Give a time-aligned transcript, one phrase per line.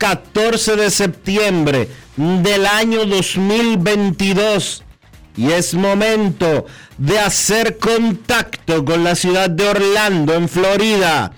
[0.00, 4.82] 14 de septiembre del año 2022
[5.36, 6.64] y es momento
[6.96, 11.32] de hacer contacto con la ciudad de Orlando, en Florida,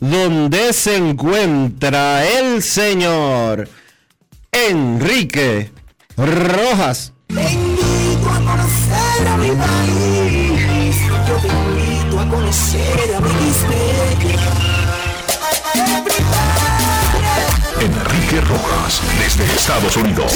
[0.00, 3.68] donde se encuentra el señor
[4.50, 5.70] Enrique
[6.16, 7.12] Rojas.
[7.30, 9.98] A conocer a mi país.
[18.40, 20.32] Rojas, desde Estados Unidos.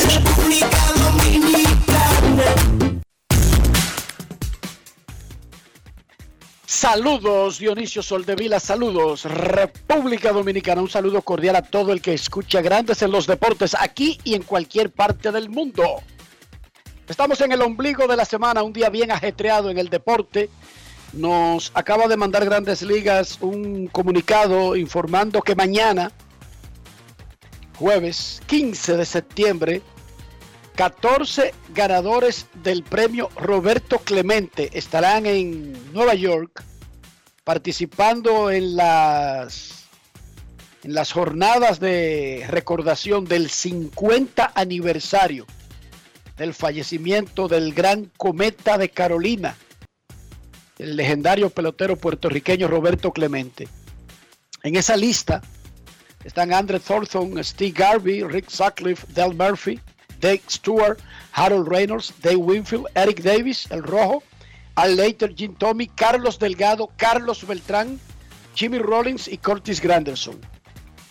[6.66, 13.02] Saludos Dionisio Soldevila, saludos República Dominicana, un saludo cordial a todo el que escucha Grandes
[13.02, 16.02] en los Deportes aquí y en cualquier parte del mundo.
[17.08, 20.48] Estamos en el ombligo de la semana, un día bien ajetreado en el deporte.
[21.12, 26.10] Nos acaba de mandar Grandes Ligas un comunicado informando que mañana,
[27.78, 29.82] jueves 15 de septiembre,
[30.76, 36.64] 14 ganadores del premio Roberto Clemente estarán en Nueva York
[37.44, 39.82] participando en las
[40.84, 45.46] en las jornadas de recordación del 50 aniversario
[46.36, 49.56] del fallecimiento del gran cometa de Carolina,
[50.78, 53.68] el legendario pelotero puertorriqueño Roberto Clemente.
[54.64, 55.40] En esa lista
[56.24, 59.80] están Andre Thornton, Steve Garvey, Rick Sutcliffe, Del Murphy,
[60.20, 60.98] Dave Stewart,
[61.32, 64.22] Harold Reynolds, Dave Winfield, Eric Davis, el rojo,
[64.76, 67.98] Al Leiter, Jim Tommy, Carlos Delgado, Carlos Beltrán,
[68.54, 70.38] Jimmy Rollins y Curtis Granderson.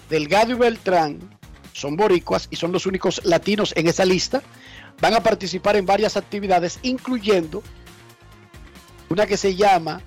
[0.09, 1.19] Delgado y Beltrán
[1.73, 4.41] son boricuas y son los únicos latinos en esa lista.
[4.99, 7.63] Van a participar en varias actividades, incluyendo
[9.09, 10.01] una que se llama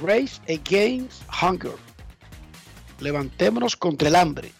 [0.00, 1.85] Race Against Hunger.
[3.00, 4.52] Levantémonos contra el hambre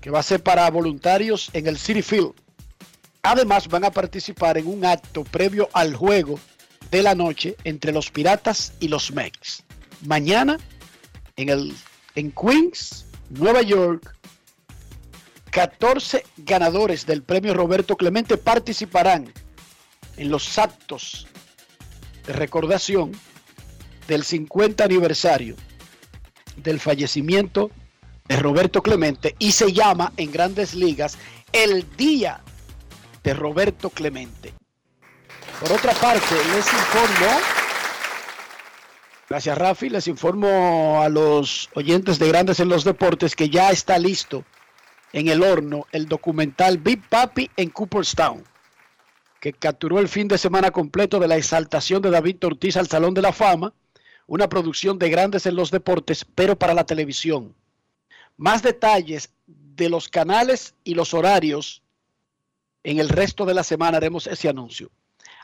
[0.00, 2.32] que va a ser para voluntarios en el City Field.
[3.22, 6.40] Además van a participar en un acto previo al juego
[6.90, 9.62] de la noche entre los Piratas y los Mex.
[10.06, 10.58] Mañana
[11.36, 11.74] en, el,
[12.14, 14.16] en Queens, Nueva York,
[15.50, 19.32] 14 ganadores del premio Roberto Clemente participarán
[20.16, 21.26] en los actos
[22.26, 23.12] de recordación
[24.06, 25.56] del 50 aniversario
[26.56, 27.70] del fallecimiento
[28.28, 31.18] de Roberto Clemente y se llama en grandes ligas
[31.52, 32.40] el Día
[33.22, 34.54] de Roberto Clemente.
[35.60, 37.40] Por otra parte, les informo,
[39.28, 43.98] gracias Rafi, les informo a los oyentes de Grandes en los Deportes que ya está
[43.98, 44.44] listo
[45.12, 48.44] en el horno el documental Big Papi en Cooperstown,
[49.40, 53.12] que capturó el fin de semana completo de la exaltación de David Ortiz al Salón
[53.12, 53.74] de la Fama,
[54.30, 57.52] una producción de Grandes en los Deportes, pero para la televisión.
[58.36, 61.82] Más detalles de los canales y los horarios
[62.84, 64.88] en el resto de la semana haremos ese anuncio.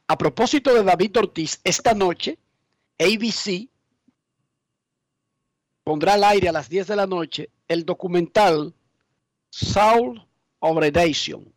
[0.07, 2.39] A propósito de David Ortiz, esta noche
[3.01, 3.69] ABC
[5.83, 8.73] pondrá al aire a las 10 de la noche el documental
[9.51, 10.25] Soul
[10.61, 11.53] of Nation,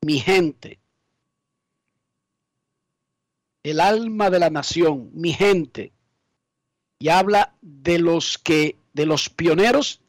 [0.00, 0.80] mi gente,
[3.62, 5.92] el alma de la nación, mi gente,
[6.98, 10.00] y habla de los que, de los pioneros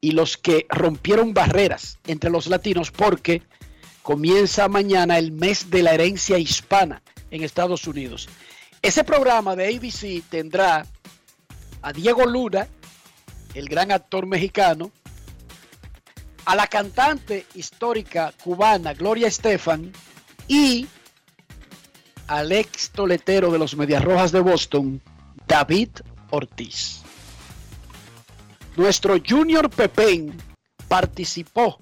[0.00, 3.42] y los que rompieron barreras entre los latinos, porque
[4.02, 8.28] comienza mañana el mes de la herencia hispana en Estados Unidos.
[8.80, 10.86] Ese programa de ABC tendrá
[11.82, 12.68] a Diego Luna,
[13.54, 14.92] el gran actor mexicano,
[16.44, 19.92] a la cantante histórica cubana Gloria Estefan
[20.46, 20.86] y
[22.28, 25.02] al ex toletero de los Medias Rojas de Boston,
[25.46, 25.90] David
[26.30, 27.02] Ortiz.
[28.76, 30.36] Nuestro Junior Pepén
[30.88, 31.80] participó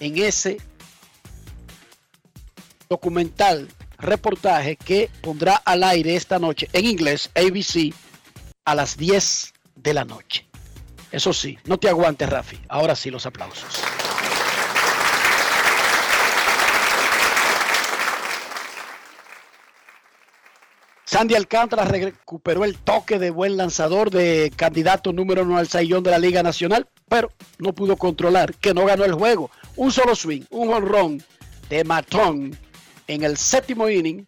[0.00, 0.58] en ese
[2.88, 3.68] documental,
[3.98, 7.94] reportaje que pondrá al aire esta noche en inglés ABC
[8.64, 10.46] a las 10 de la noche.
[11.10, 12.58] Eso sí, no te aguantes, Rafi.
[12.68, 13.97] Ahora sí, los aplausos.
[21.08, 26.10] Sandy Alcántara recuperó el toque de buen lanzador de candidato número uno al sayón de
[26.10, 29.50] la Liga Nacional, pero no pudo controlar, que no ganó el juego.
[29.76, 31.22] Un solo swing, un honrón
[31.70, 32.58] de Matón
[33.06, 34.26] en el séptimo inning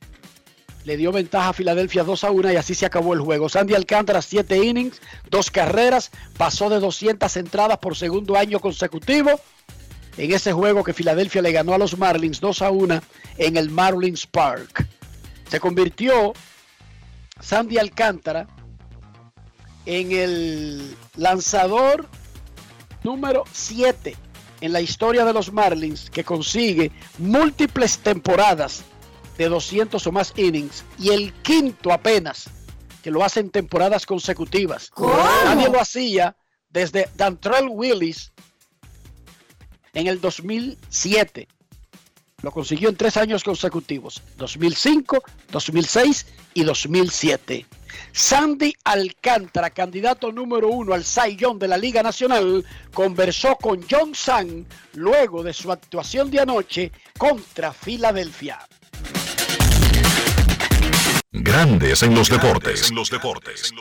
[0.87, 3.51] le dio ventaja a Filadelfia 2 a 1 y así se acabó el juego.
[3.51, 9.39] Sandy Alcántara, 7 innings, dos carreras, pasó de 200 entradas por segundo año consecutivo
[10.17, 13.03] en ese juego que Filadelfia le ganó a los Marlins 2 a 1
[13.37, 14.89] en el Marlins Park.
[15.51, 16.33] Se convirtió
[17.41, 18.47] Sandy Alcántara
[19.87, 22.09] en el lanzador
[23.03, 24.17] número 7
[24.61, 28.83] en la historia de los Marlins que consigue múltiples temporadas
[29.39, 32.51] de 200 o más innings y el quinto apenas
[33.03, 34.91] que lo hace en temporadas consecutivas.
[35.45, 36.37] Nadie lo hacía
[36.69, 38.33] desde Dantrell Willis
[39.95, 41.49] en el 2007.
[42.43, 47.67] Lo consiguió en tres años consecutivos, 2005, 2006 y 2007.
[48.13, 54.15] Sandy Alcántara, candidato número uno al Cy Young de la Liga Nacional, conversó con John
[54.15, 58.59] San luego de su actuación de anoche contra Filadelfia.
[61.33, 62.91] Grandes en los deportes.
[62.91, 63.73] En los deportes.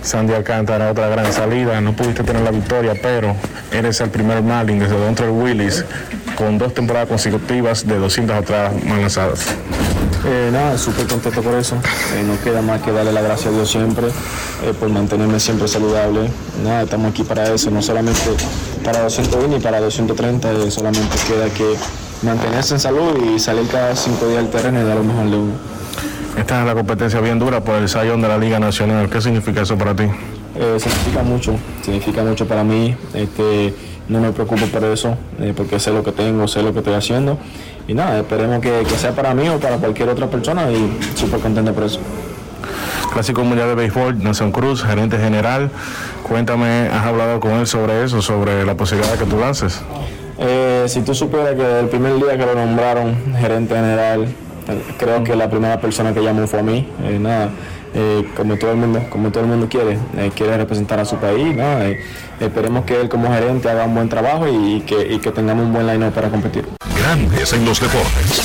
[0.00, 1.80] Sandy Alcántara, otra gran salida.
[1.80, 3.34] No pudiste tener la victoria, pero
[3.72, 5.84] eres el primer Marlin desde Dontrell Willis
[6.38, 9.46] con dos temporadas consecutivas de 200 atrás más lanzadas.
[10.24, 11.74] Eh, nada, súper contento por eso.
[12.14, 15.66] Eh, no queda más que darle la gracia a Dios siempre eh, por mantenerme siempre
[15.66, 16.30] saludable.
[16.62, 18.20] Nada, estamos aquí para eso, no solamente
[18.84, 21.74] para 220 ni para 230, eh, solamente queda que
[22.22, 25.36] mantenerse en salud y salir cada cinco días al terreno y dar lo mejor de
[25.36, 25.52] uno.
[26.36, 29.10] Esta es la competencia bien dura por el sayón de la Liga Nacional.
[29.10, 30.04] ¿Qué significa eso para ti?
[30.78, 32.96] Significa mucho, significa mucho para mí.
[33.12, 33.74] Este,
[34.08, 36.94] no me preocupo por eso, eh, porque sé lo que tengo, sé lo que estoy
[36.94, 37.38] haciendo.
[37.86, 41.40] Y nada, esperemos que, que sea para mí o para cualquier otra persona y súper
[41.40, 42.00] contento por eso.
[43.12, 45.70] Clásico Mundial de Béisbol, Nelson Cruz, gerente general.
[46.22, 49.80] Cuéntame, ¿has hablado con él sobre eso, sobre la posibilidad de que tú lances?
[50.38, 54.26] Eh, si tú supieras que el primer día que lo nombraron gerente general,
[54.68, 56.86] eh, creo que la primera persona que llamó fue a mí.
[57.04, 57.50] Eh, nada,
[57.94, 59.98] eh, como todo el mundo, como todo el mundo quiere,
[60.36, 61.56] quiere representar a su país.
[61.56, 61.64] ¿no?
[62.40, 65.72] Esperemos que él como gerente haga un buen trabajo y que, y que tengamos un
[65.72, 66.64] buen line para competir.
[66.96, 68.42] Grandes en los deportes.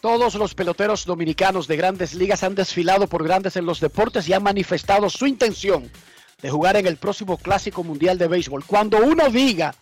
[0.00, 4.34] Todos los peloteros dominicanos de grandes ligas han desfilado por grandes en los deportes y
[4.34, 5.90] han manifestado su intención
[6.42, 8.64] de jugar en el próximo Clásico Mundial de Béisbol.
[8.64, 9.74] Cuando uno diga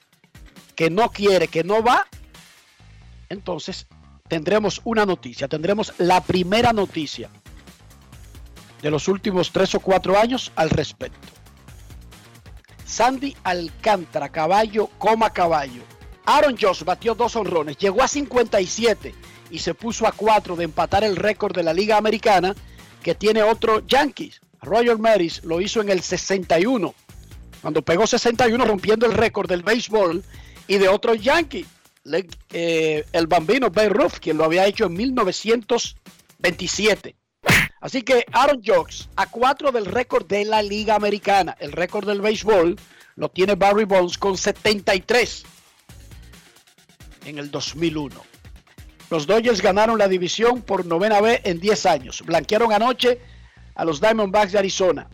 [0.76, 2.06] que no quiere, que no va,
[3.28, 3.86] entonces
[4.28, 7.28] tendremos una noticia, tendremos la primera noticia
[8.82, 11.28] de los últimos tres o cuatro años al respecto.
[12.84, 15.82] Sandy Alcántara, caballo, coma caballo.
[16.26, 19.14] Aaron Josh batió dos honrones, llegó a 57
[19.50, 22.54] y se puso a cuatro de empatar el récord de la Liga Americana
[23.02, 24.40] que tiene otro Yankees.
[24.60, 26.94] Roger Maris lo hizo en el 61,
[27.62, 30.22] cuando pegó 61 rompiendo el récord del béisbol
[30.68, 31.66] y de otro Yankee,
[32.52, 37.16] eh, el bambino Babe Ruth, quien lo había hecho en 1927.
[37.82, 41.56] Así que Aaron Jocks a cuatro del récord de la Liga Americana.
[41.58, 42.76] El récord del béisbol
[43.16, 45.42] lo tiene Barry Bonds con 73
[47.26, 48.14] en el 2001.
[49.10, 52.22] Los Dodgers ganaron la división por novena vez en 10 años.
[52.24, 53.20] Blanquearon anoche
[53.74, 55.08] a los Diamondbacks de Arizona.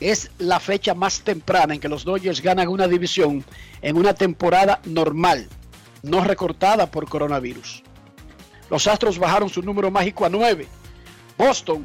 [0.00, 3.44] Es la fecha más temprana en que los Dodgers ganan una división
[3.80, 5.48] en una temporada normal,
[6.02, 7.84] no recortada por coronavirus.
[8.68, 10.81] Los Astros bajaron su número mágico a 9.
[11.42, 11.84] Boston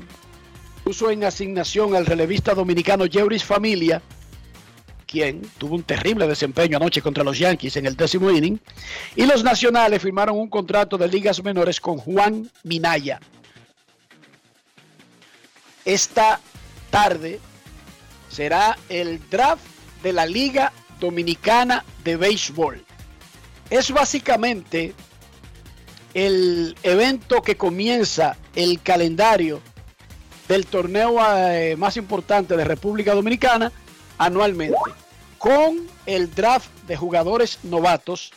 [0.84, 4.04] puso en asignación al relevista dominicano Jeuris Familia,
[5.08, 8.60] quien tuvo un terrible desempeño anoche contra los Yankees en el décimo inning.
[9.16, 13.20] Y los nacionales firmaron un contrato de ligas menores con Juan Minaya.
[15.86, 16.40] Esta
[16.92, 17.40] tarde
[18.30, 19.66] será el draft
[20.04, 22.86] de la Liga Dominicana de Béisbol.
[23.72, 24.94] Es básicamente
[26.18, 29.62] el evento que comienza el calendario
[30.48, 33.72] del torneo eh, más importante de República Dominicana
[34.18, 34.80] anualmente,
[35.38, 38.32] con el draft de jugadores novatos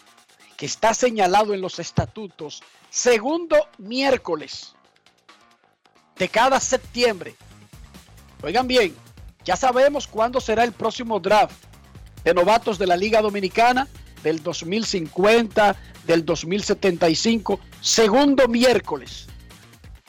[0.59, 4.75] que está señalado en los estatutos, segundo miércoles
[6.19, 7.35] de cada septiembre.
[8.43, 8.95] Oigan bien,
[9.43, 11.65] ya sabemos cuándo será el próximo draft
[12.25, 13.89] de novatos de la Liga Dominicana
[14.23, 15.77] del 2050,
[16.11, 19.29] del 2075, segundo miércoles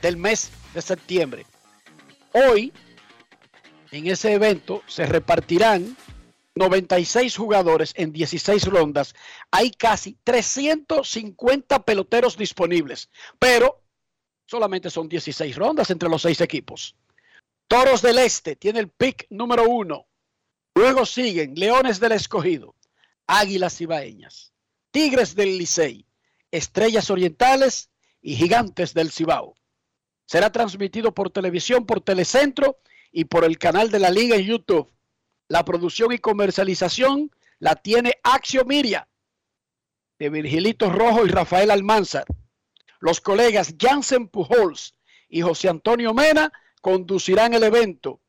[0.01, 1.45] del mes de septiembre.
[2.31, 2.73] Hoy,
[3.91, 5.95] en ese evento, se repartirán
[6.55, 9.13] 96 jugadores en 16 rondas.
[9.51, 13.83] Hay casi 350 peloteros disponibles, pero
[14.47, 16.95] solamente son 16 rondas entre los seis equipos.
[17.67, 20.07] Toros del Este tiene el pick número uno.
[20.73, 22.73] Luego siguen Leones del Escogido,
[23.27, 24.51] Águilas Cibaeñas,
[24.91, 26.05] Tigres del Licey,
[26.51, 27.89] Estrellas Orientales
[28.21, 29.55] y Gigantes del Cibao.
[30.25, 32.79] Será transmitido por televisión, por Telecentro
[33.11, 34.91] y por el canal de la Liga en YouTube.
[35.47, 39.07] La producción y comercialización la tiene Axio Miria,
[40.19, 42.25] de Virgilito Rojo y Rafael Almanzar.
[42.99, 44.95] Los colegas Jansen Pujols
[45.27, 48.21] y José Antonio Mena conducirán el evento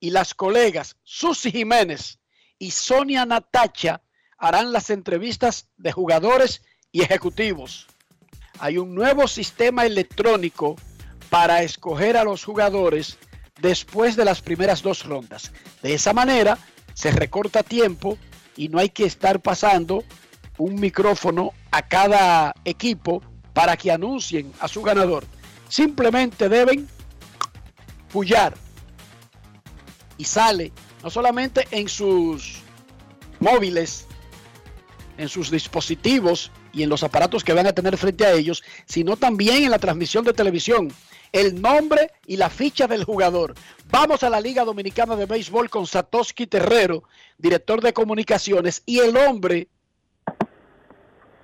[0.00, 2.18] y las colegas Susi Jiménez
[2.58, 4.02] y Sonia Natacha
[4.38, 7.86] harán las entrevistas de jugadores y ejecutivos.
[8.60, 10.76] Hay un nuevo sistema electrónico
[11.30, 13.18] para escoger a los jugadores
[13.60, 15.52] después de las primeras dos rondas.
[15.82, 16.58] De esa manera
[16.94, 18.16] se recorta tiempo
[18.56, 20.04] y no hay que estar pasando
[20.56, 25.24] un micrófono a cada equipo para que anuncien a su ganador.
[25.68, 26.88] Simplemente deben
[28.12, 28.56] pullar
[30.16, 32.62] y sale no solamente en sus
[33.38, 34.07] móviles,
[35.18, 39.16] en sus dispositivos y en los aparatos que van a tener frente a ellos, sino
[39.16, 40.90] también en la transmisión de televisión.
[41.32, 43.54] El nombre y la ficha del jugador.
[43.90, 47.02] Vamos a la Liga Dominicana de Béisbol con Satoshi Terrero,
[47.36, 49.68] director de comunicaciones, y el hombre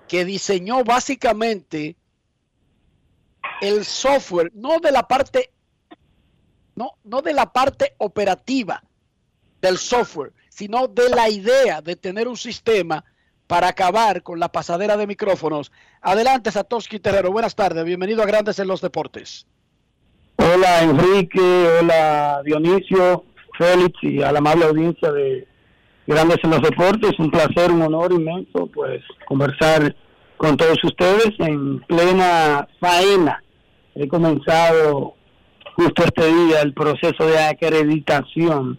[0.09, 1.97] que diseñó básicamente
[3.61, 5.50] el software, no de la parte
[6.76, 8.83] no, no de la parte operativa
[9.61, 13.04] del software, sino de la idea de tener un sistema
[13.47, 15.73] para acabar con la pasadera de micrófonos.
[16.01, 17.31] Adelante, Satoshi Terrero.
[17.31, 17.85] Buenas tardes.
[17.85, 19.47] Bienvenido a Grandes en los Deportes.
[20.37, 21.69] Hola, Enrique.
[21.81, 23.25] Hola, Dionisio,
[23.59, 25.47] Félix y a la amable audiencia de
[26.07, 27.19] Grandes en los Deportes.
[27.19, 29.95] Un placer, un honor inmenso, pues, conversar
[30.37, 33.43] con todos ustedes en plena faena.
[33.95, 35.15] He comenzado
[35.77, 38.79] justo este día el proceso de acreditación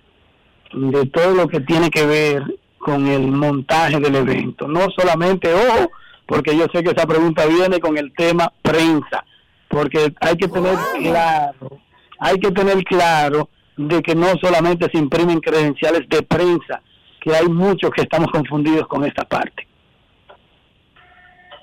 [0.74, 2.44] de todo lo que tiene que ver
[2.86, 4.68] con el montaje del evento.
[4.68, 5.90] No solamente, ojo,
[6.28, 9.26] porque yo sé que esa pregunta viene con el tema prensa,
[9.68, 11.80] porque hay que tener claro,
[12.20, 16.80] hay que tener claro de que no solamente se imprimen credenciales de prensa,
[17.22, 19.68] que hay muchos que estamos confundidos con esta parte.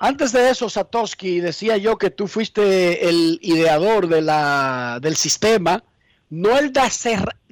[0.01, 5.85] Antes de eso, Satoshi, decía yo que tú fuiste el ideador de la, del sistema,
[6.29, 6.73] no el,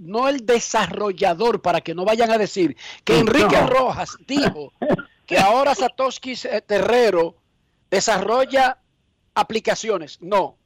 [0.01, 4.73] no el desarrollador, para que no vayan a decir que Enrique Rojas dijo
[5.25, 6.33] que ahora Satoshi
[6.65, 7.35] Terrero
[7.89, 8.79] desarrolla
[9.35, 10.19] aplicaciones.
[10.21, 10.57] No.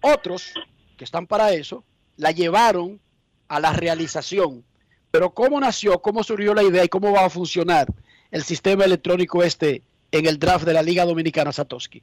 [0.00, 0.52] Otros
[0.96, 1.84] que están para eso
[2.16, 3.00] la llevaron
[3.48, 4.64] a la realización.
[5.10, 7.88] Pero ¿cómo nació, cómo surgió la idea y cómo va a funcionar
[8.30, 12.02] el sistema electrónico este en el draft de la Liga Dominicana Satoshi?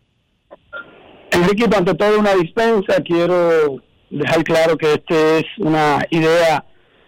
[1.32, 3.82] Enrique, ante todo una dispensa, quiero
[4.18, 6.66] dejar claro que esta es una idea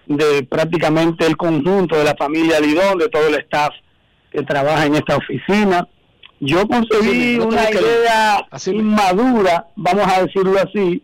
[0.08, 3.74] de prácticamente el conjunto de la familia Lidón, de todo el staff
[4.32, 5.88] que trabaja en esta oficina.
[6.40, 11.02] Yo conseguí una idea inmadura, vamos a decirlo así,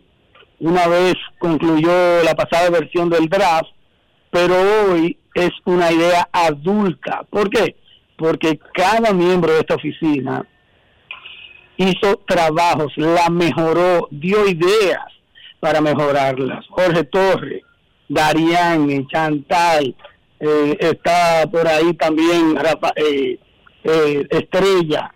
[0.60, 3.70] una vez concluyó la pasada versión del draft,
[4.30, 7.24] pero hoy es una idea adulta.
[7.30, 7.76] ¿Por qué?
[8.22, 10.46] porque cada miembro de esta oficina
[11.76, 15.06] hizo trabajos, la mejoró, dio ideas
[15.62, 16.66] para mejorarlas.
[16.70, 17.62] Jorge Torres,
[18.08, 19.94] Darián, Chantal,
[20.40, 22.58] eh, está por ahí también
[22.96, 23.38] eh,
[23.84, 25.14] eh, Estrella,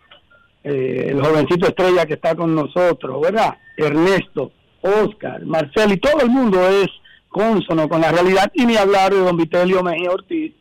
[0.62, 3.56] eh, el jovencito estrella que está con nosotros, ¿verdad?
[3.76, 6.86] Ernesto, Oscar, Marcel y todo el mundo es
[7.28, 10.52] consono con la realidad y ni hablar de don Vitelio Mejía Ortiz,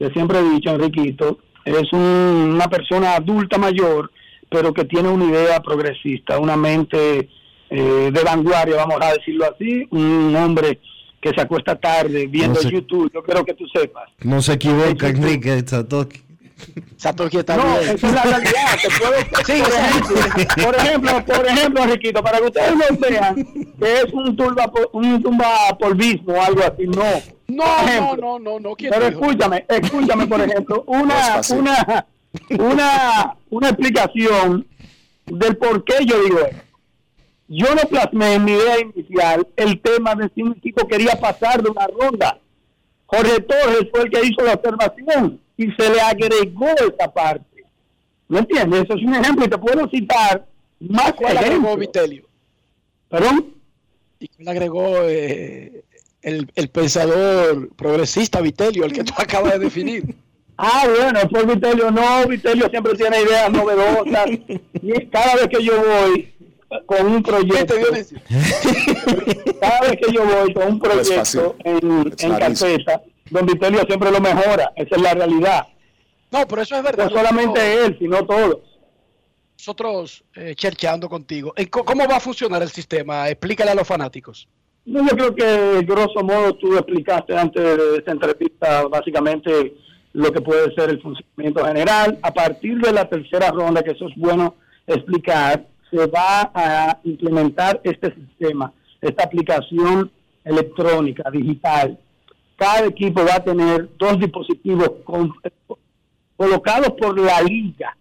[0.00, 4.10] que siempre he dicho, Enriquito, es un- una persona adulta mayor,
[4.50, 7.28] pero que tiene una idea progresista, una mente
[7.70, 10.80] eh, de vanguardia, vamos a decirlo así, un hombre
[11.20, 12.70] que se acuesta tarde viendo No sé.
[12.70, 14.08] YouTube, yo quiero que tú sepas.
[14.20, 16.22] No se equivoca, Enrique Satoki.
[16.96, 18.78] Satoshi está No, esa es la realidad.
[18.82, 19.62] Te puedo- Sí,
[20.62, 23.34] por, ejemplo, por ejemplo, por ejemplo, Riquito, para que ustedes lo vean,
[23.78, 25.46] que es un tumba, un tumba
[25.78, 27.04] polvismo o algo así, no.
[27.46, 28.74] No, no, ejemplo, no, no, no.
[28.76, 29.20] ¿Quién Pero dijo?
[29.24, 32.06] escúchame, escúchame, por ejemplo, No una, una,
[32.58, 34.66] una, una explicación
[35.26, 36.62] del por qué yo digo esto.
[37.48, 41.62] Yo no plasmé en mi idea inicial el tema de si un equipo quería pasar
[41.62, 42.38] de una ronda.
[43.06, 47.64] Jorge Torres fue el que hizo la observación y se le agregó esa parte.
[48.28, 48.84] ¿Me entiendes?
[48.84, 50.46] Eso es un ejemplo y te puedo citar
[50.78, 51.74] más ¿Cuál agregó.
[51.76, 52.26] Vitelio?
[53.08, 53.54] ¿Perdón?
[54.20, 55.84] ¿Y cuál agregó eh,
[56.20, 60.14] el, el pensador progresista Vitelio, el que tú acabas de definir?
[60.58, 64.28] Ah, bueno, pues Vitelio no, Vitelio siempre tiene ideas novedosas.
[64.80, 66.32] Y cada vez que yo voy
[66.86, 67.74] con un proyecto,
[69.60, 71.40] cada vez que yo voy con un No es fácil.
[71.40, 74.72] proyecto en, en carpeta, don Vitelio siempre lo mejora.
[74.76, 75.66] Esa es la realidad.
[76.30, 77.04] No, pero eso es verdad.
[77.10, 78.58] No solamente él, sino todos.
[79.58, 81.52] Nosotros eh, chercheando contigo.
[81.70, 83.28] Co- ¿Cómo va a funcionar el sistema?
[83.28, 84.46] Explícale a los fanáticos.
[84.84, 89.74] No, yo creo que grosso modo tú explicaste antes de esta entrevista básicamente
[90.14, 92.18] lo que puede ser el funcionamiento general.
[92.22, 94.54] A partir de la tercera ronda, que eso es bueno
[94.86, 100.10] explicar, se va a implementar este sistema, esta aplicación
[100.44, 101.98] electrónica, digital.
[102.56, 104.90] Cada equipo va a tener dos dispositivos
[106.36, 107.96] colocados por la liga,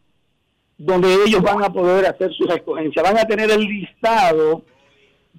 [0.78, 3.04] donde ellos van a poder hacer sus escogencias.
[3.04, 4.64] Van a tener el listado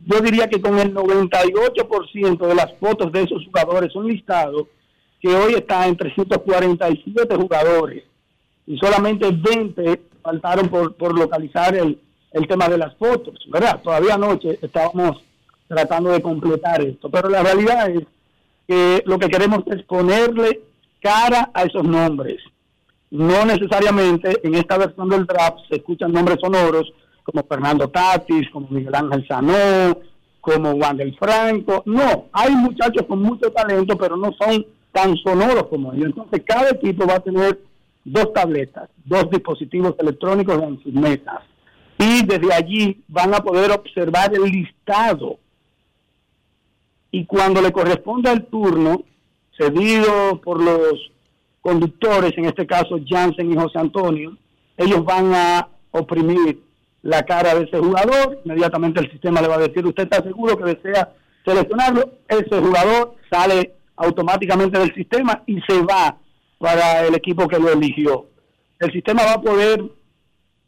[0.07, 4.69] yo diría que con el 98% de las fotos de esos jugadores, un listado
[5.21, 8.05] que hoy está en 347 jugadores
[8.67, 11.99] y solamente 20 faltaron por localizar el,
[12.33, 13.81] el tema de las fotos, ¿verdad?
[13.83, 15.23] Todavía anoche estábamos
[15.67, 18.05] tratando de completar esto, pero la realidad es
[18.67, 20.61] que lo que queremos es ponerle
[21.01, 22.39] cara a esos nombres.
[23.11, 26.93] No necesariamente en esta versión del draft se escuchan nombres sonoros
[27.25, 29.99] como Fernando Tatis, como Miguel Ángel Sanó,
[30.41, 31.83] como Wander Franco.
[31.87, 36.07] No, hay muchachos con mucho talento, pero no son tan sonoros como ellos.
[36.07, 37.59] Entonces, cada equipo va a tener
[38.05, 41.41] dos tabletas, dos dispositivos electrónicos en sus mesas.
[41.99, 45.39] Y desde allí van a poder observar el listado.
[47.11, 49.03] Y cuando le corresponda el turno,
[49.57, 51.11] cedido por los
[51.61, 54.37] conductores, en este caso Jansen y José Antonio,
[54.77, 56.63] ellos van a oprimir
[57.03, 60.57] la cara de ese jugador, inmediatamente el sistema le va a decir, usted está seguro
[60.57, 61.13] que desea
[61.45, 66.17] seleccionarlo, ese jugador sale automáticamente del sistema y se va
[66.59, 68.27] para el equipo que lo eligió.
[68.79, 69.83] El sistema va a poder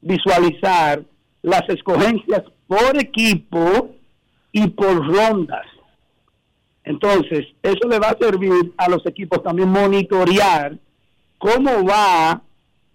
[0.00, 1.04] visualizar
[1.42, 3.90] las escogencias por equipo
[4.52, 5.66] y por rondas.
[6.84, 10.76] Entonces, eso le va a servir a los equipos también monitorear
[11.38, 12.42] cómo va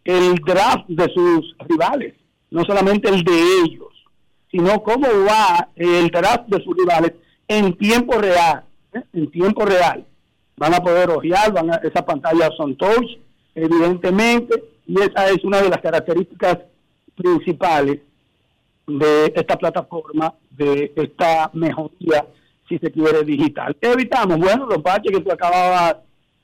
[0.03, 2.13] el draft de sus rivales,
[2.51, 3.93] no solamente el de ellos,
[4.51, 7.13] sino cómo va el draft de sus rivales
[7.47, 9.01] en tiempo real, ¿eh?
[9.13, 10.05] en tiempo real.
[10.57, 13.17] Van a poder ojear, van a, esas pantallas son touch,
[13.53, 16.59] evidentemente, y esa es una de las características
[17.15, 17.99] principales
[18.87, 22.25] de esta plataforma, de esta mejoría,
[22.67, 23.75] si se quiere, digital.
[23.81, 24.37] ¿Qué evitamos?
[24.37, 25.97] Bueno, los baches que tú acababas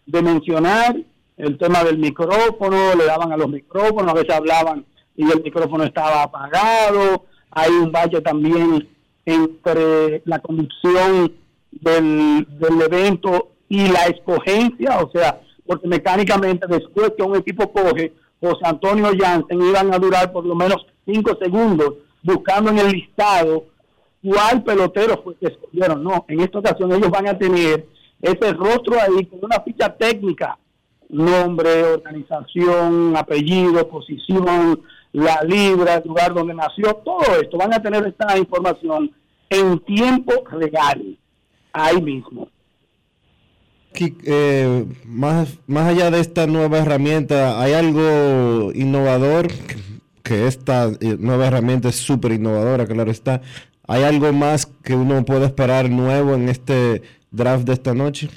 [0.05, 0.95] de mencionar,
[1.37, 5.83] el tema del micrófono, le daban a los micrófonos, a veces hablaban y el micrófono
[5.83, 8.87] estaba apagado, hay un bache también
[9.25, 11.33] entre la conducción
[11.71, 18.13] del, del evento y la escogencia, o sea, porque mecánicamente después que un equipo coge,
[18.39, 23.65] José Antonio Jansen iban a durar por lo menos cinco segundos buscando en el listado
[24.23, 26.03] cuál pelotero fue que escogieron.
[26.03, 27.87] No, en esta ocasión ellos van a tener
[28.21, 30.57] ese rostro ahí con una ficha técnica,
[31.09, 34.81] nombre, organización, apellido, posición,
[35.13, 37.57] la libra, el lugar donde nació, todo esto.
[37.57, 39.11] Van a tener esta información
[39.49, 41.17] en tiempo real,
[41.73, 42.47] ahí mismo.
[44.25, 49.47] Eh, más, más allá de esta nueva herramienta, ¿hay algo innovador?
[50.23, 53.41] Que- esta eh, nueva herramienta es súper innovadora, claro está.
[53.87, 58.29] ¿Hay algo más que uno puede esperar nuevo en este draft de esta noche?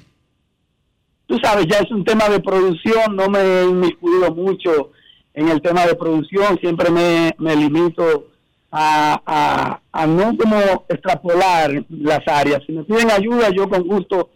[1.26, 4.90] tú sabes, ya es un tema de producción, no me he inmiscuido mucho
[5.32, 8.28] en el tema de producción, siempre me, me limito
[8.70, 12.62] a, a, a, no como extrapolar las áreas.
[12.66, 14.30] Si me piden ayuda, yo con gusto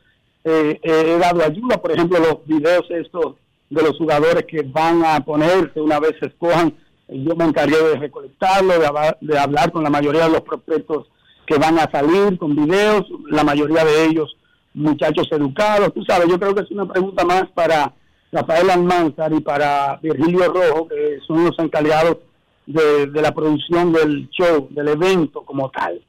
[0.45, 1.81] eh, eh, he dado ayuda.
[1.81, 3.35] Por ejemplo, los videos estos
[3.71, 6.73] de los jugadores que van a ponerse una vez se escojan,
[7.09, 8.75] yo me encargué de recolectarlo,
[9.21, 11.07] de, hablar con la mayoría de los prospectos
[11.47, 14.37] que van a salir con videos, la mayoría de ellos
[14.75, 15.95] muchachos educados.
[15.95, 17.95] Tú sabes, yo creo que es una pregunta más para
[18.31, 22.19] Rafael Almanzar y para Virgilio Rojo, que son los encargados
[22.67, 26.03] de la producción del show, del evento como tal.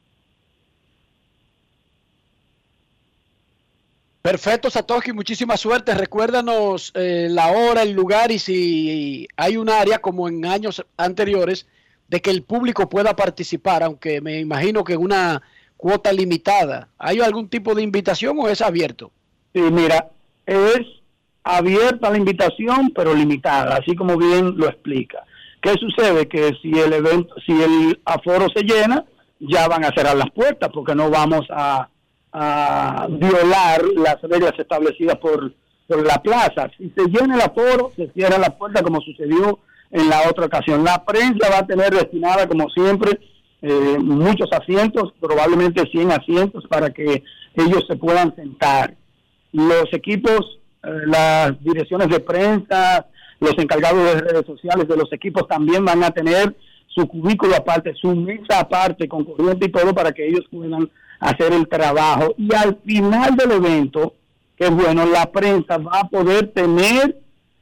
[4.22, 5.94] Perfecto, Satoshi, muchísima suerte.
[5.94, 11.66] Recuérdanos eh, la hora, el lugar y si hay un área como en años anteriores
[12.08, 15.40] de que el público pueda participar, aunque me imagino que una
[15.76, 16.88] cuota limitada.
[16.98, 19.10] ¿Hay algún tipo de invitación o es abierto?
[19.54, 20.10] Sí, mira,
[20.44, 20.80] es
[21.42, 25.24] abierta la invitación, pero limitada, así como bien lo explica.
[25.62, 26.28] ¿Qué sucede?
[26.28, 29.04] Que si el evento, si el aforo se llena,
[29.38, 31.88] ya van a cerrar las puertas porque no vamos a,
[32.32, 35.52] violar las reglas establecidas por,
[35.86, 36.70] por la plaza.
[36.78, 39.58] Si se llena el aforo, se cierra la puerta como sucedió
[39.90, 40.84] en la otra ocasión.
[40.84, 43.18] La prensa va a tener destinada, como siempre,
[43.62, 47.22] eh, muchos asientos, probablemente 100 asientos para que
[47.54, 48.94] ellos se puedan sentar.
[49.52, 53.06] Los equipos, eh, las direcciones de prensa,
[53.40, 56.54] los encargados de redes sociales de los equipos también van a tener
[56.86, 60.90] su cubículo aparte, su mesa aparte, con corriente y todo para que ellos puedan
[61.20, 62.34] hacer el trabajo.
[62.36, 64.14] Y al final del evento,
[64.56, 67.20] que bueno, la prensa va a poder tener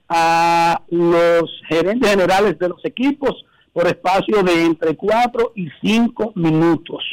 [0.09, 7.05] a los gerentes generales de los equipos por espacio de entre 4 y 5 minutos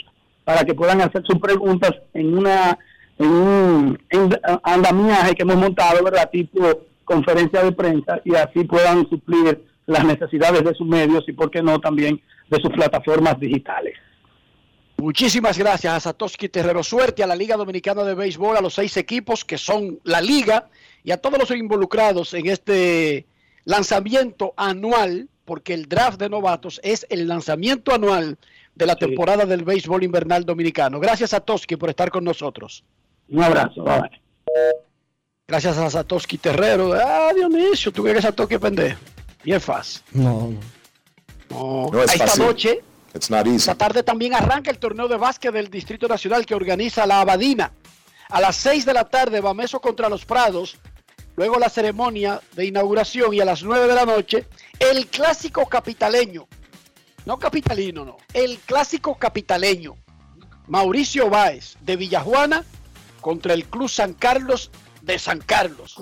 [0.46, 2.78] para que puedan hacer sus preguntas en una
[3.18, 3.98] en un
[4.64, 6.30] andamiaje que hemos montado, ¿verdad?
[6.32, 11.52] Tipo conferencia de prensa y así puedan suplir las necesidades de sus medios y, por
[11.52, 13.96] qué no, también de sus plataformas digitales.
[14.98, 16.84] Muchísimas gracias a Satoshi Terrero.
[16.84, 20.70] Suerte a la Liga Dominicana de Béisbol, a los seis equipos que son la liga
[21.04, 23.26] y a todos los involucrados en este
[23.66, 28.38] lanzamiento anual porque el draft de novatos es el lanzamiento anual
[28.74, 31.00] de la temporada del béisbol invernal dominicano.
[31.00, 32.84] Gracias a Toski por estar con nosotros.
[33.30, 33.84] Un abrazo.
[33.84, 34.22] Bye.
[35.48, 36.94] Gracias a Satoshi Terrero.
[36.94, 39.00] Ah, Dionisio, tú crees que Satoshi pendejo.
[39.44, 40.02] Bien fácil.
[40.14, 40.52] No,
[41.50, 41.90] no.
[41.92, 42.04] no.
[42.04, 42.82] Esta noche,
[43.16, 47.72] esta tarde también arranca el torneo de básquet del Distrito Nacional que organiza la Abadina.
[48.30, 50.78] A las 6 de la tarde, Bameso contra los Prados.
[51.38, 54.48] Luego la ceremonia de inauguración y a las 9 de la noche,
[54.80, 56.48] el clásico capitaleño,
[57.26, 59.96] no capitalino, no, el clásico capitaleño,
[60.68, 62.66] Mauricio Báez de Villajuana
[63.22, 65.98] contra el Club San Carlos de San Carlos.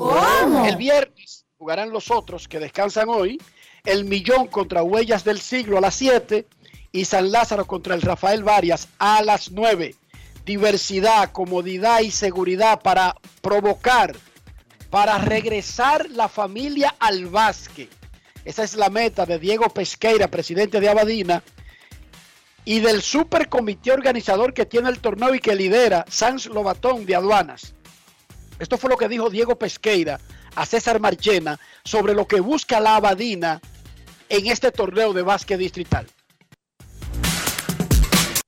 [0.66, 3.40] El viernes jugarán los otros que descansan hoy,
[3.86, 6.48] el Millón contra Huellas del Siglo a las 7
[6.94, 9.96] y San Lázaro contra el Rafael Varias a las 9.
[10.46, 14.16] Diversidad, comodidad y seguridad para provocar
[14.90, 17.90] para regresar la familia al básquet.
[18.46, 21.42] Esa es la meta de Diego Pesqueira, presidente de Abadina,
[22.64, 27.74] y del supercomité organizador que tiene el torneo y que lidera Sans Lobatón de Aduanas.
[28.60, 30.20] Esto fue lo que dijo Diego Pesqueira
[30.54, 33.60] a César Marchena sobre lo que busca la Abadina
[34.30, 36.06] en este torneo de básquet distrital.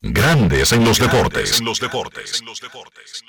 [0.08, 1.60] Grandes en los deportes.
[1.60, 2.40] En los deportes.
[2.40, 3.24] En los deportes.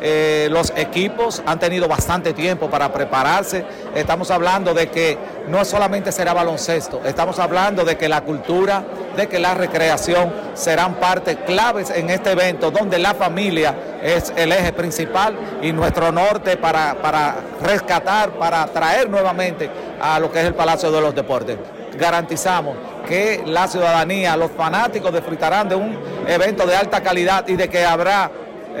[0.00, 3.64] Eh, los equipos han tenido bastante tiempo para prepararse.
[3.96, 8.84] Estamos hablando de que no solamente será baloncesto, estamos hablando de que la cultura,
[9.16, 14.52] de que la recreación serán parte claves en este evento donde la familia es el
[14.52, 19.68] eje principal y nuestro norte para, para rescatar, para traer nuevamente
[20.00, 21.58] a lo que es el Palacio de los Deportes.
[21.98, 27.68] Garantizamos que la ciudadanía, los fanáticos disfrutarán de un evento de alta calidad y de
[27.68, 28.30] que habrá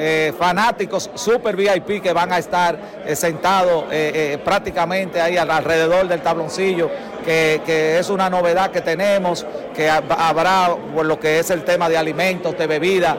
[0.00, 6.20] eh, fanáticos super VIP que van a estar eh, sentados eh, prácticamente ahí alrededor del
[6.20, 6.88] tabloncillo,
[7.24, 11.98] que, es una novedad que tenemos, que habrá por lo que es el tema de
[11.98, 13.16] alimentos, de bebida,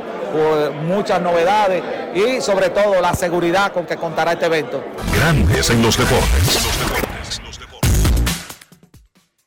[0.83, 1.83] muchas novedades
[2.15, 4.81] y sobre todo la seguridad con que contará este evento.
[5.13, 6.69] Grandes en los deportes.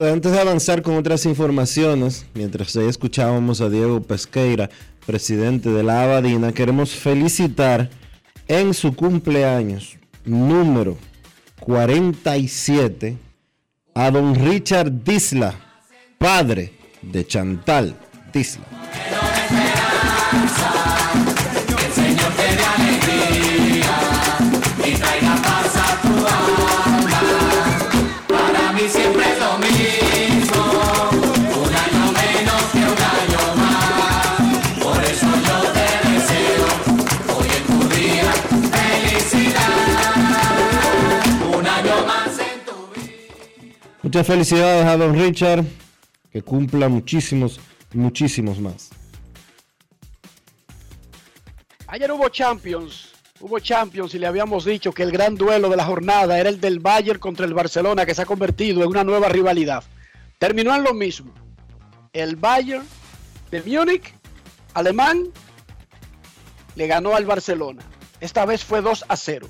[0.02, 4.68] Antes de avanzar con otras informaciones, mientras ahí escuchábamos a Diego Pesqueira,
[5.06, 7.88] presidente de la Abadina, queremos felicitar
[8.48, 10.98] en su cumpleaños número
[11.60, 13.16] 47
[13.94, 15.54] a don Richard Disla,
[16.18, 17.94] padre de Chantal
[18.32, 18.66] Disla.
[44.12, 45.64] Muchas felicidades a Don Richard,
[46.30, 47.58] que cumpla muchísimos,
[47.94, 48.90] muchísimos más.
[51.86, 53.08] Ayer hubo Champions,
[53.40, 56.60] hubo Champions y le habíamos dicho que el gran duelo de la jornada era el
[56.60, 59.82] del Bayern contra el Barcelona, que se ha convertido en una nueva rivalidad.
[60.38, 61.32] Terminó en lo mismo.
[62.12, 62.86] El Bayern
[63.50, 64.12] de Múnich,
[64.74, 65.28] alemán,
[66.74, 67.82] le ganó al Barcelona.
[68.20, 69.48] Esta vez fue 2 a 0,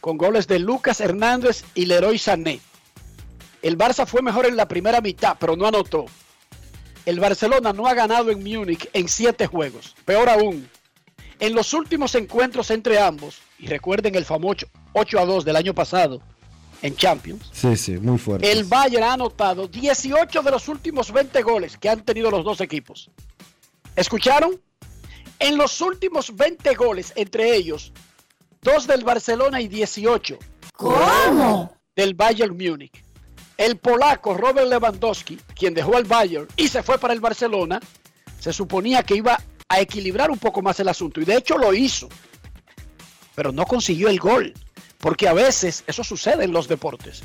[0.00, 2.60] con goles de Lucas Hernández y Leroy Sané.
[3.62, 6.06] El Barça fue mejor en la primera mitad, pero no anotó.
[7.06, 9.94] El Barcelona no ha ganado en Múnich en siete juegos.
[10.04, 10.68] Peor aún,
[11.38, 15.74] en los últimos encuentros entre ambos, y recuerden el famoso 8 a 2 del año
[15.74, 16.20] pasado
[16.82, 18.50] en Champions, Sí, sí, muy fuerte.
[18.50, 22.60] el Bayern ha anotado 18 de los últimos 20 goles que han tenido los dos
[22.62, 23.10] equipos.
[23.96, 24.58] ¿Escucharon?
[25.38, 27.92] En los últimos 20 goles, entre ellos,
[28.62, 30.38] dos del Barcelona y 18
[30.74, 31.74] ¿Cómo?
[31.96, 33.02] del Bayern Múnich.
[33.60, 37.78] El polaco Robert Lewandowski, quien dejó al Bayern y se fue para el Barcelona,
[38.38, 41.74] se suponía que iba a equilibrar un poco más el asunto y de hecho lo
[41.74, 42.08] hizo.
[43.34, 44.54] Pero no consiguió el gol,
[44.96, 47.20] porque a veces eso sucede en los deportes.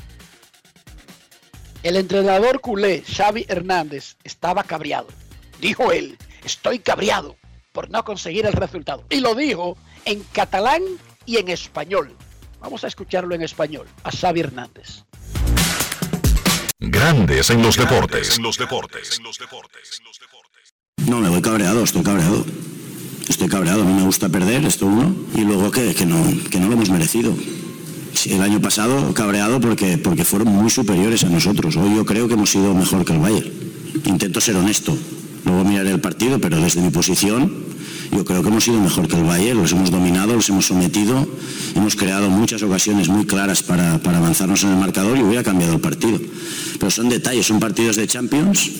[1.82, 5.08] El entrenador culé, Xavi Hernández, estaba cabreado.
[5.58, 7.36] Dijo él, estoy cabreado
[7.72, 9.04] por no conseguir el resultado.
[9.08, 10.82] Y lo dijo en catalán
[11.24, 12.14] y en español.
[12.60, 15.06] Vamos a escucharlo en español, a Xavi Hernández.
[16.78, 18.36] Grandes en los deportes.
[18.36, 19.18] En los deportes.
[21.06, 22.44] No, me voy cabreado, estoy cabreado.
[23.28, 26.60] Estoy cabreado, a mí me gusta perder, esto uno, y luego que, que no, que
[26.60, 27.34] no lo hemos merecido.
[28.26, 31.76] El año pasado cabreado porque, porque fueron muy superiores a nosotros.
[31.76, 33.50] Hoy yo creo que hemos sido mejor que el Bayern.
[34.04, 34.96] Intento ser honesto.
[35.46, 37.64] Luego miraré el partido, pero desde mi posición
[38.12, 39.60] yo creo que hemos sido mejor que el Bayern.
[39.60, 41.26] Los hemos dominado, los hemos sometido,
[41.74, 45.74] hemos creado muchas ocasiones muy claras para, para avanzarnos en el marcador y hubiera cambiado
[45.74, 46.18] el partido.
[46.78, 48.70] Pero son detalles, son partidos de Champions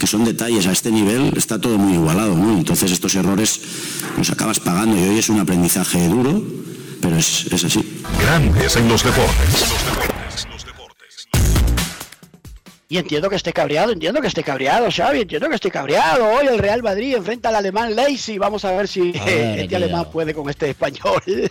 [0.00, 2.56] que son detalles a este nivel, está todo muy igualado, ¿no?
[2.56, 3.60] Entonces estos errores
[4.16, 6.42] los acabas pagando y hoy es un aprendizaje duro,
[7.02, 8.00] pero es, es así.
[8.18, 10.09] Grandes en los deportes.
[12.90, 16.28] Y entiendo que esté cabreado, entiendo que esté cabreado, Xavi, entiendo que esté cabreado.
[16.28, 18.36] Hoy el Real Madrid enfrenta al alemán Leipzig.
[18.36, 21.22] Vamos a ver si A ver, este alemán puede con este español.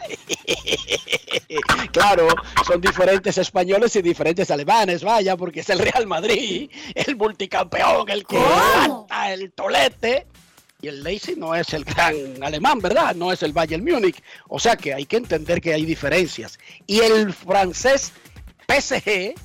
[1.94, 2.28] claro,
[2.68, 8.26] son diferentes españoles y diferentes alemanes, vaya, porque es el Real Madrid, el multicampeón, el
[8.26, 10.28] que levanta el tolete.
[10.82, 13.16] Y el Leipzig no es el gran alemán, ¿verdad?
[13.16, 14.22] No es el Bayern Múnich.
[14.50, 16.60] O sea que hay que entender que hay diferencias.
[16.86, 18.12] Y el francés
[18.68, 19.36] PSG,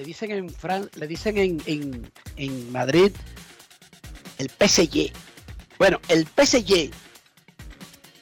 [0.00, 3.12] le dicen en, Fran- le dicen en, en- en Madrid
[4.38, 5.12] el PSG.
[5.78, 6.90] Bueno, el PSG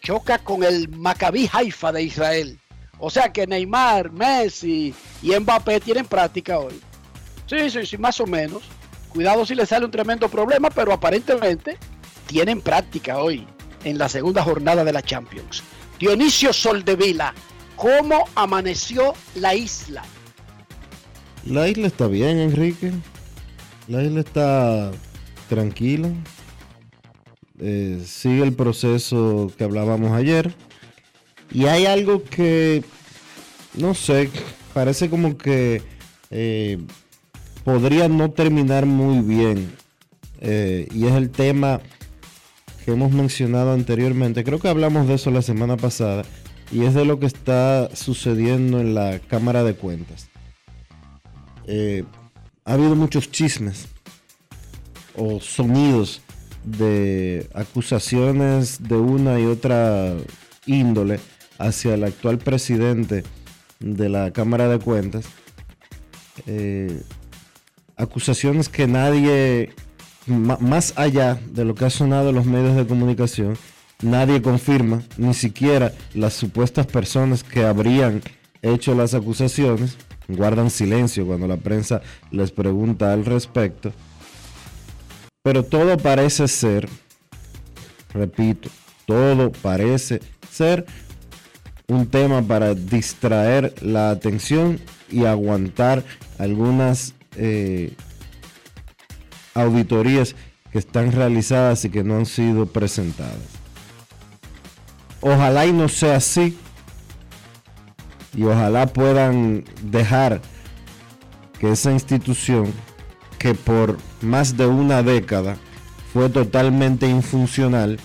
[0.03, 2.59] choca con el Maccabi Haifa de Israel.
[2.99, 6.81] O sea que Neymar, Messi y Mbappé tienen práctica hoy.
[7.47, 8.65] Sí, sí, sí, más o menos.
[9.11, 11.79] Cuidado si le sale un tremendo problema, pero aparentemente
[12.27, 13.47] tienen práctica hoy
[13.85, 15.63] en la segunda jornada de la Champions.
[16.01, 17.33] Dionisio Soldevila,
[17.77, 20.03] ¿cómo amaneció la isla?
[21.47, 22.93] La isla está bien, Enrique.
[23.87, 24.91] La isla está
[25.49, 26.11] tranquila.
[27.61, 30.55] Eh, sigue el proceso que hablábamos ayer.
[31.51, 32.85] Y hay algo que,
[33.75, 34.31] no sé,
[34.75, 35.83] parece como que
[36.31, 36.79] eh,
[37.65, 39.73] podría no terminar muy bien.
[40.41, 41.81] Eh, y es el tema
[42.85, 44.45] que hemos mencionado anteriormente.
[44.45, 46.25] Creo que hablamos de eso la semana pasada.
[46.71, 50.29] Y es de lo que está sucediendo en la Cámara de Cuentas.
[51.71, 52.03] Eh,
[52.65, 53.89] ha habido muchos chismes
[55.15, 56.23] o sonidos
[56.65, 60.15] de acusaciones de una y otra
[60.65, 61.21] índole
[61.59, 63.23] hacia el actual presidente
[63.81, 65.27] de la Cámara de Cuentas.
[66.47, 67.03] Eh,
[67.97, 69.75] acusaciones que nadie,
[70.27, 73.59] más allá de lo que ha sonado en los medios de comunicación,
[74.01, 78.23] nadie confirma, ni siquiera las supuestas personas que habrían
[78.63, 79.99] hecho las acusaciones,
[80.29, 83.93] guardan silencio cuando la prensa les pregunta al respecto.
[85.43, 86.89] Pero todo parece ser,
[88.13, 88.69] repito,
[89.07, 90.85] todo parece ser
[91.87, 94.79] un tema para distraer la atención
[95.11, 96.05] y aguantar
[96.39, 97.95] algunas eh,
[99.55, 100.37] auditorías
[100.71, 103.59] que están realizadas y que no han sido presentadas.
[105.21, 106.59] Ojalá y no sea así.
[108.39, 110.41] Y ojalá puedan dejar
[111.59, 112.73] que esa institución
[113.37, 115.57] que por más de una década
[116.13, 117.99] fue totalmente infuncional,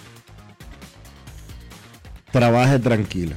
[2.31, 3.35] trabaje tranquila.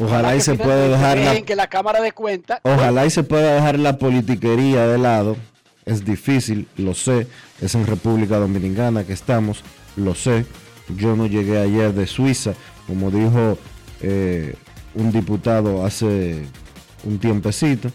[0.00, 3.52] Ojalá y se pueda dejar la, que la Cámara de Cuentas ojalá y se pueda
[3.52, 5.36] dejar la politiquería de lado.
[5.86, 7.26] Es difícil, lo sé.
[7.60, 9.64] Es en República Dominicana que estamos,
[9.96, 10.46] lo sé.
[10.88, 12.52] Yo no llegué ayer de Suiza,
[12.86, 13.58] como dijo
[14.00, 14.54] eh,
[14.94, 16.44] un diputado hace
[17.04, 17.90] un tiempecito.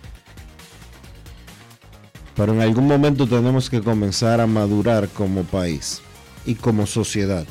[2.36, 6.02] Pero en algún momento tenemos que comenzar a madurar como país
[6.46, 7.46] y como sociedad.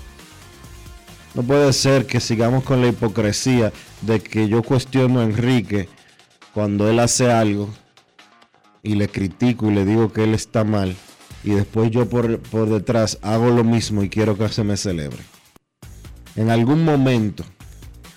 [1.34, 5.88] No puede ser que sigamos con la hipocresía de que yo cuestiono a Enrique
[6.54, 7.68] cuando él hace algo
[8.82, 10.96] y le critico y le digo que él está mal
[11.44, 15.22] y después yo por, por detrás hago lo mismo y quiero que se me celebre.
[16.34, 17.44] En algún momento,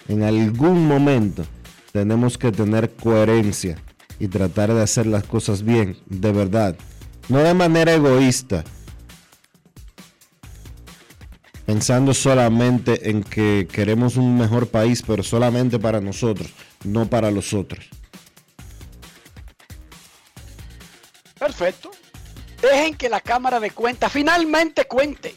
[0.08, 1.46] en algún momento
[1.92, 3.78] tenemos que tener coherencia
[4.20, 6.76] y tratar de hacer las cosas bien, de verdad.
[7.28, 8.64] No de manera egoísta,
[11.66, 16.52] pensando solamente en que queremos un mejor país, pero solamente para nosotros,
[16.84, 17.90] no para los otros.
[21.40, 21.90] Perfecto.
[22.62, 25.34] Dejen que la Cámara de Cuentas finalmente cuente.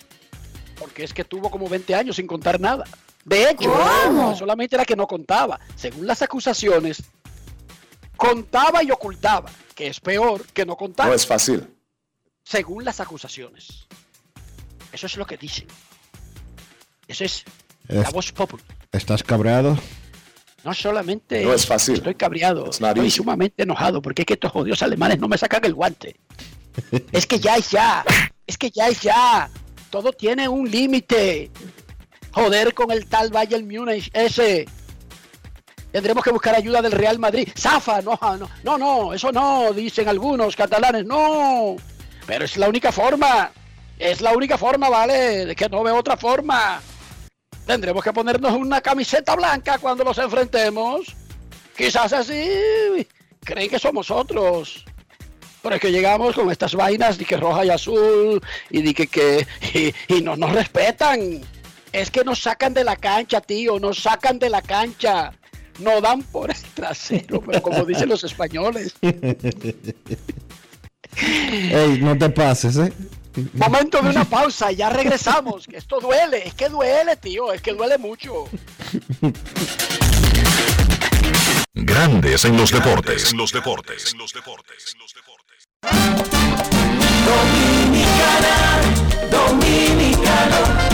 [0.78, 2.84] Porque es que tuvo como 20 años sin contar nada.
[3.24, 3.68] De hecho,
[4.12, 5.58] no solamente era que no contaba.
[5.76, 7.02] Según las acusaciones,
[8.16, 9.50] contaba y ocultaba.
[9.74, 11.08] Que es peor que no contaba.
[11.08, 11.68] No es fácil.
[12.44, 13.86] Según las acusaciones.
[14.92, 15.66] Eso es lo que dicen.
[17.08, 17.44] Eso es
[17.88, 18.64] la Es- voz popular.
[18.92, 19.76] ¿Estás cabreado?
[20.62, 21.96] No solamente No es fácil.
[21.96, 25.74] estoy cabreado, estoy sumamente enojado porque es que estos jodidos alemanes no me sacan el
[25.74, 26.16] guante.
[27.12, 28.04] Es que ya es ya,
[28.46, 29.50] es que ya es ya.
[29.90, 31.50] Todo tiene un límite.
[32.34, 34.66] Joder con el tal Bayern Múnich ese.
[35.92, 37.48] Tendremos que buscar ayuda del Real Madrid.
[37.56, 41.76] Zafa, no, no, no, no, eso no, dicen algunos catalanes, no.
[42.26, 43.52] Pero es la única forma.
[43.96, 45.46] Es la única forma, ¿vale?
[45.46, 46.82] De que no veo otra forma.
[47.64, 51.14] Tendremos que ponernos una camiseta blanca cuando los enfrentemos.
[51.76, 52.50] Quizás así
[53.44, 54.84] creen que somos otros.
[55.62, 59.06] Pero es que llegamos con estas vainas de que roja y azul y de que,
[59.06, 59.46] que
[60.08, 61.40] y, y no nos respetan.
[61.94, 65.32] Es que nos sacan de la cancha, tío, nos sacan de la cancha.
[65.78, 68.96] No dan por el trasero, pero como dicen los españoles.
[71.16, 72.92] Ey, no te pases, ¿eh?
[73.52, 75.68] Momento de una pausa, ya regresamos.
[75.68, 78.48] Que esto duele, es que duele, tío, es que duele mucho.
[81.74, 83.30] Grandes en los deportes.
[83.30, 84.12] En los deportes.
[84.12, 84.96] En los deportes.
[87.30, 88.80] Dominicana,
[89.30, 90.93] dominicano,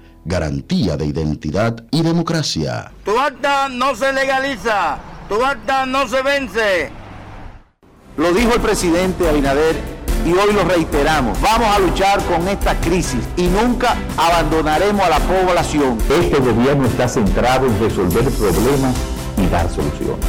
[0.23, 2.91] Garantía de identidad y democracia.
[3.03, 6.91] Tu acta no se legaliza, tu acta no se vence.
[8.17, 9.75] Lo dijo el presidente Abinader
[10.23, 11.41] y hoy lo reiteramos.
[11.41, 15.97] Vamos a luchar con esta crisis y nunca abandonaremos a la población.
[16.07, 18.95] Este gobierno está centrado en resolver problemas
[19.37, 20.23] y dar soluciones.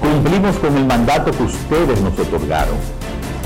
[0.00, 2.76] Cumplimos con el mandato que ustedes nos otorgaron.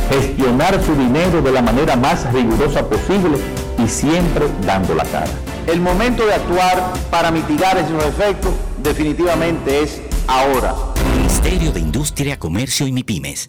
[0.08, 3.38] Gestionar su dinero de la manera más rigurosa posible
[3.82, 5.32] y siempre dando la cara.
[5.66, 10.74] El momento de actuar para mitigar esos efectos definitivamente es ahora.
[11.16, 13.48] Ministerio de Industria, Comercio y MIPIMES.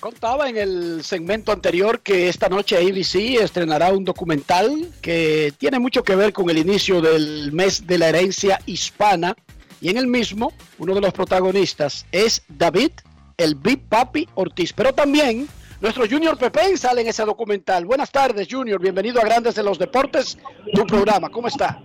[0.00, 6.02] Contaba en el segmento anterior que esta noche ABC estrenará un documental que tiene mucho
[6.02, 9.36] que ver con el inicio del mes de la herencia hispana.
[9.82, 12.92] Y en el mismo uno de los protagonistas es David,
[13.36, 15.46] el Big Papi Ortiz, pero también
[15.82, 17.84] nuestro Junior Pepe sale en ese documental.
[17.84, 20.38] Buenas tardes Junior, bienvenido a Grandes de los Deportes,
[20.72, 21.78] tu programa, ¿cómo está?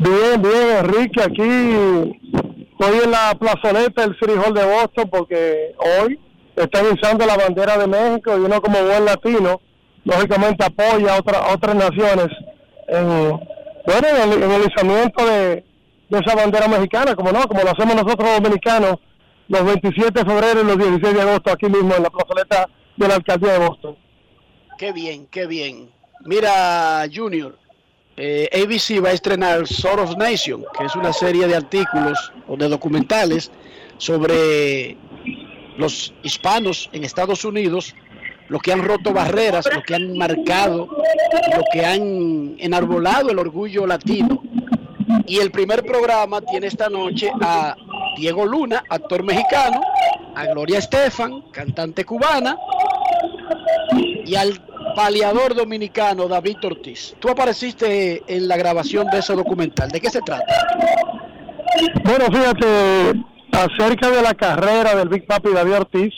[0.00, 1.42] Bien, bien, Enrique, aquí
[2.72, 6.18] estoy en la plazoleta del City Hall de Boston porque hoy
[6.56, 9.60] están izando la bandera de México y uno como buen latino,
[10.04, 12.28] lógicamente apoya a, otra, otras naciones
[12.88, 13.30] en,
[13.86, 15.64] bueno, en el, en el izamiento de,
[16.08, 18.96] de esa bandera mexicana, como no, como lo hacemos nosotros los dominicanos
[19.48, 23.08] los 27 de febrero y los 16 de agosto aquí mismo en la plazoleta de
[23.08, 23.96] la alcaldía de Boston.
[24.78, 25.90] Qué bien, qué bien.
[26.24, 27.58] Mira, Junior,
[28.16, 32.68] eh, ABC va a estrenar Soros Nation, que es una serie de artículos o de
[32.68, 33.50] documentales
[33.98, 34.96] sobre
[35.76, 37.94] los hispanos en Estados Unidos,
[38.48, 40.88] los que han roto barreras, los que han marcado,
[41.56, 44.42] los que han enarbolado el orgullo latino.
[45.26, 47.76] Y el primer programa tiene esta noche a
[48.16, 49.80] Diego Luna, actor mexicano,
[50.34, 52.56] a Gloria Estefan, cantante cubana,
[54.24, 54.60] y al
[54.94, 57.16] paliador dominicano David Ortiz.
[57.18, 59.90] Tú apareciste en la grabación de ese documental.
[59.90, 60.44] ¿De qué se trata?
[62.04, 66.14] Bueno, fíjate, acerca de la carrera del Big Papi David Ortiz,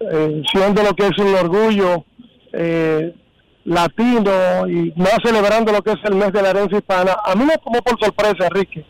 [0.00, 2.04] eh, siendo lo que es un orgullo
[2.52, 3.14] eh,
[3.64, 7.44] latino y más celebrando lo que es el mes de la herencia hispana, a mí
[7.44, 8.84] me tomó por sorpresa, Enrique,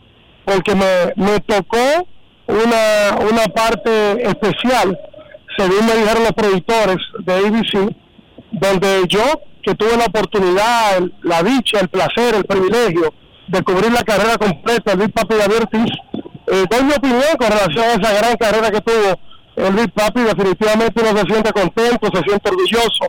[0.45, 2.07] porque me, me tocó
[2.47, 4.99] una, una parte especial,
[5.57, 7.95] según me dijeron los productores de ABC,
[8.51, 9.23] donde yo,
[9.61, 13.13] que tuve la oportunidad, la dicha, el placer, el privilegio
[13.47, 15.91] de cubrir la carrera completa del Big Papi David Ortiz,
[16.47, 19.19] eh, doy mi opinión con relación a esa gran carrera que tuvo
[19.55, 23.05] el Big Papi, definitivamente uno se siente contento, se siente orgulloso,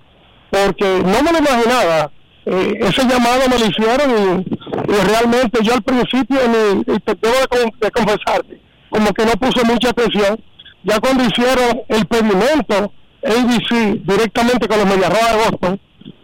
[0.50, 2.10] porque no me lo imaginaba.
[2.46, 7.90] Eh, ese llamado me lo hicieron y, realmente yo al principio, ni, y te de
[7.90, 8.60] confesarte,
[8.90, 10.38] como que no puse mucha atención.
[10.82, 12.92] Ya cuando hicieron el pedimento
[13.24, 15.80] ABC directamente con los Mediarrojas de Boston,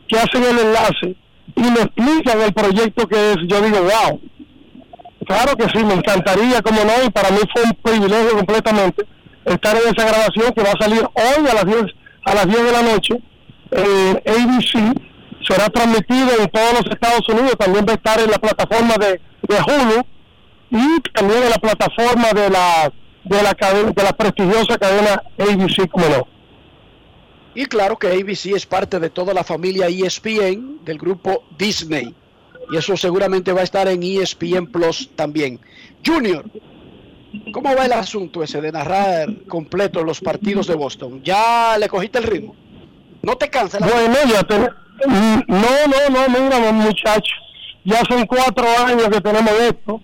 [0.07, 1.17] que hacen el enlace
[1.57, 4.21] y me explican el proyecto que es, yo digo, wow,
[5.31, 9.07] Claro que sí, me encantaría, como no, y para mí fue un privilegio completamente
[9.45, 11.85] estar en esa grabación que va a salir hoy a las 10,
[12.24, 13.14] a las 10 de la noche.
[13.70, 14.93] Eh, ABC
[15.47, 19.20] será transmitido en todos los Estados Unidos, también va a estar en la plataforma de,
[19.43, 20.05] de Hulu
[20.70, 25.89] y también en la plataforma de la de la cadena, de la prestigiosa cadena ABC,
[25.89, 26.26] como no.
[27.55, 32.16] Y claro que ABC es parte de toda la familia ESPN del grupo Disney.
[32.73, 35.59] Y eso seguramente va a estar en ESPN Plus también.
[36.05, 36.45] Junior,
[37.53, 41.23] ¿cómo va el asunto ese de narrar completo los partidos de Boston?
[41.23, 42.55] ¿Ya le cogiste el ritmo?
[43.23, 43.79] ¿No te cansa?
[43.79, 44.43] Bueno, ya.
[45.07, 47.39] Mm, No, no, no, mira, muchachos,
[47.85, 50.03] ya son cuatro años que tenemos esto.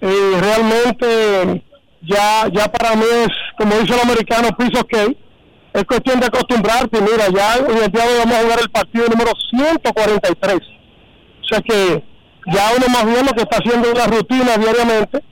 [0.00, 1.64] Y realmente
[2.02, 5.16] ya ya para mí es, como dice el americano, of cake.
[5.72, 7.00] Es cuestión de acostumbrarte.
[7.00, 10.60] Mira, ya en el día hoy vamos a jugar el partido número 143.
[11.44, 12.02] O sea que
[12.46, 15.22] ya uno más bien lo que está haciendo una rutina diariamente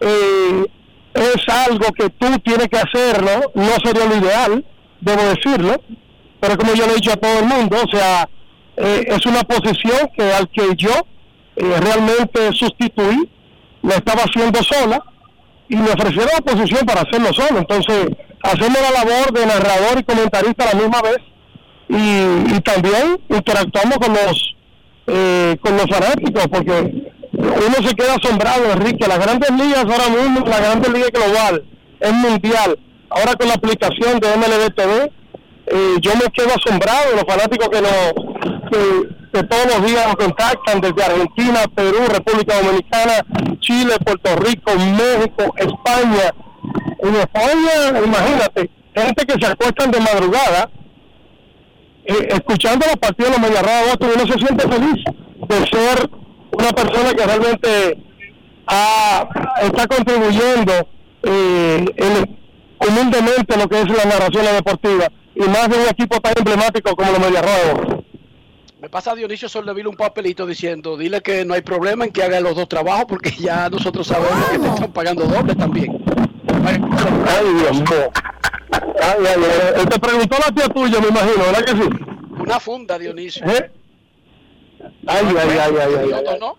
[0.00, 0.66] eh,
[1.14, 3.52] es algo que tú tienes que hacerlo.
[3.54, 4.64] No sería lo ideal,
[5.00, 5.82] debo decirlo,
[6.40, 8.28] pero como yo le he dicho a todo el mundo, o sea,
[8.76, 10.90] eh, es una posición que al que yo
[11.56, 13.28] eh, realmente sustituí,
[13.82, 15.02] la estaba haciendo sola
[15.68, 17.58] y me ofrecieron la posición para hacerlo solo.
[17.58, 18.08] Entonces,
[18.42, 21.18] hacemos la labor de narrador y comentarista a la misma vez
[21.88, 24.54] y, y también interactuamos con los
[25.06, 29.06] eh, con los fanáticos porque uno se queda asombrado, Enrique.
[29.06, 31.64] Las grandes ligas ahora mismo, la grandes ligas global,
[32.00, 32.78] es mundial.
[33.10, 35.12] Ahora con la aplicación de MLB TV,
[35.66, 40.16] eh, yo me quedo asombrado los fanáticos que, nos, que, que todos los días nos
[40.16, 43.24] contactan desde Argentina, Perú, República Dominicana,
[43.60, 46.34] Chile, Puerto Rico, México, España.
[47.00, 50.70] En España, imagínate, gente que se acuestan de madrugada
[52.04, 55.04] eh, escuchando los partidos de los Mediarrojas de Boston uno se siente feliz
[55.48, 56.10] de ser
[56.52, 57.98] una persona que realmente
[58.66, 59.28] ha-
[59.62, 60.72] está contribuyendo
[61.22, 62.38] eh, en-
[62.88, 67.10] humildemente lo que es la narración deportiva y más de un equipo tan emblemático como
[67.12, 68.04] los Mediarrojas de Boston.
[68.80, 72.24] Me pasa a Dionisio Soldevila un papelito diciendo, dile que no hay problema en que
[72.24, 76.02] haga los dos trabajos porque ya nosotros sabemos que te están pagando doble también.
[76.64, 78.10] Ay, Dios mío.
[79.02, 79.80] Ay, ay, ay.
[79.82, 81.88] Él te preguntó la tía tuya, me imagino, ¿verdad que sí?
[82.40, 83.44] Una funda, Dionisio.
[83.46, 83.70] ¿Eh?
[85.06, 86.08] Ay, ay, ay, ay, ay, ay.
[86.10, 86.56] Nosotros no.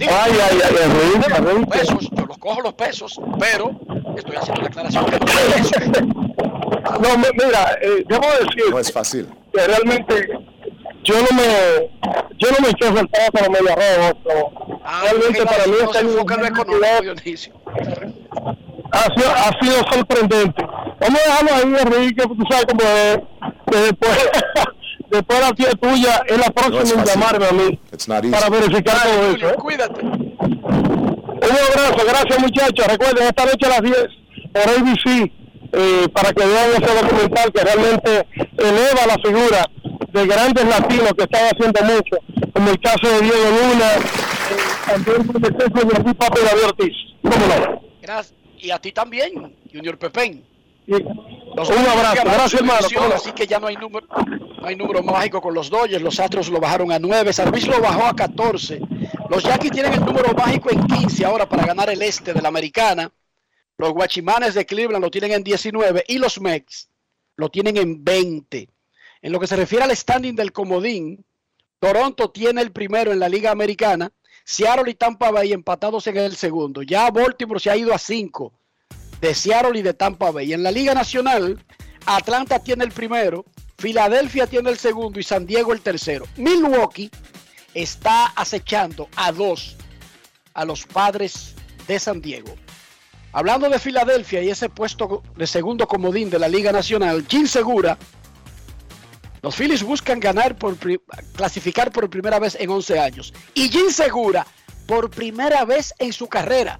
[0.00, 1.78] Ay, ay, ay, Enrique, Los Enrique.
[1.78, 3.70] pesos, yo los cojo los pesos, pero
[4.16, 6.22] estoy haciendo la aclaración que no.
[7.00, 9.28] No, mira, eh, debo decir No es fácil.
[9.54, 10.28] que realmente
[11.04, 11.90] yo no me
[12.38, 14.14] yo no me eché todo con los Mediarrojas.
[14.24, 14.72] no.
[15.02, 16.10] Realmente para mí este año
[17.02, 17.52] Dionisio.
[18.92, 20.62] Ha sido, ha sido sorprendente.
[21.00, 23.18] Vamos a dejarlo ahí, Enrique, tú sabes cómo es.
[23.70, 24.30] Que después,
[25.10, 27.80] después la tía tuya es la próxima es en llamarme a mí
[28.30, 29.48] para verificar todo eso.
[29.48, 29.54] ¿eh?
[29.58, 30.04] Cuídate.
[30.04, 32.86] Un abrazo, gracias muchachos.
[32.86, 33.96] Recuerden, esta noche a las 10
[34.52, 35.32] por ABC,
[35.72, 38.26] eh, para que vean ese documental que realmente
[38.58, 39.66] eleva la figura
[40.12, 42.18] de grandes latinos que están haciendo mucho,
[42.52, 46.44] como el caso de Diego Luna, eh, también con el caso de David Papo y
[46.44, 46.96] David Ortiz.
[47.22, 47.80] ¿Cómo no?
[48.02, 48.41] Gracias.
[48.62, 50.44] Y a ti también, Junior Pepén.
[50.86, 53.12] Los un abrazo, gracias.
[53.14, 56.00] Así que ya no hay número, no hay número mágico con los Dodgers.
[56.00, 57.32] Los Astros lo bajaron a 9.
[57.32, 58.80] San Luis lo bajó a 14.
[59.28, 62.48] Los Yankees tienen el número mágico en 15 ahora para ganar el este de la
[62.48, 63.10] americana.
[63.78, 66.88] Los Guachimanes de Cleveland lo tienen en 19 y los Mets
[67.36, 68.68] lo tienen en 20.
[69.22, 71.24] En lo que se refiere al standing del comodín,
[71.80, 74.12] Toronto tiene el primero en la Liga Americana,
[74.44, 76.82] Seattle y Tampa Bay empatados en el segundo.
[76.82, 78.52] Ya Baltimore se ha ido a 5
[79.20, 80.52] de Seattle y de Tampa Bay.
[80.52, 81.64] En la Liga Nacional,
[82.06, 83.44] Atlanta tiene el primero,
[83.78, 86.26] Filadelfia tiene el segundo y San Diego el tercero.
[86.36, 87.10] Milwaukee
[87.74, 89.76] está acechando a dos
[90.54, 91.54] a los padres
[91.86, 92.54] de San Diego.
[93.32, 97.96] Hablando de Filadelfia y ese puesto de segundo comodín de la Liga Nacional, Jim Segura,
[99.42, 101.00] los Phillies buscan ganar por pri-
[101.34, 103.34] clasificar por primera vez en 11 años.
[103.54, 104.46] Y Jim Segura,
[104.86, 106.78] por primera vez en su carrera,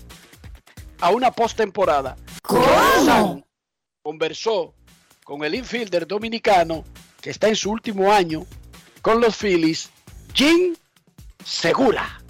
[1.01, 2.17] a una postemporada.
[2.43, 3.45] Conversó-
[4.03, 4.75] Conversó
[5.25, 6.85] con el infielder dominicano
[7.21, 8.47] que está en su último año
[9.01, 9.91] con los Phillies,
[10.35, 10.75] Jim
[11.45, 12.21] Segura.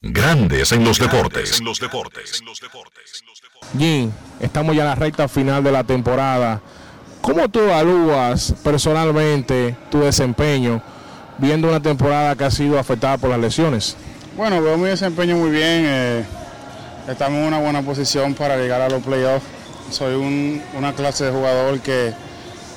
[0.00, 1.58] Grandes en los deportes.
[1.58, 2.42] En los deportes.
[3.78, 6.60] Jim, estamos ya en la recta final de la temporada.
[7.24, 10.82] ¿Cómo tú evalúas personalmente tu desempeño
[11.38, 13.96] viendo una temporada que ha sido afectada por las lesiones?
[14.36, 15.84] Bueno, veo mi desempeño muy bien.
[15.86, 16.24] eh,
[17.08, 19.46] estamos en una buena posición para llegar a los playoffs.
[19.90, 22.12] Soy un- una clase de jugador que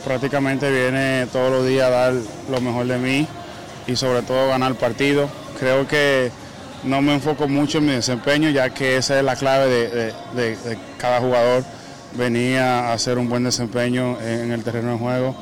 [0.05, 2.13] prácticamente viene todos los días a dar
[2.49, 3.27] lo mejor de mí
[3.85, 5.29] y sobre todo ganar partidos.
[5.59, 6.31] Creo que
[6.85, 10.77] no me enfoco mucho en mi desempeño ya que esa es la clave de, de-
[10.97, 11.63] cada jugador.
[12.17, 15.35] Venía a hacer un buen desempeño en, el terreno de juego.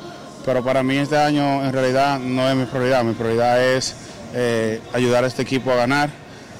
[0.44, 3.02] Pero para mí este año en realidad no es mi prioridad.
[3.02, 3.96] Mi prioridad es
[4.34, 6.10] eh, ayudar a este equipo a ganar.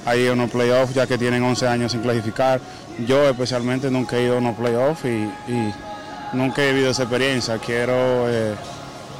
[0.06, 2.60] Hay unos playoffs ya que tienen 11 años sin clasificar.
[3.06, 5.28] Yo especialmente nunca he ido a unos playoffs y,
[6.32, 7.58] nunca he vivido esa experiencia.
[7.58, 8.54] Quiero eh,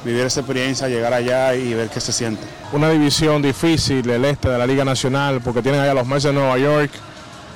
[0.03, 2.41] vivir esa experiencia, llegar allá y ver qué se siente.
[2.73, 6.33] Una división difícil, el este de la Liga Nacional, porque tienen allá los Mets de
[6.33, 6.91] Nueva York,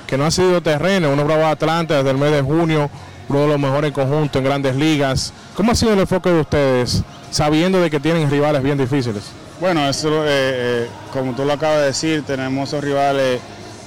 [0.06, 1.12] que no ha sido terreno.
[1.12, 2.90] Uno bravo Atlanta desde el mes de junio,
[3.28, 5.32] uno de los mejores conjuntos en grandes ligas.
[5.54, 9.22] ¿Cómo ha sido el enfoque de ustedes, sabiendo de que tienen rivales bien difíciles?
[9.60, 13.40] Bueno, eso, eh, eh, como tú lo acabas de decir, tenemos esos rivales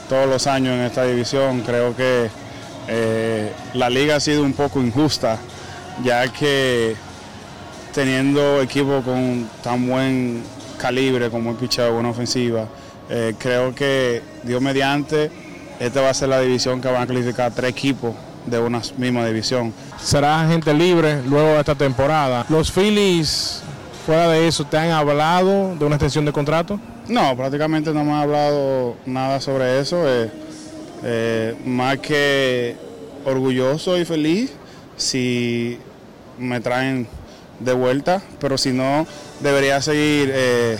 [0.07, 1.61] todos los años en esta división.
[1.61, 2.29] Creo que
[2.87, 5.37] eh, la liga ha sido un poco injusta,
[6.03, 6.95] ya que
[7.93, 10.43] teniendo equipos con tan buen
[10.77, 12.67] calibre como el pichado, buena ofensiva,
[13.37, 15.31] creo que Dios mediante,
[15.79, 18.13] esta va a ser la división que van a clasificar tres equipos
[18.45, 19.73] de una misma división.
[20.01, 22.45] Será gente libre luego de esta temporada.
[22.49, 23.61] ¿Los Phillies,
[24.05, 26.79] fuera de eso, te han hablado de una extensión de contrato?
[27.07, 30.07] No, prácticamente no me ha hablado nada sobre eso.
[30.07, 30.29] eh,
[31.03, 32.75] eh, más que
[33.25, 34.51] orgulloso y feliz
[34.97, 35.77] si
[36.39, 37.07] me traen
[37.59, 39.05] de vuelta, pero si no,
[39.39, 40.77] debería seguir eh,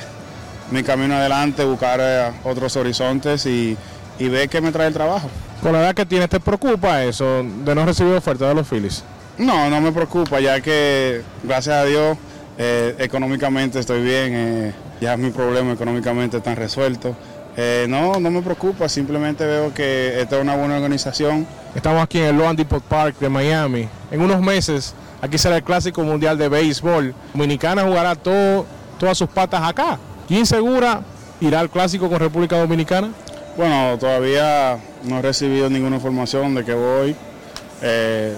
[0.72, 3.78] mi camino adelante, buscar otros horizontes y,
[4.18, 5.30] y ver qué me trae el trabajo.
[5.66, 9.04] Con la edad que tienes, ¿te preocupa eso de no recibir oferta de los Phillies?
[9.40, 12.20] No, no me preocupa, ya que gracias a Dios
[12.60, 17.16] eh, económicamente estoy bien, eh, ya mis problemas económicamente están resueltos.
[17.58, 21.48] Eh, no, no me preocupa, simplemente veo que esta es una buena organización.
[21.74, 23.90] Estamos aquí en el Loan Depot Park de Miami.
[24.12, 27.16] En unos meses aquí será el Clásico Mundial de Béisbol.
[27.34, 28.68] Dominicana jugará todo,
[29.00, 29.98] todas sus patas acá.
[30.28, 31.02] ¿Quién segura
[31.42, 33.10] irá al Clásico con República Dominicana?
[33.58, 37.16] Bueno, todavía no he recibido ninguna información de que voy.
[37.82, 38.36] Eh,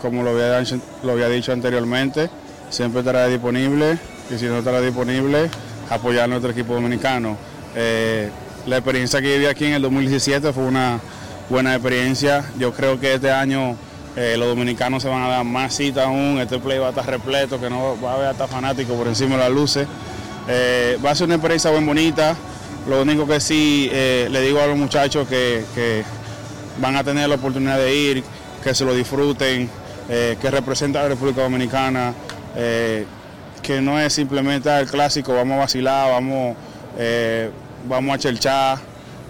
[0.00, 0.62] como lo había,
[1.02, 2.28] lo había dicho anteriormente,
[2.70, 3.98] siempre estará disponible
[4.30, 5.48] y si no estará disponible,
[5.90, 7.36] apoyar a nuestro equipo dominicano.
[7.76, 8.30] Eh,
[8.66, 11.00] la experiencia que viví aquí en el 2017 fue una
[11.48, 12.44] buena experiencia.
[12.58, 13.76] Yo creo que este año
[14.16, 16.38] eh, los dominicanos se van a dar más cita aún.
[16.40, 19.36] Este play va a estar repleto, que no va a haber hasta fanáticos por encima
[19.36, 19.86] de las luces.
[21.04, 22.36] Va a ser una experiencia muy bonita.
[22.88, 26.04] Lo único que sí le digo a los muchachos que, que,
[26.78, 28.24] van a tener la oportunidad de ir,
[28.64, 29.68] que se lo disfruten,
[30.08, 32.12] que representa a la República Dominicana,
[32.54, 36.56] que no es simplemente el clásico, vamos a vacilar, vamos
[37.88, 38.78] vamos a chelchar.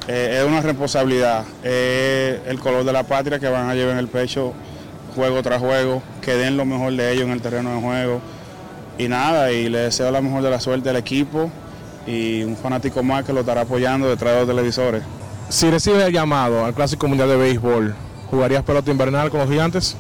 [0.09, 3.99] Eh, es una responsabilidad, es el color de la patria que van a llevar en
[3.99, 4.53] el pecho
[5.15, 8.21] juego tras juego, que den lo mejor de ellos en el terreno de juego.
[8.99, 11.51] Y nada, y le deseo la mejor de la suerte al equipo
[12.07, 15.03] y un fanático más que lo estará apoyando detrás de los televisores.
[15.49, 17.95] Si recibes el llamado al Clásico Mundial de Béisbol,
[18.31, 19.97] ¿jugarías pelota invernal con los gigantes?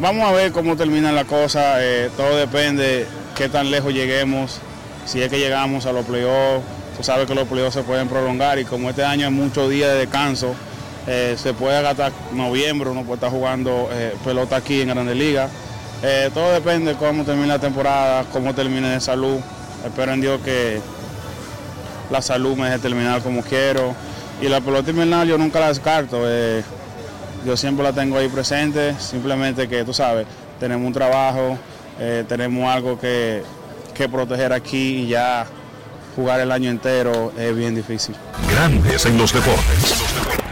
[0.00, 3.06] Vamos a ver cómo termina la cosa, eh, todo depende
[3.36, 4.60] qué tan lejos lleguemos,
[5.04, 6.64] si es que llegamos a los playoffs
[6.96, 9.88] Tú sabes que los playoffs se pueden prolongar y como este año hay muchos días
[9.92, 10.52] de descanso,
[11.06, 15.48] eh, se puede agarrar noviembre, uno puede estar jugando eh, pelota aquí en Grandes Ligas.
[16.34, 19.38] Todo depende de cómo termine la temporada, cómo termine de salud.
[19.84, 20.80] Espero en Dios que
[22.10, 23.94] la salud me deje terminar como quiero.
[24.40, 26.22] Y la pelota invernal yo nunca la descarto.
[27.44, 30.26] yo siempre la tengo ahí presente, simplemente que tú sabes,
[30.60, 31.58] tenemos un trabajo,
[32.28, 33.42] tenemos algo que,
[33.94, 35.46] que proteger aquí y ya
[36.14, 38.14] jugar el año entero es bien difícil.
[38.50, 40.47] Grandes en los deportes.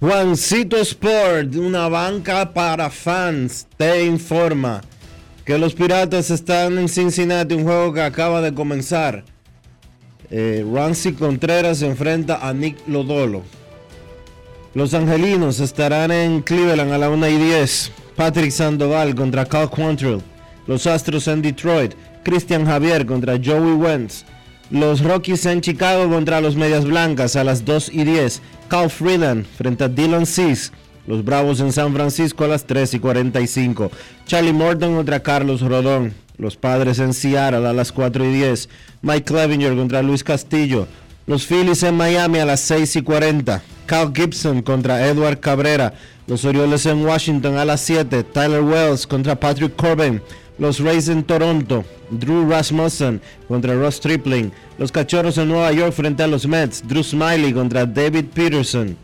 [0.00, 4.80] Juancito Sport, una banca para fans, te informa
[5.44, 9.24] que los Piratas están en Cincinnati, un juego que acaba de comenzar.
[10.30, 10.64] Eh,
[11.18, 13.42] Contreras se enfrenta a Nick Lodolo.
[14.72, 17.92] Los angelinos estarán en Cleveland a la 1 y 10.
[18.16, 20.22] Patrick Sandoval contra Cal Quantrill.
[20.66, 21.92] Los Astros en Detroit.
[22.22, 24.24] Christian Javier contra Joey Wentz.
[24.70, 28.40] Los Rockies en Chicago contra los Medias Blancas a las 2 y 10.
[28.68, 30.70] Cal Freeland frente a Dylan Cease.
[31.08, 33.90] Los Bravos en San Francisco a las 3 y 45.
[34.26, 36.14] Charlie Morton contra Carlos Rodón.
[36.38, 38.68] Los Padres en Seattle a las 4 y 10.
[39.02, 40.86] Mike Clevinger contra Luis Castillo.
[41.26, 43.62] Los Phillies en Miami a las 6 y 40.
[43.86, 45.94] Cal Gibson contra Edward Cabrera.
[46.28, 48.22] Los Orioles en Washington a las 7.
[48.22, 50.22] Tyler Wells contra Patrick Corbin.
[50.60, 51.86] Los Rays en Toronto.
[52.10, 54.52] Drew Rasmussen contra Ross Tripling.
[54.76, 56.86] Los Cachorros en Nueva York frente a los Mets.
[56.86, 58.94] Drew Smiley contra David Peterson.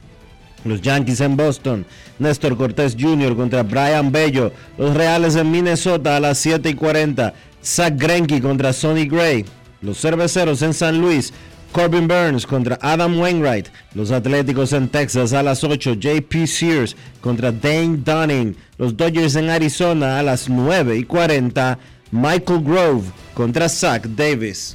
[0.66, 1.86] Los Yankees en Boston.
[2.18, 3.34] Néstor Cortés Jr.
[3.34, 4.52] contra Brian Bello.
[4.76, 7.32] Los Reales en Minnesota a las 7 y 40.
[7.64, 9.46] Zach Greinke contra Sonny Gray.
[9.80, 11.32] Los Cerveceros en San Luis.
[11.72, 13.68] Corbin Burns contra Adam Wainwright.
[13.94, 15.94] Los Atléticos en Texas a las 8.
[15.94, 18.56] JP Sears contra Dane Dunning.
[18.78, 21.78] Los Dodgers en Arizona a las 9 y 40.
[22.10, 23.04] Michael Grove
[23.34, 24.74] contra Zach Davis.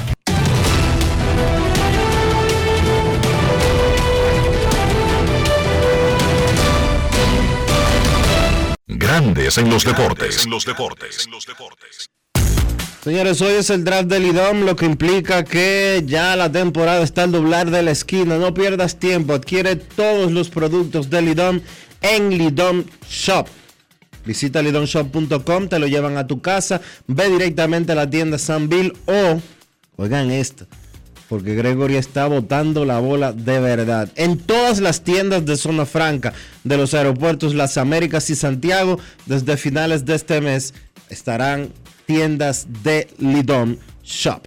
[8.93, 10.45] Grandes en los deportes.
[10.47, 11.27] los deportes.
[13.01, 17.23] Señores, hoy es el draft del IDOM, lo que implica que ya la temporada está
[17.23, 18.37] al doblar de la esquina.
[18.37, 21.61] No pierdas tiempo, adquiere todos los productos del IDOM
[22.01, 23.47] en Lidom Shop.
[24.25, 28.37] Visita lidomshop.com, te lo llevan a tu casa, ve directamente a la tienda
[28.67, 29.41] Bill o,
[29.95, 30.67] oigan esto,
[31.31, 34.11] porque Gregory está botando la bola de verdad.
[34.17, 36.33] En todas las tiendas de zona franca
[36.65, 40.73] de los aeropuertos Las Américas y Santiago, desde finales de este mes,
[41.07, 41.71] estarán
[42.05, 44.45] tiendas de Lidom Shop.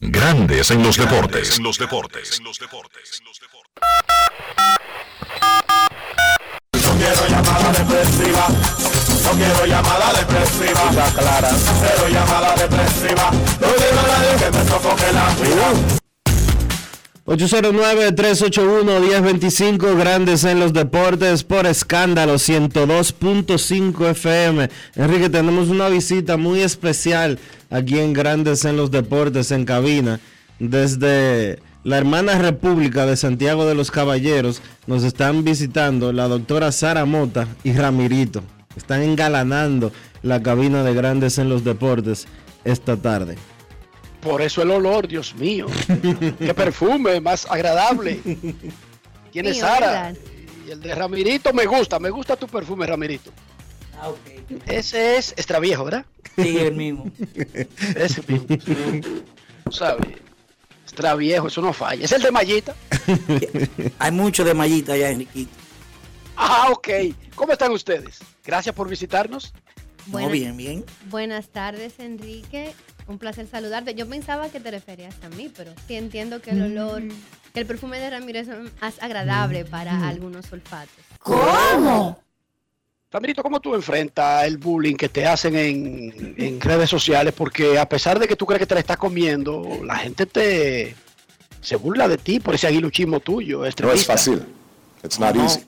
[0.00, 1.58] Grandes en los deportes.
[1.58, 2.40] En los deportes.
[6.72, 8.93] No quiero llamada depresiva.
[9.24, 10.92] No quiero llamada depresiva.
[11.16, 11.48] clara.
[11.80, 13.30] Cero llamada depresiva.
[13.60, 15.72] No quiero a nadie que me sofoque la vida.
[17.26, 24.68] 809-381-1025, grandes en los deportes por escándalo 102.5 FM.
[24.96, 27.38] Enrique, tenemos una visita muy especial
[27.70, 30.20] aquí en Grandes en los Deportes, en cabina.
[30.58, 37.06] Desde la hermana República de Santiago de los Caballeros nos están visitando la doctora Sara
[37.06, 38.42] Mota y Ramirito.
[38.76, 42.26] Están engalanando la cabina de Grandes en los Deportes
[42.64, 43.36] esta tarde.
[44.20, 45.66] Por eso el olor, Dios mío.
[46.38, 48.20] Qué perfume más agradable.
[49.30, 49.86] Tiene Mío, Sara.
[49.86, 50.16] ¿verdad?
[50.66, 53.30] Y el de Ramirito me gusta, me gusta tu perfume, Ramirito.
[54.66, 56.06] Ese es extraviejo, ¿verdad?
[56.36, 57.10] Sí, el mismo.
[57.94, 58.46] Ese mismo.
[59.64, 60.06] Tú sabes.
[60.82, 62.04] Extraviejo, eso no falla.
[62.04, 62.74] Es el de Mallita.
[63.98, 65.50] Hay mucho de mallita allá, Enriquito.
[66.36, 66.88] Ah, ok.
[67.34, 68.18] ¿Cómo están ustedes?
[68.44, 69.52] Gracias por visitarnos.
[70.06, 70.84] No, bien, bien.
[71.10, 72.74] Buenas tardes, Enrique.
[73.06, 73.94] Un placer saludarte.
[73.94, 77.02] Yo pensaba que te referías a mí, pero sí entiendo que el olor,
[77.52, 80.94] que el perfume de Ramírez es más agradable para algunos olfatos.
[81.20, 82.18] ¿Cómo?
[83.10, 87.32] Ramirito, ¿cómo tú enfrentas el bullying que te hacen en, en redes sociales?
[87.36, 90.96] Porque a pesar de que tú crees que te la estás comiendo, la gente te
[91.60, 93.60] se burla de ti por ese aguiluchismo tuyo.
[93.80, 94.44] No es fácil.
[95.02, 95.44] It's not No.
[95.44, 95.60] easy.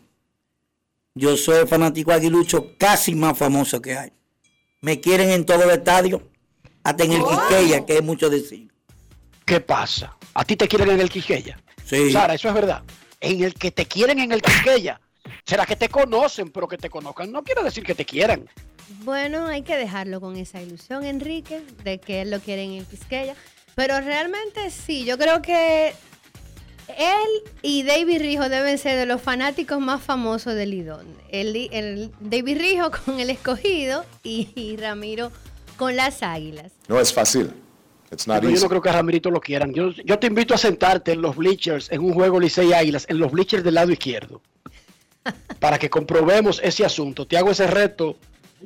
[1.16, 4.12] Yo soy fanático aguilucho casi más famoso que hay.
[4.82, 6.30] Me quieren en todo el estadio,
[6.84, 8.70] hasta en el Quiqueya, que es mucho decir.
[9.46, 10.14] ¿Qué pasa?
[10.34, 11.58] ¿A ti te quieren en el Quisqueya?
[11.86, 12.12] Sí.
[12.12, 12.82] Sara, eso es verdad.
[13.20, 15.00] En el que te quieren en el Quisqueya.
[15.46, 18.46] Será que te conocen, pero que te conozcan no quiere decir que te quieran.
[19.02, 22.84] Bueno, hay que dejarlo con esa ilusión, Enrique, de que él lo quiere en el
[22.84, 23.34] Quisqueya.
[23.74, 25.94] Pero realmente sí, yo creo que
[26.88, 31.06] él y David Rijo deben ser de los fanáticos más famosos del Lidón.
[31.30, 35.32] El, el David Rijo con el escogido y, y Ramiro
[35.76, 36.72] con las águilas.
[36.88, 37.52] No es fácil.
[38.10, 39.72] It's not Pero yo no creo que a Ramirito lo quieran.
[39.72, 43.18] Yo, yo te invito a sentarte en los bleachers, en un juego Licey Águilas, en
[43.18, 44.40] los bleachers del lado izquierdo,
[45.58, 47.26] para que comprobemos ese asunto.
[47.26, 48.16] Te hago ese reto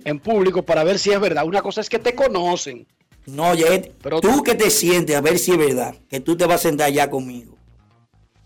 [0.04, 1.46] en público para ver si es verdad.
[1.46, 2.86] Una cosa es que te conocen.
[3.26, 6.60] No, oye, tú que te sientes, a ver si es verdad, que tú te vas
[6.60, 7.56] a sentar allá conmigo.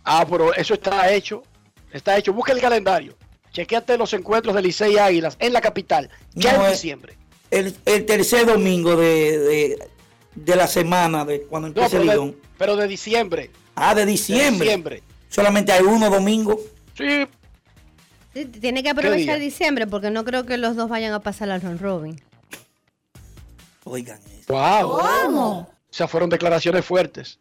[0.04, 1.42] Ah, pero eso está hecho.
[1.92, 2.32] Está hecho.
[2.32, 3.16] Busca el calendario.
[3.52, 7.16] Chequeate los encuentros de Licey Águilas en la capital, ya No, en eh, diciembre.
[7.50, 9.88] El, el tercer domingo de, de,
[10.34, 12.36] de la semana, de cuando No, empieza pero, el de, Lidón.
[12.58, 13.50] pero de diciembre.
[13.76, 14.64] Ah, de De diciembre.
[14.64, 15.02] diciembre.
[15.28, 16.58] Solamente hay uno domingo.
[16.96, 17.26] Sí.
[18.34, 21.60] Sí, Tiene que aprovechar diciembre porque no creo que los dos vayan a pasar al
[21.60, 22.20] Ron Robin.
[23.84, 24.18] Oigan.
[24.48, 24.98] Wow.
[24.98, 25.58] ¿Cómo?
[25.60, 27.38] O sea, fueron declaraciones fuertes.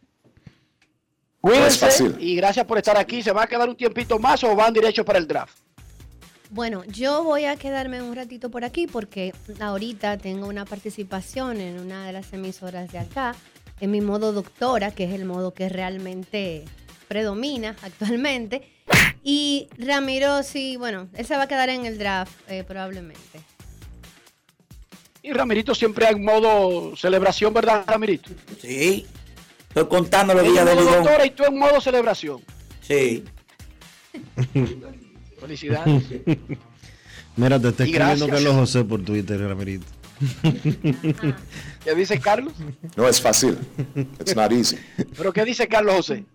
[1.43, 2.15] No es Cuídense fácil.
[2.19, 3.21] y gracias por estar aquí.
[3.21, 5.57] ¿Se va a quedar un tiempito más o van derecho para el draft?
[6.49, 11.79] Bueno, yo voy a quedarme un ratito por aquí porque ahorita tengo una participación en
[11.79, 13.35] una de las emisoras de acá,
[13.81, 16.63] en mi modo doctora, que es el modo que realmente
[17.07, 18.61] predomina actualmente.
[19.23, 23.41] Y Ramiro, sí, bueno, él se va a quedar en el draft eh, probablemente.
[25.21, 28.29] Y Ramirito siempre en modo celebración, ¿verdad, Ramirito?
[28.61, 29.05] Sí.
[29.73, 30.93] Estoy contando los días modo Lidón.
[31.03, 32.41] doctora y tú en modo celebración.
[32.81, 33.23] Sí.
[35.39, 36.03] Felicidades.
[37.35, 38.27] Mira, te está escribiendo.
[38.27, 39.87] Carlos José por Twitter, Ramirito.
[41.83, 42.53] ¿Qué dice Carlos?
[42.95, 43.57] No es fácil.
[44.19, 44.77] It's not easy.
[45.17, 46.25] ¿Pero qué dice Carlos José?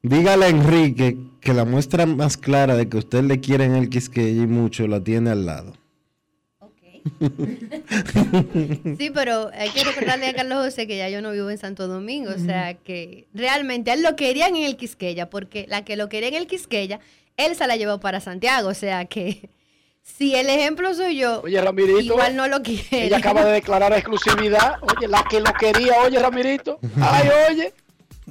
[0.00, 3.90] Dígale a Enrique que la muestra más clara de que usted le quiere en el
[3.90, 5.74] Quisqueya y mucho la tiene al lado.
[8.98, 11.86] Sí, pero hay que recordarle a Carlos José que ya yo no vivo en Santo
[11.88, 15.96] Domingo, o sea que realmente a él lo querían en el Quisqueya, porque la que
[15.96, 17.00] lo quería en el Quisqueya,
[17.36, 19.50] él se la llevó para Santiago, o sea que
[20.02, 22.00] si el ejemplo soy yo, Oye, Ramirito.
[22.00, 23.04] igual no lo quiere.
[23.06, 24.76] Ella acaba de declarar exclusividad.
[24.80, 26.78] Oye, la que lo quería, oye, Ramirito.
[27.00, 27.74] Ay, oye.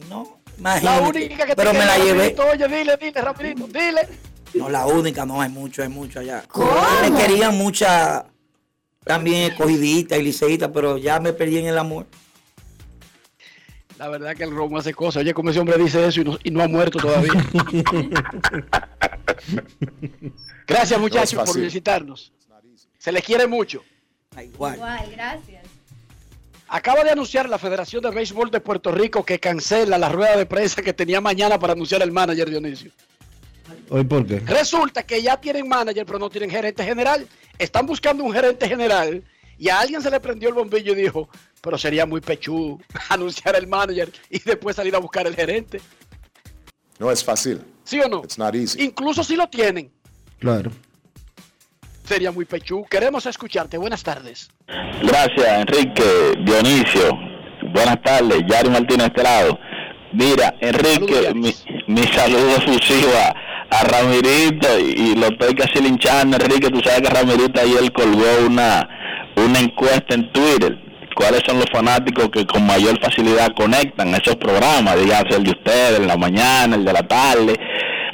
[0.09, 1.07] No, La imagínate.
[1.07, 2.13] única que te Pero me la llevé.
[2.36, 2.43] Ramirito.
[2.47, 4.07] Oye, dile, dile, Ramirito, dile.
[4.55, 6.43] No, la única, no, hay mucho, hay mucho allá.
[7.03, 8.25] Me querían mucha,
[9.08, 12.05] también escogidita y liceíta, pero ya me perdí en el amor.
[13.97, 15.22] La verdad que el Romo hace cosas.
[15.22, 17.34] Oye, como ese hombre dice eso y no, y no ha muerto todavía.
[20.68, 22.32] Gracias, muchachos, por visitarnos.
[22.99, 23.84] Se les quiere mucho.
[24.39, 24.76] Igual.
[24.76, 25.66] Igual, gracias.
[26.68, 30.45] Acaba de anunciar la Federación de Béisbol de Puerto Rico que cancela la rueda de
[30.45, 32.91] prensa que tenía mañana para anunciar el manager Dionisio.
[33.89, 34.39] ¿Hoy por qué?
[34.39, 37.28] Resulta que ya tienen manager, pero no tienen gerente general.
[37.57, 39.24] Están buscando un gerente general
[39.57, 41.30] y a alguien se le prendió el bombillo y dijo,
[41.61, 45.82] pero sería muy pechú anunciar el manager y después salir a buscar el gerente.
[46.99, 47.61] No es fácil.
[47.84, 48.22] ¿Sí o no?
[48.24, 48.84] It's not easy.
[48.84, 49.91] Incluso si lo tienen,
[50.39, 50.72] Claro.
[52.03, 52.86] sería muy pechú.
[52.89, 53.78] Queremos escucharte.
[53.78, 54.49] Buenas tardes.
[55.01, 56.03] Gracias, Enrique,
[56.43, 57.11] Dionisio.
[57.74, 59.57] Buenas tardes, Yari Martínez este lado.
[60.13, 61.53] Mira, Enrique, mi,
[61.88, 63.36] mi saludo efusivo a,
[63.70, 66.70] a Ramirito y, y lo estoy casi linchando, Enrique.
[66.70, 68.88] Tú sabes que Ramirito ayer colgó una,
[69.36, 70.78] una encuesta en Twitter.
[71.15, 74.99] ¿Cuáles son los fanáticos que con mayor facilidad conectan a esos programas?
[74.99, 77.55] Dígase el de ustedes, en la mañana, el de la tarde.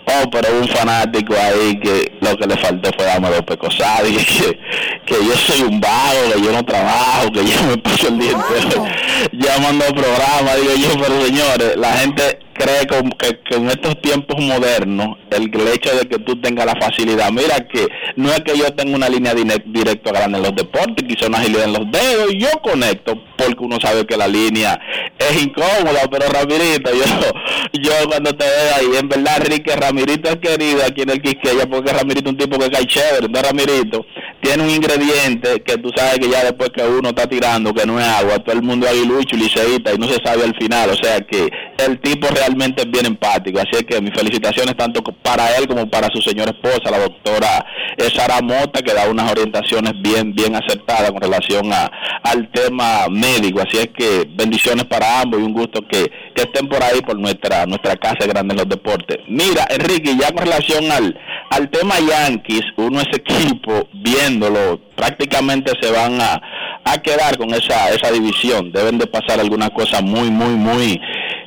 [0.05, 4.03] Oh, pero un fanático ahí que lo que le faltó fue darme dos pecosas.
[4.07, 4.57] Dije
[5.05, 8.19] que, que yo soy un vago, que yo no trabajo, que yo me paso el
[8.19, 8.85] día entero
[9.33, 10.55] llamando al programa.
[10.55, 15.51] Digo yo, pero señores, la gente cree como que, que en estos tiempos modernos, el,
[15.67, 19.09] hecho de que tú tengas la facilidad, mira que no es que yo tenga una
[19.09, 23.57] línea directa grande en los deportes, quizá una agilidad en los dedos, yo conecto, porque
[23.59, 24.79] uno sabe que la línea
[25.17, 27.03] es incómoda, pero Ramirito, yo,
[27.81, 31.67] yo cuando te veo ahí, en verdad, Enrique Ramirito es querido aquí en el Quisqueya,
[31.67, 34.05] porque Ramirito es un tipo que cae chévere, entonces Ramirito
[34.43, 37.97] tiene un ingrediente que tú sabes que ya después que uno está tirando, que no
[37.97, 40.89] es agua, todo el mundo es aguilucho y liceísta y no se sabe al final,
[40.89, 45.01] o sea que el tipo realmente es bien empático, así es que mis felicitaciones tanto
[45.01, 47.65] para él como para su señora esposa, la doctora
[47.97, 51.89] eh, Sara Mota, que da unas orientaciones bien, bien acertadas con relación a,
[52.23, 56.67] al tema médico, así es que bendiciones para ambos y un gusto que, que estén
[56.67, 59.19] por ahí por nuestra, nuestra casa grande en los deportes.
[59.29, 61.17] Mira, Enrique, ya con relación al,
[61.49, 63.87] al tema Yankees, uno ese equipo
[64.95, 66.41] prácticamente se van a,
[66.85, 68.71] a quedar con esa, esa división.
[68.71, 71.01] Deben de pasar algunas cosas muy, muy, muy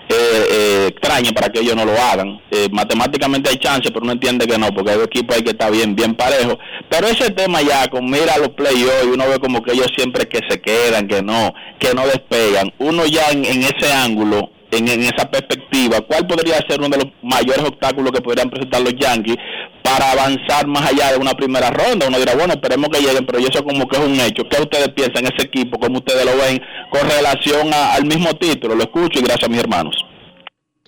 [0.09, 2.41] eh, eh, extrañas para que ellos no lo hagan.
[2.51, 5.71] Eh, matemáticamente hay chance, pero uno entiende que no, porque hay equipos ahí que está
[5.71, 6.59] bien, bien parejo.
[6.89, 10.41] Pero ese tema ya, con mira los playoffs, uno ve como que ellos siempre que
[10.49, 12.73] se quedan, que no, que no despegan.
[12.79, 17.65] Uno ya en ese ángulo en, esa perspectiva, ¿cuál podría ser uno de los mayores
[17.65, 19.37] obstáculos que podrían presentar los Yankees
[19.83, 22.07] para avanzar más allá de una primera ronda?
[22.09, 24.43] Uno dirá, bueno, esperemos que lleguen, pero eso como que es un hecho.
[24.49, 25.79] ¿Qué ustedes piensan ese equipo?
[25.79, 26.61] ¿Cómo ustedes lo ven
[26.91, 28.75] con relación al mismo título?
[28.75, 29.97] Lo escucho y gracias a mis hermanos.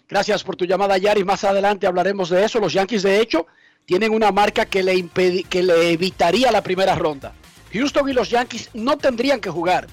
[0.08, 1.24] Gracias por tu llamada, Yari.
[1.24, 2.60] Más adelante hablaremos de eso.
[2.60, 3.46] Los Yankees, de hecho,
[3.84, 5.08] tienen una marca que le,
[5.48, 7.34] que le evitaría la primera ronda.
[7.72, 9.86] Houston y los Yankees no tendrían que jugar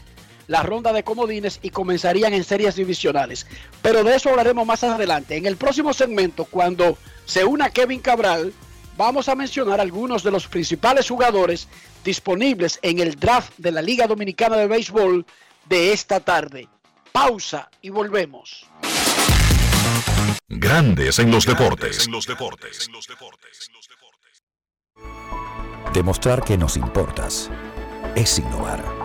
[0.47, 3.47] la ronda de comodines y comenzarían en series divisionales.
[3.81, 5.37] Pero de eso hablaremos más adelante.
[5.37, 8.53] En el próximo segmento, cuando se una Kevin Cabral,
[8.97, 11.67] vamos a mencionar algunos de los principales jugadores
[12.03, 15.25] disponibles en el draft de la Liga Dominicana de Béisbol
[15.67, 16.67] de esta tarde.
[17.11, 18.65] Pausa y volvemos.
[20.47, 22.07] Grandes en los deportes.
[25.93, 27.49] Demostrar que nos importas
[28.15, 29.04] es innovar.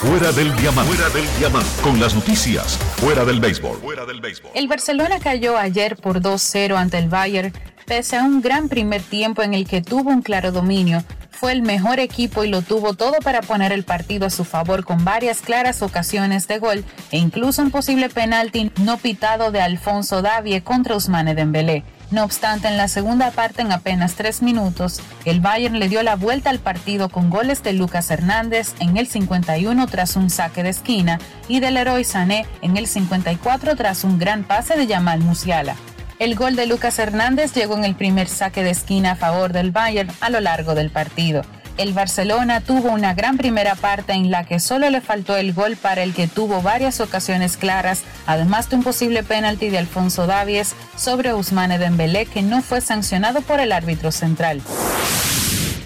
[0.00, 0.92] Fuera del diamante.
[0.92, 1.70] Fuera del diamante.
[1.82, 2.76] Con las noticias.
[2.98, 3.78] Fuera del béisbol.
[3.78, 4.50] Fuera del béisbol.
[4.54, 7.54] El Barcelona cayó ayer por 2-0 ante el Bayern,
[7.86, 11.02] pese a un gran primer tiempo en el que tuvo un claro dominio.
[11.30, 14.84] Fue el mejor equipo y lo tuvo todo para poner el partido a su favor
[14.84, 20.20] con varias claras ocasiones de gol e incluso un posible penalti no pitado de Alfonso
[20.20, 21.84] Davie contra Ousmane Dembélé.
[22.10, 26.14] No obstante, en la segunda parte, en apenas tres minutos, el Bayern le dio la
[26.14, 30.68] vuelta al partido con goles de Lucas Hernández en el 51 tras un saque de
[30.68, 35.74] esquina y del Leroy Sané en el 54 tras un gran pase de Yamal Musiala.
[36.20, 39.72] El gol de Lucas Hernández llegó en el primer saque de esquina a favor del
[39.72, 41.42] Bayern a lo largo del partido
[41.78, 45.76] el Barcelona tuvo una gran primera parte en la que solo le faltó el gol
[45.76, 50.74] para el que tuvo varias ocasiones claras, además de un posible penalti de Alfonso Davies
[50.96, 54.62] sobre Ousmane Dembélé que no fue sancionado por el árbitro central.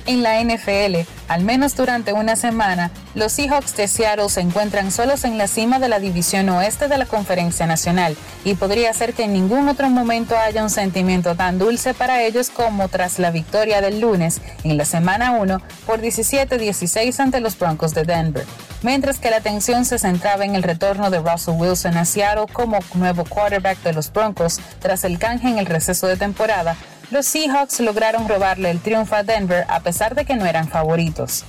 [0.06, 5.24] En la NFL, al menos durante una semana, los Seahawks de Seattle se encuentran solos
[5.24, 9.24] en la cima de la división oeste de la Conferencia Nacional y podría ser que
[9.24, 13.80] en ningún otro momento haya un sentimiento tan dulce para ellos como tras la victoria
[13.80, 18.46] del lunes en la semana 1 por 17-16 ante los Broncos de Denver.
[18.82, 22.78] Mientras que la atención se centraba en el retorno de Russell Wilson a Seattle como
[22.94, 26.76] nuevo quarterback de los Broncos tras el canje en el receso de temporada,
[27.10, 31.44] los Seahawks lograron robarle el triunfo a Denver a pesar de que no eran favoritos.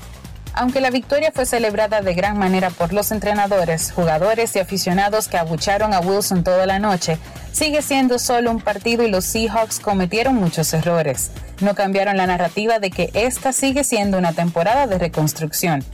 [0.53, 5.37] Aunque la victoria fue celebrada de gran manera por los entrenadores, jugadores y aficionados que
[5.37, 7.17] abucharon a Wilson toda la noche,
[7.53, 11.31] sigue siendo solo un partido y los Seahawks cometieron muchos errores.
[11.61, 15.85] No cambiaron la narrativa de que esta sigue siendo una temporada de reconstrucción.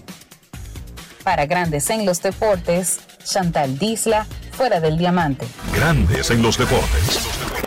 [1.23, 5.45] Para Grandes en los Deportes, Chantal Disla, fuera del diamante.
[5.75, 7.66] Grandes en los deportes.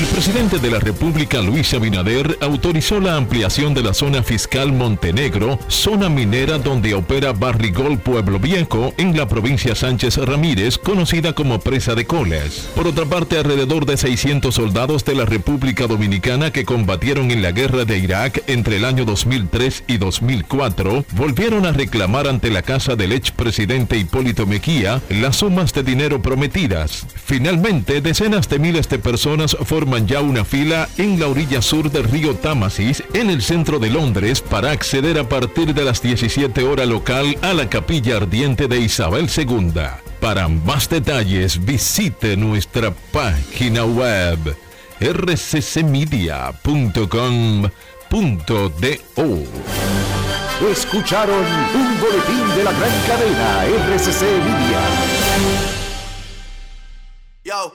[0.00, 5.58] El presidente de la República, Luis Abinader, autorizó la ampliación de la zona fiscal Montenegro,
[5.68, 11.94] zona minera donde opera Barrigol Pueblo Viejo, en la provincia Sánchez Ramírez, conocida como Presa
[11.94, 12.70] de Colas.
[12.74, 17.52] Por otra parte, alrededor de 600 soldados de la República Dominicana que combatieron en la
[17.52, 22.96] guerra de Irak entre el año 2003 y 2004, volvieron a reclamar ante la casa
[22.96, 27.04] del expresidente Hipólito Mejía las sumas de dinero prometidas.
[27.22, 29.58] Finalmente, decenas de miles de personas
[29.90, 33.90] forman ya una fila en la orilla sur del río Támesis, en el centro de
[33.90, 38.78] Londres, para acceder a partir de las 17 horas local a la capilla ardiente de
[38.78, 39.72] Isabel II.
[40.20, 44.38] Para más detalles, visite nuestra página web
[45.00, 46.30] rccmedia.com.do.
[50.70, 53.64] Escucharon un boletín de la gran cadena
[53.96, 54.80] RCC Media.
[57.42, 57.74] Yo,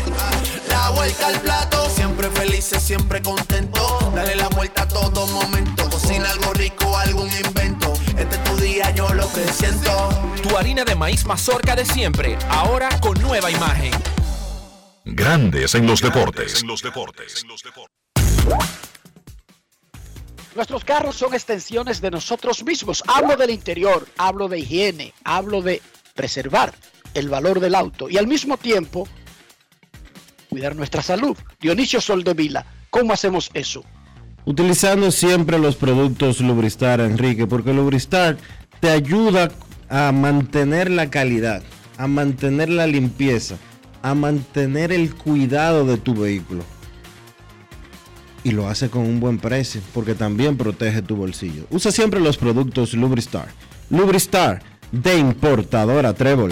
[0.95, 4.11] Vuelta al plato, siempre felices, siempre contento.
[4.13, 5.89] Dale la vuelta a todo momento.
[5.89, 7.93] Cocina algo rico, algún invento.
[8.17, 10.09] Este es tu día, yo lo que siento.
[10.43, 13.91] Tu harina de maíz mazorca de siempre, ahora con nueva imagen.
[15.05, 16.63] Grandes en los deportes.
[20.55, 23.03] Nuestros carros son extensiones de nosotros mismos.
[23.07, 25.81] Hablo del interior, hablo de higiene, hablo de
[26.13, 26.73] preservar
[27.13, 29.07] el valor del auto y al mismo tiempo
[30.51, 31.37] cuidar nuestra salud.
[31.61, 33.85] Dionisio Soldevila, ¿cómo hacemos eso?
[34.43, 38.37] Utilizando siempre los productos Lubristar, Enrique, porque Lubristar
[38.81, 39.49] te ayuda
[39.89, 41.63] a mantener la calidad,
[41.97, 43.55] a mantener la limpieza,
[44.01, 46.65] a mantener el cuidado de tu vehículo.
[48.43, 51.65] Y lo hace con un buen precio, porque también protege tu bolsillo.
[51.69, 53.47] Usa siempre los productos Lubristar.
[53.89, 56.51] Lubristar, de importadora Trébol.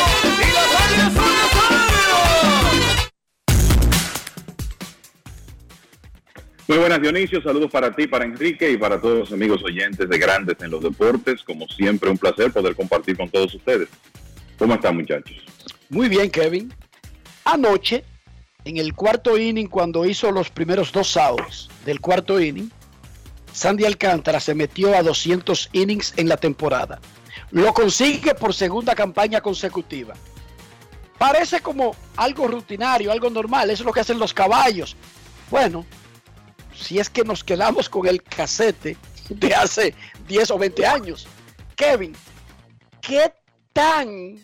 [6.71, 10.17] Muy buenas Dionisio, saludos para ti, para Enrique y para todos los amigos oyentes de
[10.17, 11.43] Grandes en los Deportes.
[11.43, 13.89] Como siempre, un placer poder compartir con todos ustedes.
[14.57, 15.35] ¿Cómo están muchachos?
[15.89, 16.73] Muy bien, Kevin.
[17.43, 18.05] Anoche
[18.63, 22.71] en el cuarto inning, cuando hizo los primeros dos outs del cuarto inning,
[23.51, 27.01] Sandy Alcántara se metió a 200 innings en la temporada.
[27.51, 30.13] Lo consigue por segunda campaña consecutiva.
[31.17, 34.95] Parece como algo rutinario, algo normal, eso es lo que hacen los caballos.
[35.49, 35.85] Bueno,
[36.75, 38.97] si es que nos quedamos con el casete
[39.29, 39.93] de hace
[40.27, 41.27] 10 o 20 años.
[41.75, 42.13] Kevin,
[43.01, 43.31] ¿qué
[43.73, 44.37] tan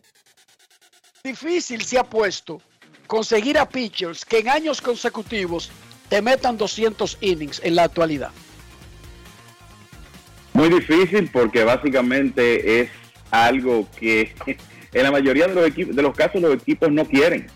[1.24, 2.62] difícil se ha puesto
[3.06, 5.70] conseguir a pitchers que en años consecutivos
[6.10, 8.32] te metan 200 innings en la actualidad?
[10.54, 12.90] Muy difícil porque básicamente es
[13.32, 14.34] algo que
[14.94, 17.48] en la mayoría de los, equipos, de los casos los equipos no quieren.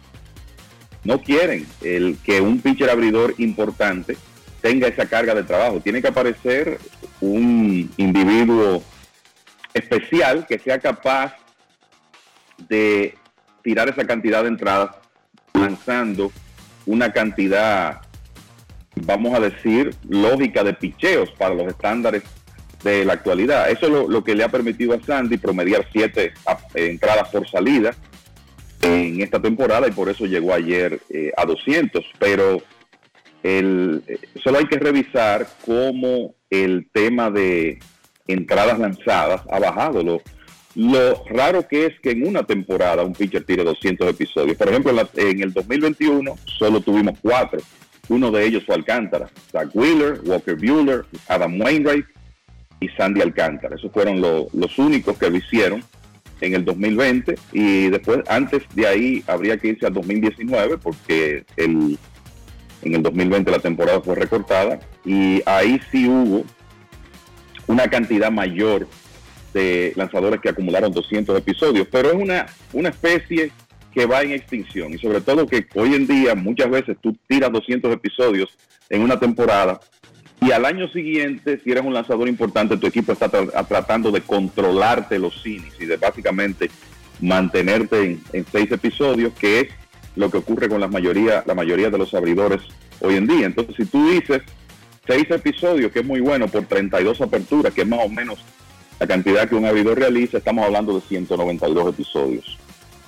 [1.03, 4.17] No quieren el que un pitcher abridor importante
[4.61, 5.79] tenga esa carga de trabajo.
[5.81, 6.79] Tiene que aparecer
[7.19, 8.83] un individuo
[9.73, 11.35] especial que sea capaz
[12.57, 13.15] de
[13.63, 14.95] tirar esa cantidad de entradas
[15.53, 16.31] lanzando
[16.85, 18.01] una cantidad,
[18.95, 22.23] vamos a decir, lógica de picheos para los estándares
[22.83, 23.69] de la actualidad.
[23.69, 26.33] Eso es lo, que le ha permitido a Sandy promediar siete
[26.73, 27.93] entradas por salida
[28.81, 32.03] en esta temporada y por eso llegó ayer eh, a 200.
[32.19, 32.61] Pero
[33.43, 34.03] el,
[34.43, 37.79] solo hay que revisar cómo el tema de
[38.27, 40.03] entradas lanzadas ha bajado.
[40.03, 40.21] Lo,
[40.75, 44.57] lo raro que es que en una temporada un pitcher tire 200 episodios.
[44.57, 47.59] Por ejemplo, en, el 2021 solo tuvimos cuatro.
[48.09, 49.29] Uno de ellos fue Alcántara.
[49.51, 52.05] Zach Wheeler, Walker Bueller, Adam Wainwright
[52.79, 53.75] y Sandy Alcántara.
[53.75, 55.83] Esos fueron los únicos que lo hicieron
[56.41, 61.99] en el 2020 y después, antes de ahí, habría que irse al 2019 porque el,
[62.81, 66.43] en el 2020 la temporada fue recortada y ahí sí hubo
[67.67, 68.87] una cantidad mayor
[69.53, 73.51] de lanzadores que acumularon 200 episodios, pero es una, una especie
[73.93, 77.51] que va en extinción y sobre todo que hoy en día muchas veces tú tiras
[77.51, 78.49] 200 episodios
[78.89, 79.79] en una temporada
[80.41, 85.19] y al año siguiente, si eres un lanzador importante, tu equipo está tratando de controlarte
[85.19, 86.71] los cines y de básicamente
[87.19, 89.67] mantenerte en, seis episodios, que es
[90.15, 92.61] lo que ocurre con la mayoría, la mayoría de los abridores
[92.99, 93.45] hoy en día.
[93.45, 94.41] Entonces, si tú dices
[95.07, 98.39] seis episodios, que es muy bueno, por 32 aperturas, que es más o menos
[98.99, 102.57] la cantidad que un abridor realiza, estamos hablando de 192 episodios.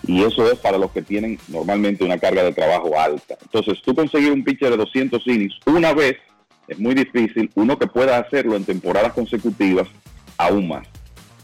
[0.06, 3.38] Y eso es para los que tienen normalmente una carga de trabajo alta.
[3.42, 6.18] Entonces, tú conseguir un pitcher de 200 innings una vez
[6.68, 7.50] es muy difícil.
[7.56, 9.88] Uno que pueda hacerlo en temporadas consecutivas,
[10.38, 10.88] aún más.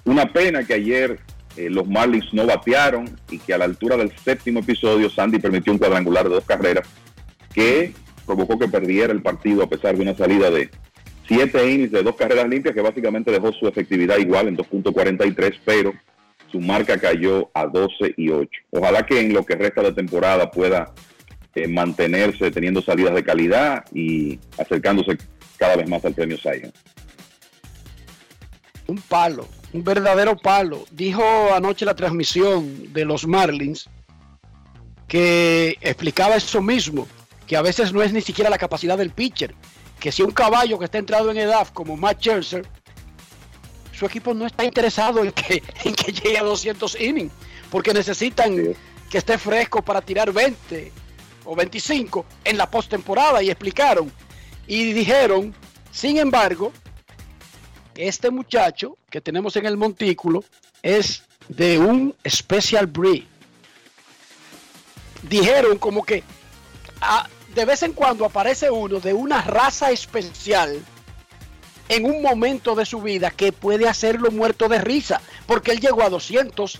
[0.06, 1.20] Una pena que ayer
[1.60, 5.74] eh, los Marlins no batearon y que a la altura del séptimo episodio Sandy permitió
[5.74, 6.88] un cuadrangular de dos carreras
[7.54, 7.94] que
[8.26, 10.70] provocó que perdiera el partido a pesar de una salida de
[11.28, 15.94] siete innings de dos carreras limpias que básicamente dejó su efectividad igual en 2.43, pero
[16.50, 18.50] su marca cayó a 12 y 8.
[18.72, 20.94] Ojalá que en lo que resta de temporada pueda
[21.56, 25.18] eh, mantenerse teniendo salidas de calidad y acercándose
[25.58, 26.72] cada vez más al premio Cy
[28.88, 30.86] Un palo, un verdadero palo.
[30.92, 33.90] Dijo anoche la transmisión de los Marlins
[35.08, 37.08] que explicaba eso mismo,
[37.48, 39.56] que a veces no es ni siquiera la capacidad del pitcher,
[40.00, 42.68] que si un caballo que está entrado en edad como Matt Scherzer,
[43.92, 47.34] su equipo no está interesado en que, en que llegue a 200 innings,
[47.72, 48.56] porque necesitan
[49.10, 50.92] que esté fresco para tirar 20
[51.46, 54.12] o 25 en la postemporada y explicaron
[54.68, 55.56] y dijeron,
[55.92, 56.72] sin embargo,
[58.08, 60.44] este muchacho que tenemos en el montículo
[60.82, 63.24] es de un special breed.
[65.24, 66.24] Dijeron como que
[67.02, 70.82] ah, de vez en cuando aparece uno de una raza especial
[71.90, 76.04] en un momento de su vida que puede hacerlo muerto de risa, porque él llegó
[76.04, 76.80] a 200.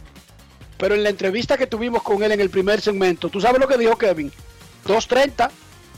[0.78, 3.68] Pero en la entrevista que tuvimos con él en el primer segmento, ¿tú sabes lo
[3.68, 4.32] que dijo Kevin?
[4.86, 5.52] 230.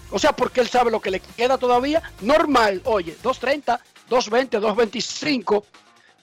[0.09, 2.01] O sea, porque él sabe lo que le queda todavía.
[2.21, 3.79] Normal, oye, 230,
[4.11, 5.65] 220, 225.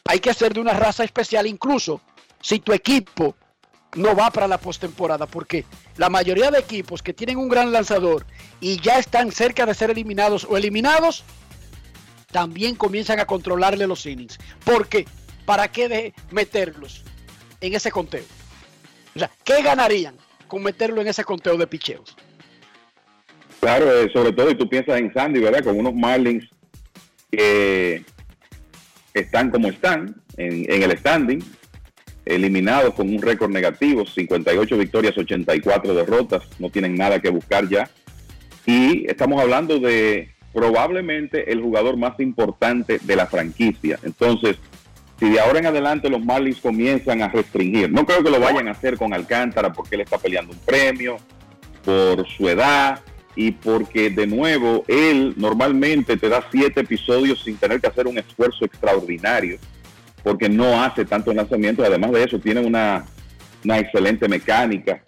[0.05, 2.01] Hay que ser de una raza especial, incluso
[2.41, 3.35] si tu equipo
[3.97, 5.65] no va para la postemporada, porque
[5.97, 8.27] la mayoría de equipos que tienen un gran lanzador
[8.61, 11.25] y ya están cerca de ser eliminados o eliminados,
[12.31, 14.39] también comienzan a controlarle los innings.
[14.65, 15.07] Porque,
[15.47, 17.03] ¿para qué de meterlos
[17.63, 18.25] en ese conteo?
[19.17, 20.15] O sea, ¿qué ganarían
[20.47, 22.15] con meterlo en ese conteo de picheos?
[23.61, 25.65] Claro, eh, sobre todo, y tú piensas en Sandy, ¿verdad?
[25.65, 26.45] Con unos Marlins
[27.31, 28.05] que
[29.15, 31.41] están como están en, el standing,
[32.25, 37.89] eliminados con un récord negativo, 58 victorias, 84 derrotas, no tienen nada que buscar ya.
[38.67, 43.99] Y estamos hablando de probablemente el jugador más importante de la franquicia.
[44.03, 44.57] Entonces,
[45.19, 48.69] si de ahora en adelante los Marlins comienzan a restringir, no creo que lo vayan
[48.69, 51.17] a hacer con Alcántara porque él está peleando un premio
[51.85, 53.01] por su edad
[53.39, 58.19] y porque de nuevo él normalmente te da siete episodios sin tener que hacer un
[58.19, 59.59] esfuerzo extraordinario
[60.25, 61.87] porque no hace tantos lanzamientos.
[61.87, 63.07] Además de eso, tiene una,
[63.65, 65.05] una excelente mecánica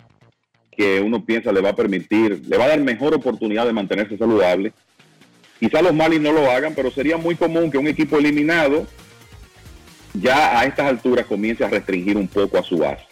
[0.70, 4.16] que uno piensa le va a permitir, le va a dar mejor oportunidad de mantenerse
[4.16, 4.72] saludable.
[5.58, 8.86] Quizá los Marlins no lo hagan, pero sería muy común que un equipo eliminado
[10.14, 13.02] ya a estas alturas comience a restringir un poco a su base.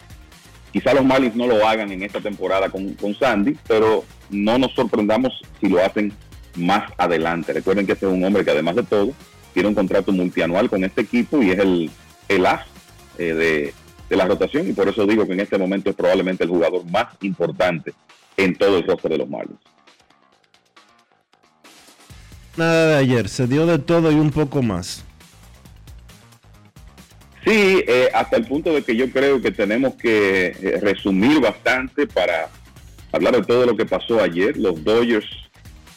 [0.71, 4.73] Quizá los Marlins no lo hagan en esta temporada con, con Sandy, pero no nos
[4.73, 6.13] sorprendamos si lo hacen
[6.55, 7.53] más adelante.
[7.53, 9.11] Recuerden que este es un hombre que además de todo
[9.53, 11.91] tiene un contrato multianual con este equipo y es el,
[12.27, 12.61] el as
[13.17, 13.73] eh, de,
[14.09, 16.85] de la rotación y por eso digo que en este momento es probablemente el jugador
[16.85, 17.93] más importante
[18.37, 19.59] en todo el roster de los Marlins.
[22.57, 25.05] Nada de ayer, se dio de todo y un poco más.
[27.45, 32.05] Sí, eh, hasta el punto de que yo creo que tenemos que eh, resumir bastante
[32.05, 32.49] para
[33.11, 34.57] hablar de todo lo que pasó ayer.
[34.57, 35.27] Los Dodgers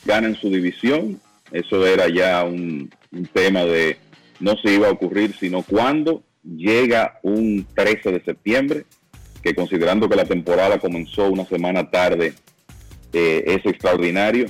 [0.04, 1.20] ganan su división.
[1.50, 2.90] Eso era ya un,
[3.32, 3.98] tema de
[4.40, 8.84] no se iba a ocurrir, sino cuando llega un 13 de septiembre,
[9.42, 12.34] que considerando que la temporada comenzó una semana tarde,
[13.12, 14.46] eh, es extraordinario.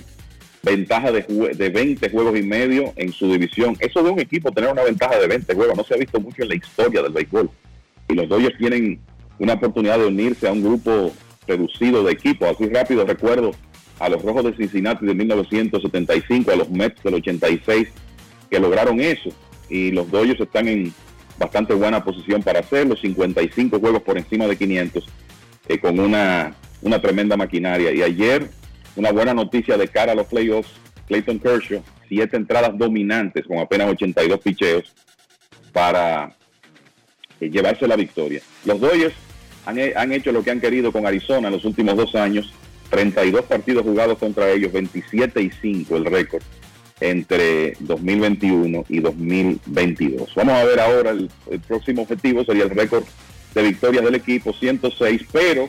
[0.63, 1.23] Ventaja de,
[1.57, 3.77] de 20 juegos y medio en su división.
[3.81, 6.43] Eso de un equipo tener una ventaja de 20 juegos no se ha visto mucho
[6.43, 7.51] en la historia del béisbol.
[8.09, 9.01] Y los Dodgers tienen
[9.41, 11.13] una oportunidad de unirse a un grupo
[11.47, 12.49] reducido de equipos.
[12.49, 13.53] Así rápido recuerdo
[13.99, 17.89] a los Rojos de Cincinnati de 1975, a los Mets del 86,
[18.51, 19.31] que lograron eso.
[19.69, 20.93] Y los Dodgers están en
[21.39, 25.05] bastante buena posición para hacerlo, 55 juegos por encima de 500,
[25.69, 27.93] eh, con una, una tremenda maquinaria.
[27.93, 28.49] Y ayer,
[28.97, 30.71] una buena noticia de cara a los playoffs,
[31.07, 34.93] Clayton Kershaw, siete entradas dominantes con apenas 82 picheos
[35.73, 36.37] para
[37.41, 38.43] eh, llevarse la victoria.
[38.65, 39.15] Los Dodgers
[39.67, 42.53] han, he- han hecho lo que han querido con Arizona en los últimos dos años,
[42.91, 46.43] 32 partidos jugados contra ellos, 27 y 5 el récord
[47.01, 50.35] entre 2021 y 2022.
[50.35, 51.29] Vamos a ver ahora el,
[51.67, 53.05] próximo objetivo sería el récord
[53.55, 55.69] de victorias del equipo, 106, pero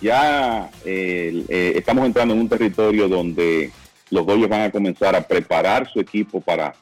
[0.00, 3.70] ya eh, estamos entrando en un territorio donde
[4.10, 6.74] los Dodgers van a comenzar a preparar su equipo para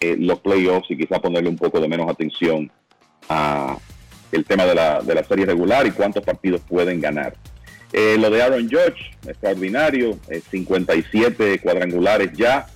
[0.00, 2.70] eh, los playoffs y quizá ponerle un poco de menos atención
[3.28, 3.76] a
[4.32, 7.34] el tema de la, de la serie regular y cuántos partidos pueden ganar.
[7.92, 12.66] Eh, lo de Aaron Judge, extraordinario, eh, 57 cuadrangulares ya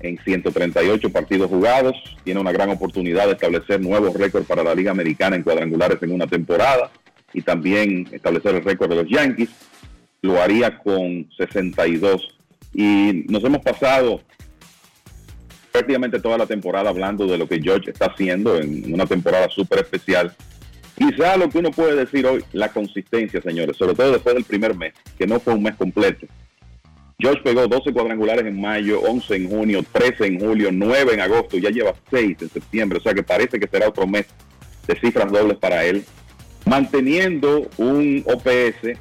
[0.00, 4.90] en 138 partidos jugados, tiene una gran oportunidad de establecer nuevos récords para la Liga
[4.90, 6.90] Americana en cuadrangulares en una temporada
[7.32, 9.50] y también establecer el récord de los Yankees,
[10.22, 12.36] lo haría con 62.
[12.72, 14.22] Y nos hemos pasado
[15.72, 19.80] prácticamente toda la temporada hablando de lo que George está haciendo en una temporada súper
[19.80, 20.34] especial.
[20.98, 24.76] Quizá lo que uno puede decir hoy, la consistencia, señores, sobre todo después del primer
[24.76, 26.26] mes, que no fue un mes completo.
[27.20, 31.56] George pegó 12 cuadrangulares en mayo, 11 en junio, 13 en julio, 9 en agosto,
[31.56, 34.26] ya lleva 6 en septiembre, o sea que parece que será otro mes
[34.88, 36.04] de cifras dobles para él,
[36.66, 38.98] manteniendo un OPS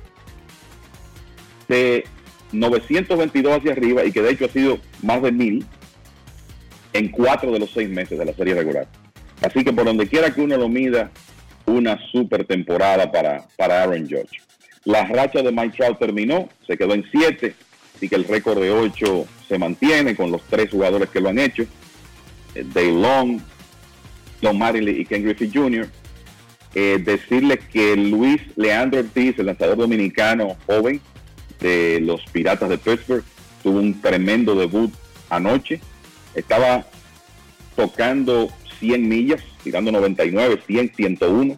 [1.67, 2.05] de
[2.51, 5.65] 922 hacia arriba y que de hecho ha sido más de 1000
[6.93, 8.87] en cuatro de los seis meses de la serie regular.
[9.41, 11.11] Así que por donde quiera que uno lo mida,
[11.67, 14.41] una super temporada para, para Aaron George.
[14.85, 17.53] La racha de Mike Trout terminó, se quedó en 7,
[17.95, 21.39] así que el récord de 8 se mantiene con los tres jugadores que lo han
[21.39, 21.63] hecho,
[22.55, 23.41] eh, Dave Long,
[24.41, 25.89] Don y Ken Griffey Jr.
[26.75, 31.01] Eh, decirles que Luis Leandro Ortiz, el lanzador dominicano joven
[31.59, 33.23] de los Piratas de Pittsburgh,
[33.63, 34.93] tuvo un tremendo debut
[35.29, 35.79] anoche.
[36.35, 36.85] Estaba
[37.75, 38.49] tocando
[38.79, 41.57] 100 millas, tirando 99, 100, 101.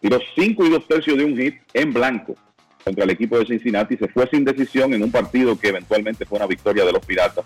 [0.00, 2.34] Tiró 5 y 2 tercios de un hit en blanco
[2.82, 3.96] contra el equipo de Cincinnati.
[3.96, 7.44] Se fue sin decisión en un partido que eventualmente fue una victoria de los Piratas,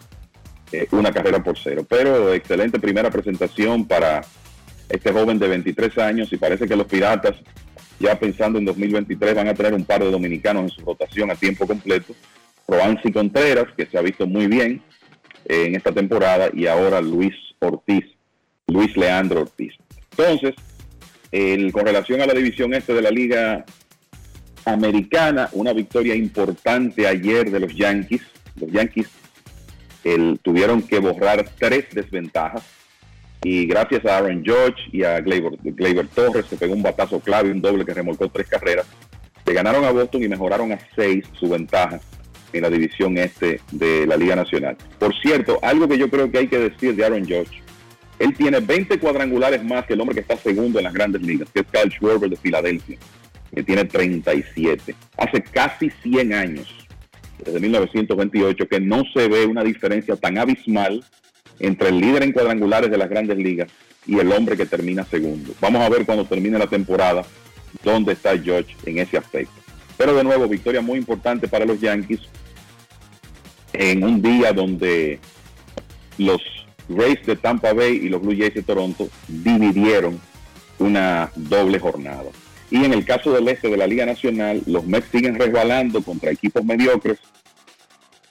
[0.72, 1.84] eh, una carrera por cero.
[1.86, 4.22] Pero excelente primera presentación para
[4.88, 7.36] este joven de 23 años y parece que los Piratas,
[8.00, 11.34] ya pensando en 2023, van a tener un par de dominicanos en su rotación a
[11.34, 12.14] tiempo completo.
[12.66, 14.82] Roansi Contreras, que se ha visto muy bien
[15.44, 18.06] eh, en esta temporada, y ahora Luis Ortiz,
[18.66, 19.74] Luis Leandro Ortiz.
[20.18, 20.54] Entonces,
[21.30, 23.64] el- con relación a la división este de la Liga
[24.64, 28.22] Americana, una victoria importante ayer de los Yankees.
[28.60, 29.06] Los Yankees
[30.04, 32.62] el- tuvieron que borrar tres desventajas
[33.42, 37.60] y gracias a Aaron George y a Gleyber, Torres, que pegó un batazo clave, un
[37.62, 38.86] doble que remolcó tres carreras,
[39.46, 42.00] le ganaron a Boston y mejoraron a seis su ventaja
[42.52, 44.76] en la división este de la Liga Nacional.
[44.98, 47.62] Por cierto, algo que yo creo que hay que decir de Aaron George,
[48.18, 51.48] él tiene 20 cuadrangulares más que el hombre que está segundo en las grandes ligas,
[51.52, 52.98] que es Kyle Schwarber de Filadelfia,
[53.54, 54.94] que tiene 37.
[55.16, 56.74] Hace casi 100 años
[57.44, 61.04] desde 1928 que no se ve una diferencia tan abismal
[61.60, 63.70] entre el líder en cuadrangulares de las grandes ligas
[64.06, 65.52] y el hombre que termina segundo.
[65.60, 67.24] Vamos a ver cuando termine la temporada
[67.84, 69.52] dónde está George en ese aspecto.
[69.96, 72.20] Pero de nuevo, victoria muy importante para los Yankees
[73.72, 75.20] en un día donde
[76.16, 76.40] los
[76.88, 80.20] Rays de Tampa Bay y los Blue Jays de Toronto dividieron
[80.78, 82.30] una doble jornada.
[82.70, 86.30] Y en el caso del este de la Liga Nacional, los Mets siguen resbalando contra
[86.30, 87.18] equipos mediocres,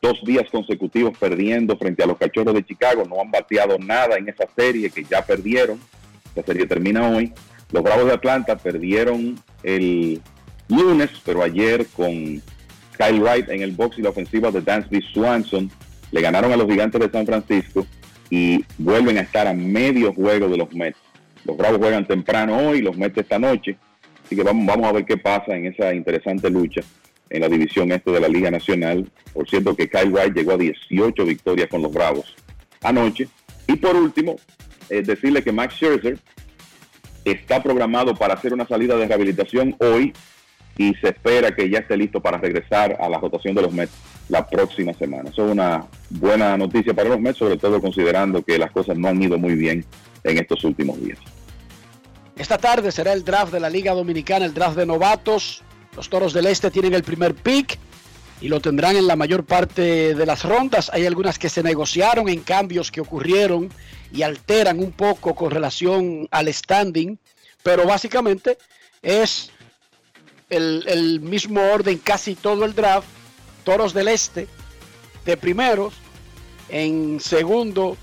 [0.02, 4.30] dos días consecutivos perdiendo frente a los Cachorros de Chicago, no han bateado nada en
[4.30, 5.80] esa serie que ya perdieron,
[6.36, 7.34] la serie termina hoy.
[7.72, 10.22] Los Bravos de Atlanta perdieron el
[10.70, 12.42] lunes, pero ayer con
[12.98, 15.70] Kyle Wright en el box y la ofensiva de Dansby Swanson,
[16.12, 17.86] le ganaron a los Gigantes de San Francisco
[18.30, 21.00] y vuelven a estar a medio juego de los Mets.
[21.46, 23.78] Los Bravos juegan temprano hoy, los Mets esta noche.
[24.26, 26.82] Así que vamos, a ver qué pasa en esa interesante lucha
[27.30, 29.10] en la división este de la Liga Nacional.
[29.34, 32.36] Por cierto que Kyle Wright llegó a 18 victorias con los Bravos
[32.82, 33.28] anoche.
[33.68, 34.38] Y por último,
[34.90, 36.20] eh, decirle que Max Scherzer
[37.26, 40.14] está programado para hacer una salida de rehabilitación hoy
[40.78, 43.92] y se espera que ya esté listo para regresar a la rotación de los Mets
[44.30, 45.30] la próxima semana.
[45.30, 49.08] Eso es una buena noticia para los Mets, sobre todo considerando que las cosas no
[49.08, 49.86] han ido muy bien
[50.24, 51.20] en estos últimos días.
[52.38, 55.64] Esta tarde será el draft de la Liga Dominicana, el draft de novatos.
[55.96, 57.80] Los Toros del Este tienen el primer pick
[58.40, 60.92] y lo tendrán en la mayor parte de las rondas.
[60.94, 63.70] Hay algunas que se negociaron en cambios que ocurrieron
[64.12, 67.18] y alteran un poco con relación al standing,
[67.64, 68.60] pero básicamente
[69.02, 69.52] es
[70.50, 73.08] el, el mismo orden casi todo el draft.
[73.68, 74.48] Toros del Este
[75.26, 75.94] de primeros,
[76.70, 77.98] en segundo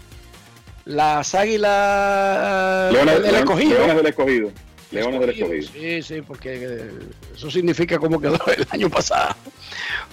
[0.84, 3.70] las águilas Leones, del escogido.
[3.70, 4.50] Leones del escogido.
[4.90, 5.72] Leones del escogido.
[5.72, 6.90] Sí, sí, porque eh,
[7.34, 9.36] eso significa como quedó el año pasado.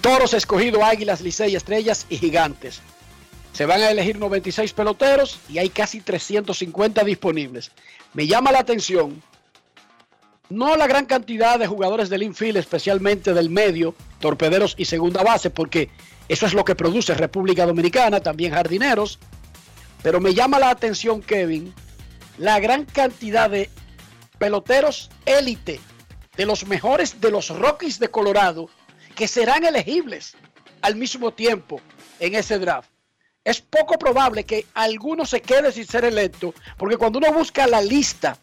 [0.00, 2.80] Toros escogido, águilas, licey, estrellas y gigantes.
[3.52, 7.72] Se van a elegir 96 peloteros y hay casi 350 disponibles.
[8.14, 9.22] Me llama la atención,
[10.52, 15.50] no la gran cantidad de jugadores del infield, especialmente del medio, torpederos y segunda base,
[15.50, 15.90] porque
[16.28, 19.18] eso es lo que produce República Dominicana, también jardineros.
[20.02, 21.72] Pero me llama la atención, Kevin,
[22.38, 23.70] la gran cantidad de
[24.38, 25.80] peloteros élite,
[26.36, 28.68] de los mejores de los Rockies de Colorado,
[29.14, 30.34] que serán elegibles
[30.80, 31.80] al mismo tiempo
[32.20, 32.90] en ese draft.
[33.44, 37.80] Es poco probable que alguno se quede sin ser electo, porque cuando uno busca la
[37.80, 38.38] lista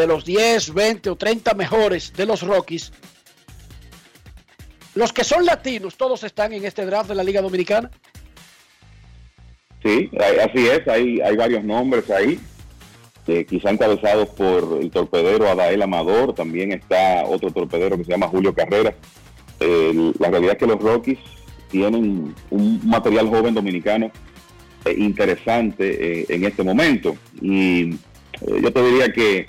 [0.00, 2.92] de los 10, 20 o 30 mejores de los Rockies,
[4.94, 7.90] los que son latinos, todos están en este draft de la Liga Dominicana.
[9.82, 12.38] Sí, así es, hay, hay varios nombres ahí,
[13.26, 18.28] eh, quizá encabezados por el torpedero Adael Amador, también está otro torpedero que se llama
[18.28, 18.94] Julio Carrera.
[19.60, 21.18] Eh, la realidad es que los Rockies
[21.70, 24.10] tienen un material joven dominicano
[24.84, 27.16] eh, interesante eh, en este momento.
[27.40, 29.46] Y eh, yo te diría que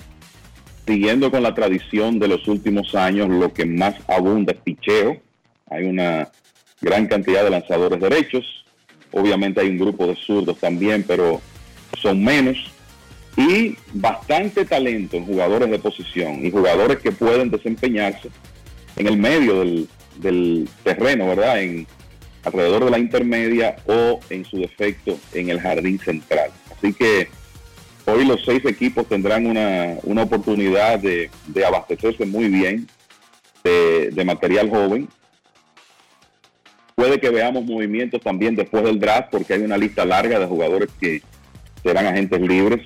[0.86, 5.20] siguiendo con la tradición de los últimos años, lo que más abunda es picheo.
[5.70, 6.30] Hay una
[6.80, 8.64] gran cantidad de lanzadores derechos.
[9.12, 11.40] Obviamente hay un grupo de zurdos también, pero
[12.00, 12.58] son menos.
[13.36, 18.28] Y bastante talento en jugadores de posición y jugadores que pueden desempeñarse
[18.96, 21.62] en el medio del, terreno, ¿verdad?
[21.62, 21.86] En,
[22.44, 26.50] alrededor de la intermedia o en su defecto en el jardín central.
[26.76, 27.28] Así que
[28.06, 32.88] hoy los seis equipos tendrán una, una oportunidad de, de, abastecerse muy bien
[33.64, 35.08] de, de, material joven.
[36.94, 40.90] Puede que veamos movimientos también después del draft porque hay una lista larga de jugadores
[41.00, 41.22] que
[41.82, 42.80] serán agentes libres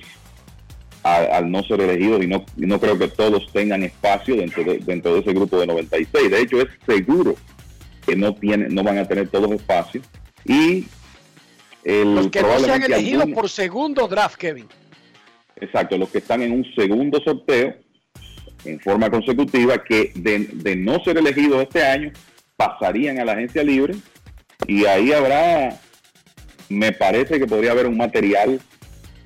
[1.03, 4.63] al, al no ser elegidos y no, y no creo que todos tengan espacio dentro
[4.63, 6.31] de, dentro de ese grupo de 96.
[6.31, 7.35] De hecho, es seguro
[8.05, 10.05] que no tienen, no van a tener todos espacios.
[10.45, 10.85] Y
[11.83, 14.67] el, los que no sean elegidos algunos, por segundo draft, Kevin.
[15.59, 17.75] Exacto, los que están en un segundo sorteo
[18.65, 22.11] en forma consecutiva, que de, no ser elegidos este año,
[22.55, 23.95] pasarían a la agencia libre
[24.67, 25.79] y ahí habrá,
[26.69, 28.59] me parece que podría haber un material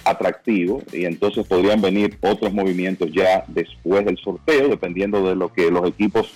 [0.04, 5.72] atractivo y entonces podrían venir otros movimientos ya después del sorteo, dependiendo de lo que
[5.72, 6.32] los equipos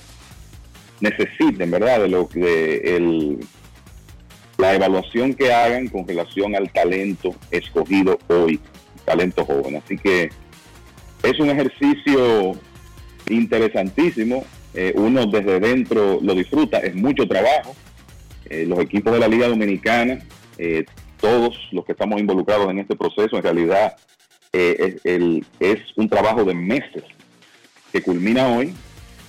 [1.02, 2.02] necesiten, ¿verdad?
[2.02, 3.40] De lo que
[4.58, 8.60] la evaluación que hagan con relación al talento escogido hoy,
[9.06, 9.78] talento joven.
[9.78, 10.30] Así que
[11.24, 12.54] es un ejercicio
[13.30, 14.46] interesantísimo.
[14.74, 17.76] Eh, uno desde dentro lo disfruta, es mucho trabajo.
[18.50, 20.20] Eh, los equipos de la Liga Dominicana,
[20.58, 20.86] eh,
[21.20, 23.96] todos los que estamos involucrados en este proceso, en realidad
[24.52, 25.02] es,
[25.60, 27.04] es un trabajo de meses
[27.92, 28.74] que culmina hoy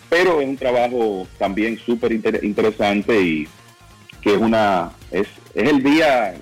[0.09, 3.49] pero es un trabajo también súper inter interesante y
[4.21, 6.35] que es una es, es el día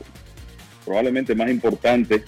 [0.84, 2.24] probablemente más importante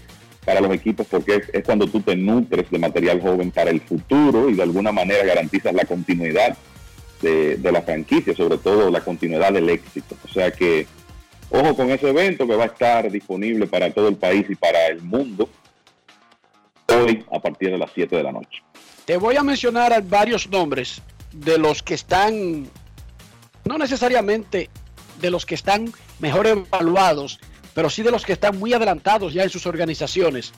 [0.47, 4.49] para los equipos porque es, cuando tú te nutres de material joven para el futuro
[4.49, 6.57] y de alguna manera garantizas la continuidad
[7.21, 10.17] de, de la franquicia, sobre todo la continuidad del éxito.
[10.25, 10.87] O sea que
[11.51, 14.87] ojo con ese evento que va a estar disponible para todo el país y para
[14.87, 15.51] el mundo
[16.87, 18.63] hoy a partir de las 7 de la noche.
[19.05, 21.03] Te voy a mencionar varios nombres
[21.33, 22.69] de los que están,
[23.65, 24.71] no necesariamente
[25.21, 27.41] de los que están mejor evaluados,
[27.77, 30.55] pero sí de los que están muy adelantados ya en sus organizaciones.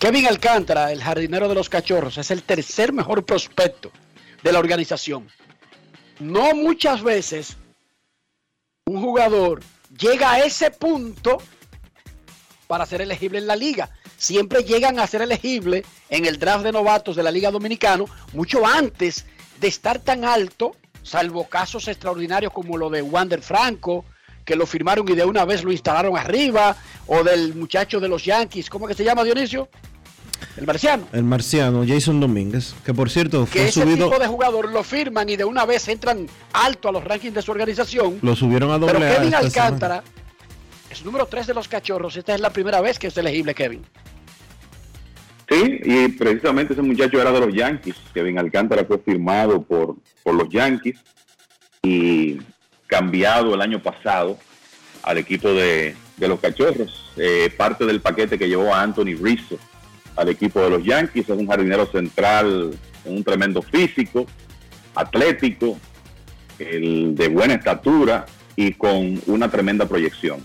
[0.00, 3.92] Kevin Alcántara, el jardinero de los cachorros, es el tercer mejor prospecto
[4.42, 5.28] de la organización.
[6.18, 7.56] No muchas veces
[8.86, 9.62] un jugador
[9.96, 11.38] llega a ese punto
[12.66, 13.90] para ser elegible en la liga.
[14.16, 18.66] Siempre llegan a ser elegible en el draft de novatos de la Liga Dominicana mucho
[18.66, 19.24] antes
[19.60, 20.74] de estar tan alto,
[21.04, 24.04] salvo casos extraordinarios como lo de Wander Franco,
[24.44, 26.76] que lo firmaron y de una vez lo instalaron arriba,
[27.06, 29.68] o del muchacho de los Yankees, ¿cómo que se llama Dionisio?
[30.56, 31.06] El marciano.
[31.12, 34.82] El marciano, Jason Domínguez, que por cierto Que fue ese subido, tipo de jugador lo
[34.82, 38.18] firman y de una vez entran alto a los rankings de su organización.
[38.22, 39.38] lo subieron a doble Pero A Kevin semana.
[39.46, 40.02] Alcántara
[40.90, 42.16] es número 3 de los cachorros.
[42.16, 43.82] Esta es la primera vez que es elegible Kevin.
[45.48, 47.96] Sí, y precisamente ese muchacho era de los Yankees.
[48.14, 50.98] Kevin Alcántara fue firmado por, por los Yankees
[51.82, 52.38] y
[52.90, 54.36] cambiado el año pasado
[55.02, 57.12] al equipo de, los Cachorros.
[57.16, 59.58] Eh, parte del paquete que llevó a Anthony Rizzo
[60.16, 61.28] al equipo de los Yankees.
[61.28, 62.72] Es un jardinero central
[63.02, 64.26] con un tremendo físico,
[64.94, 65.78] atlético,
[66.58, 68.26] el de buena estatura
[68.56, 70.44] y con una tremenda proyección.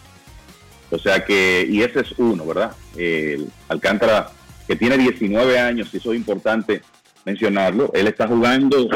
[0.92, 2.72] O sea que, y ese es uno, ¿verdad?
[2.96, 4.30] El Alcántara,
[4.68, 6.82] que tiene 19 años, y eso es importante
[7.26, 8.88] mencionarlo, él está jugando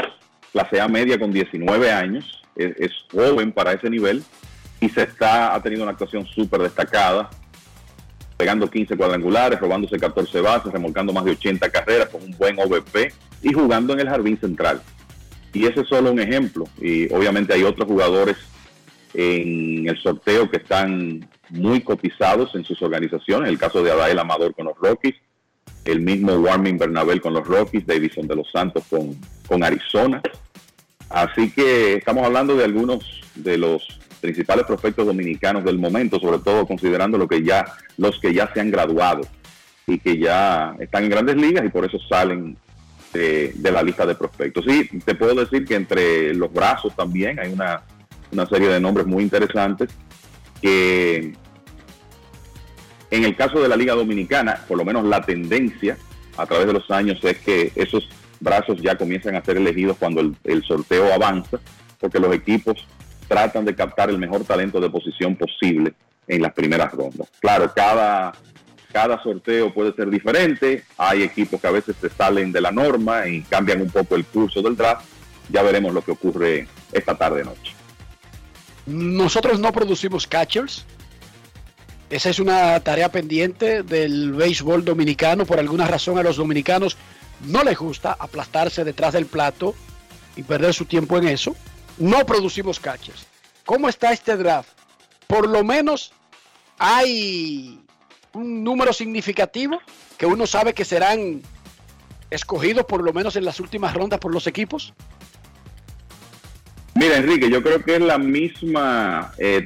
[0.52, 4.22] clase A media con 19 años, es, joven para ese nivel,
[4.80, 7.30] y se está, ha tenido una actuación súper destacada,
[8.36, 13.12] pegando 15 cuadrangulares, robándose 14 bases, remolcando más de 80 carreras con un buen OVP
[13.42, 14.80] y jugando en el jardín central.
[15.52, 16.66] Y ese es solo un ejemplo.
[16.80, 18.36] Y obviamente hay otros jugadores
[19.14, 23.48] en el sorteo que están muy cotizados en sus organizaciones.
[23.48, 25.16] El caso de Adael Amador con los Rockies,
[25.84, 29.16] el mismo Warming Bernabel con los Rockies, Davison de los Santos con,
[29.46, 30.22] con Arizona.
[31.10, 33.04] Así que estamos hablando de algunos
[33.34, 37.64] de los principales prospectos dominicanos del momento, sobre todo considerando lo que ya,
[37.96, 39.22] los que ya se han graduado
[39.86, 42.56] y que ya están en grandes ligas y por eso salen
[43.12, 44.64] de, la lista de prospectos.
[44.64, 47.82] Sí, te puedo decir que entre los brazos también hay una,
[48.30, 49.90] una serie de nombres muy interesantes
[50.62, 51.32] que
[53.10, 55.96] en el caso de la Liga Dominicana, por lo menos la tendencia
[56.36, 58.08] a través de los años es que esos
[58.40, 61.58] brazos ya comienzan a ser elegidos cuando el, el sorteo avanza,
[61.98, 62.86] porque los equipos
[63.28, 65.94] tratan de captar el mejor talento de posición posible
[66.26, 67.28] en las primeras rondas.
[67.38, 68.32] Claro, cada,
[68.92, 73.28] cada sorteo puede ser diferente, hay equipos que a veces se salen de la norma
[73.28, 75.04] y cambian un poco el curso del draft,
[75.48, 77.72] ya veremos lo que ocurre esta tarde noche.
[78.86, 80.84] Nosotros no producimos catchers.
[82.08, 85.46] Esa es una tarea pendiente del béisbol dominicano.
[85.46, 86.96] Por alguna razón a los dominicanos
[87.46, 89.74] no les gusta aplastarse detrás del plato
[90.36, 91.56] y perder su tiempo en eso.
[91.98, 93.26] No producimos catchers.
[93.64, 94.70] ¿Cómo está este draft?
[95.26, 96.12] Por lo menos
[96.78, 97.80] hay
[98.32, 99.80] un número significativo
[100.16, 101.42] que uno sabe que serán
[102.30, 104.94] escogidos por lo menos en las últimas rondas por los equipos.
[106.94, 109.64] Mira, Enrique, yo creo que es la misma, eh,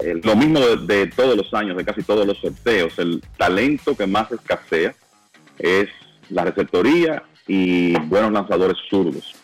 [0.00, 2.98] eh, lo mismo de, de todos los años, de casi todos los sorteos.
[2.98, 4.94] El talento que más escasea
[5.58, 5.88] es
[6.30, 9.34] la receptoría y buenos lanzadores zurdos.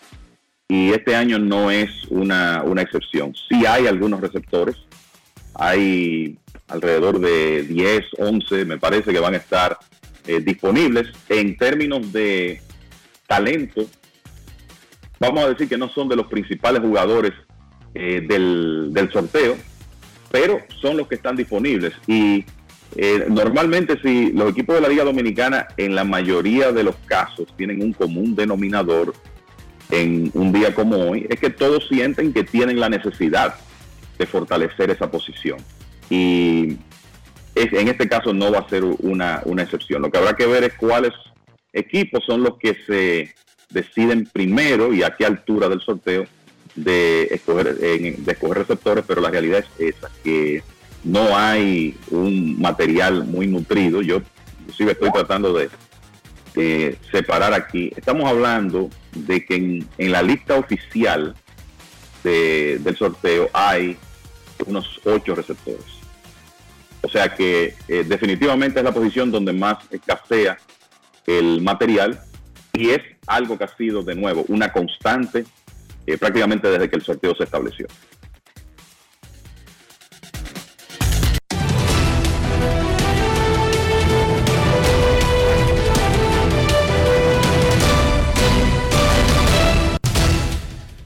[0.69, 3.35] Y este año no es una, una excepción.
[3.49, 4.77] Sí hay algunos receptores,
[5.55, 6.39] hay
[6.69, 9.79] alrededor de 10, 11, me parece que van a estar
[10.27, 11.09] eh, disponibles.
[11.29, 12.61] En términos de
[13.27, 13.87] talento,
[15.21, 17.33] vamos a decir que no son de los principales jugadores
[17.95, 19.57] eh, del, del sorteo,
[20.31, 21.93] pero son los que están disponibles.
[22.07, 22.45] Y
[22.97, 27.47] eh, normalmente si los equipos de la Liga Dominicana en la mayoría de los casos
[27.57, 29.15] tienen un común denominador
[29.91, 33.55] en un día como hoy, es que todos sienten que tienen la necesidad
[34.19, 35.59] de fortalecer esa posición.
[36.09, 36.77] Y
[37.55, 40.03] es- en este caso no va a ser una, una excepción.
[40.03, 41.13] Lo que habrá que ver es cuáles
[41.73, 43.35] equipos son los que se
[43.71, 46.25] deciden primero y a qué altura del sorteo
[46.77, 50.63] de escoger, de escoger receptores, pero la realidad es esa, que
[51.05, 54.03] no hay un material muy nutrido.
[54.03, 54.21] Yo
[54.61, 55.69] inclusive estoy tratando de
[57.11, 57.93] separar aquí.
[57.97, 59.57] Estamos hablando de que
[59.99, 61.35] en, la lista oficial
[62.23, 63.97] de- del sorteo hay
[64.67, 65.85] unos ocho receptores.
[67.03, 70.57] O sea que eh, definitivamente es la posición donde más escasea
[71.27, 72.21] el material
[72.73, 75.45] y es algo que ha sido de nuevo una constante
[76.07, 77.87] eh, prácticamente desde que el sorteo se estableció.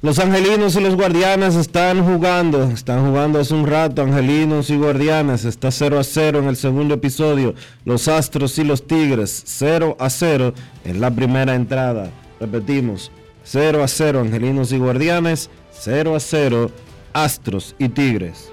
[0.09, 5.45] Los angelinos y los guardianes están jugando, están jugando hace un rato, angelinos y guardianes,
[5.45, 7.55] está 0 a 0 en el segundo episodio,
[7.85, 10.55] los astros y los tigres, 0 a 0
[10.87, 12.11] en la primera entrada.
[12.41, 13.13] Repetimos,
[13.45, 16.71] 0 a 0 angelinos y guardianes, 0 a 0
[17.13, 18.49] astros y tigres.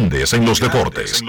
[0.00, 1.22] Grandes en los deportes.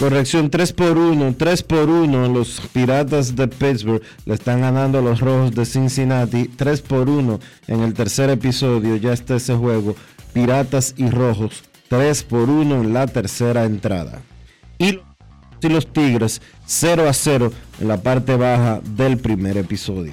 [0.00, 2.28] Corrección 3 por 1, 3 por 1.
[2.28, 7.38] Los Piratas de Pittsburgh le están ganando a los Rojos de Cincinnati 3 por 1
[7.68, 8.96] en el tercer episodio.
[8.96, 9.94] Ya está ese juego.
[10.32, 14.20] Piratas y Rojos 3 por 1 en la tercera entrada.
[14.78, 14.98] Y
[15.62, 20.12] los Tigres 0 a 0 en la parte baja del primer episodio.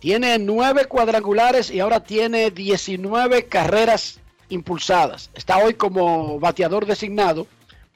[0.00, 5.30] Tiene nueve cuadrangulares y ahora tiene 19 carreras impulsadas.
[5.34, 7.46] Está hoy como bateador designado.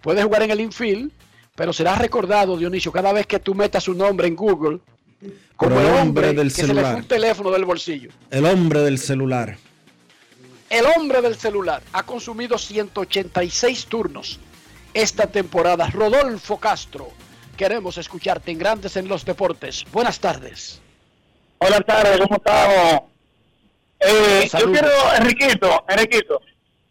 [0.01, 1.13] Puede jugar en el infield,
[1.55, 4.81] pero será recordado, Dionisio, cada vez que tú metas su nombre en Google,
[5.57, 6.97] como el el hombre hombre del que se le fue celular.
[6.97, 8.11] un teléfono del bolsillo.
[8.31, 9.57] El hombre del celular.
[10.71, 14.41] El hombre del celular ha consumido 186 turnos
[14.95, 15.89] esta temporada.
[15.89, 17.11] Rodolfo Castro,
[17.63, 19.85] queremos escucharte en Grandes en los Deportes.
[19.93, 20.81] Buenas tardes.
[21.61, 23.03] Buenas tardes, ¿cómo estamos?
[24.01, 26.41] Eh, yo quiero, Enriquito, Enriquito,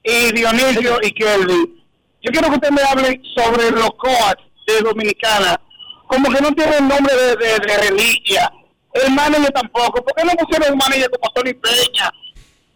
[0.02, 1.84] y Dionisio y Kelvin,
[2.22, 5.60] yo quiero que usted me hable sobre los coats de Dominicana,
[6.08, 8.50] como que no tienen nombre de, de, de reliquia,
[8.94, 12.10] el manager tampoco, ¿por qué no pusieron un manager como Tony Peña?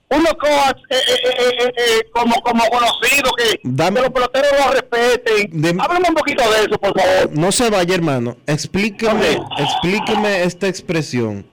[0.07, 5.61] Unos coats eh, eh, eh, como, como conocidos, que, Dame- que los peloteros los respeten.
[5.61, 7.31] De- Háblame un poquito de eso, por favor.
[7.31, 8.37] No se vaya, hermano.
[8.45, 11.45] Explíqueme, explíqueme esta expresión.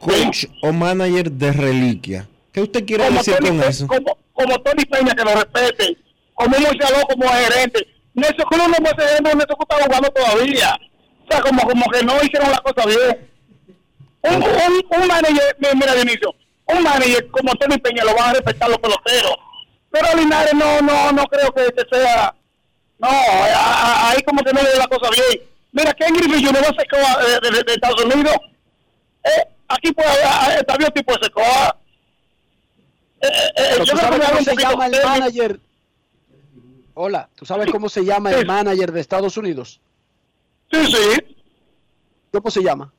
[0.00, 2.28] Coach o manager de reliquia.
[2.52, 3.86] ¿Qué usted quiere como decir Tony, con eso?
[3.86, 5.96] Como, como Tony Peña que lo respeten,
[6.34, 7.86] como Moisés Aló como gerente.
[8.14, 10.76] Nelson Cruz no puede ser Nelson Cruz está jugando todavía.
[11.28, 13.28] O sea, como, como que no hicieron la cosa bien.
[14.22, 16.34] Un, un, un manager, mi- mira Dionisio,
[16.66, 19.36] un manager como Tony Peña lo van a respetar los peloteros.
[19.90, 22.34] Pero Linares no, no, no creo que, que sea,
[22.98, 25.42] no, a- a- ahí como que no le la cosa bien.
[25.72, 26.58] Mira, Ken Griffey Jr.
[26.64, 28.34] a ser coa, eh, de, de- de Estados Unidos.
[29.24, 31.76] Eh, aquí puede haber, está bien tipo de secoa.
[33.20, 35.60] Eh, eh, yo tú sabes cómo se llama el manager.
[36.94, 39.80] Hola, ¿tú sabes cómo se llama el manager de Estados Unidos?
[40.72, 41.36] Sí, sí.
[42.32, 42.92] ¿Cómo se llama?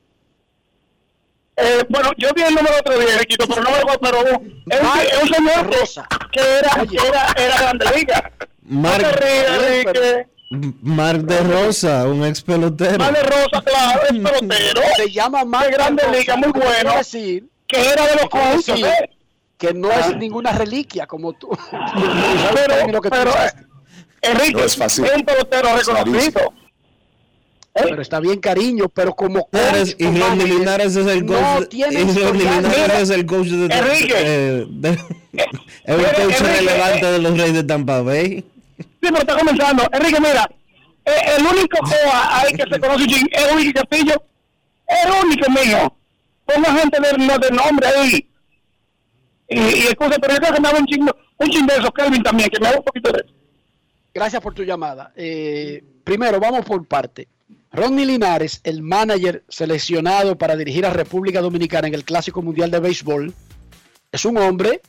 [1.60, 4.32] Eh, bueno, yo vi el número otro día, Riquito, pero no me acuerdo, pero es
[4.32, 5.78] un, es un señor que,
[6.32, 8.32] que era, que era, era grande liga.
[8.62, 10.26] Mark, No rías.
[10.82, 12.98] Mark de Rosa, un ex pelotero.
[12.98, 14.82] Vale Rosa, claro, es pelotero.
[14.96, 16.94] Se llama más de grande liga, muy bueno.
[16.96, 19.10] decir Que era de los Colts, decir ¿eh?
[19.58, 20.06] que no Ah.
[20.10, 21.48] es ninguna reliquia como tú.
[22.54, 23.52] Pero, pero, eh,
[24.22, 25.06] Enrique, No es fácil.
[25.16, 26.52] un pelotero reconocido.
[27.82, 31.68] Pero está bien, cariño, pero como coach y manager, Linares es el no coach.
[31.68, 32.62] tiene y Ronnie historial.
[32.62, 34.14] Linares es el coach de, Enrique.
[34.16, 34.88] eh, de-
[35.84, 37.12] el coach Enrique, relevante eh.
[37.12, 38.44] de los Reyes de Tampa Bay.
[38.78, 39.82] Sí, pero está comenzando.
[39.92, 40.48] Enrique, mira,
[41.04, 44.22] eh, el único coa ahí que se conoce es Willy Castillo.
[44.86, 45.94] El único mío.
[46.46, 48.28] Ponga gente de, no, de nombre ahí.
[49.48, 51.90] Y, y excusa, pero yo creo que me haga un chingo, un chin de eso,
[51.92, 53.34] Kelvin también, que me haga un poquito de eso.
[54.12, 55.12] Gracias por tu llamada.
[55.16, 57.28] Eh, primero, vamos por parte.
[57.78, 62.80] Ronnie Linares, el manager seleccionado para dirigir a República Dominicana en el Clásico Mundial de
[62.80, 63.32] Béisbol,
[64.10, 64.82] es un hombre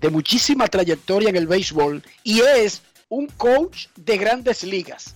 [0.00, 5.14] de muchísima trayectoria en el béisbol y es un coach de grandes ligas.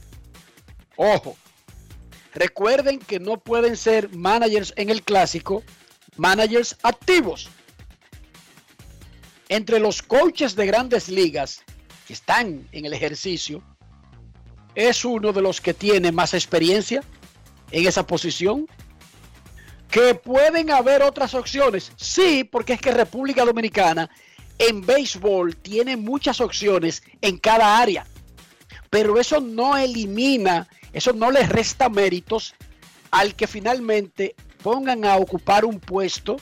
[0.95, 1.37] Ojo,
[2.35, 5.65] recuerden que no pueden ser managers en el clásico,
[6.17, 7.49] managers activos.
[9.49, 11.63] Entre los coaches de grandes ligas
[12.07, 13.61] que están en el ejercicio,
[14.79, 17.03] es uno de los que tiene más experiencia
[17.73, 18.69] en esa posición.
[19.91, 24.09] Que pueden haber otras opciones, sí, porque es que República Dominicana
[24.59, 28.07] en béisbol tiene muchas opciones en cada área,
[28.89, 32.55] pero eso no elimina, eso no le resta méritos
[33.11, 36.37] al que finalmente pongan a ocupar un puesto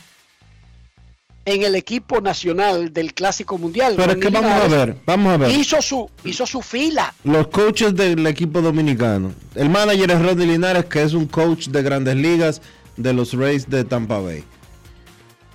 [1.47, 3.95] en el equipo nacional del Clásico Mundial.
[3.97, 5.51] Pero es que vamos a ver, vamos a ver.
[5.53, 7.15] Hizo su, hizo su fila.
[7.25, 9.33] Los coaches del equipo dominicano.
[9.55, 12.61] El manager es Rodney Linares, que es un coach de grandes ligas
[12.97, 14.43] de los Rays de Tampa Bay.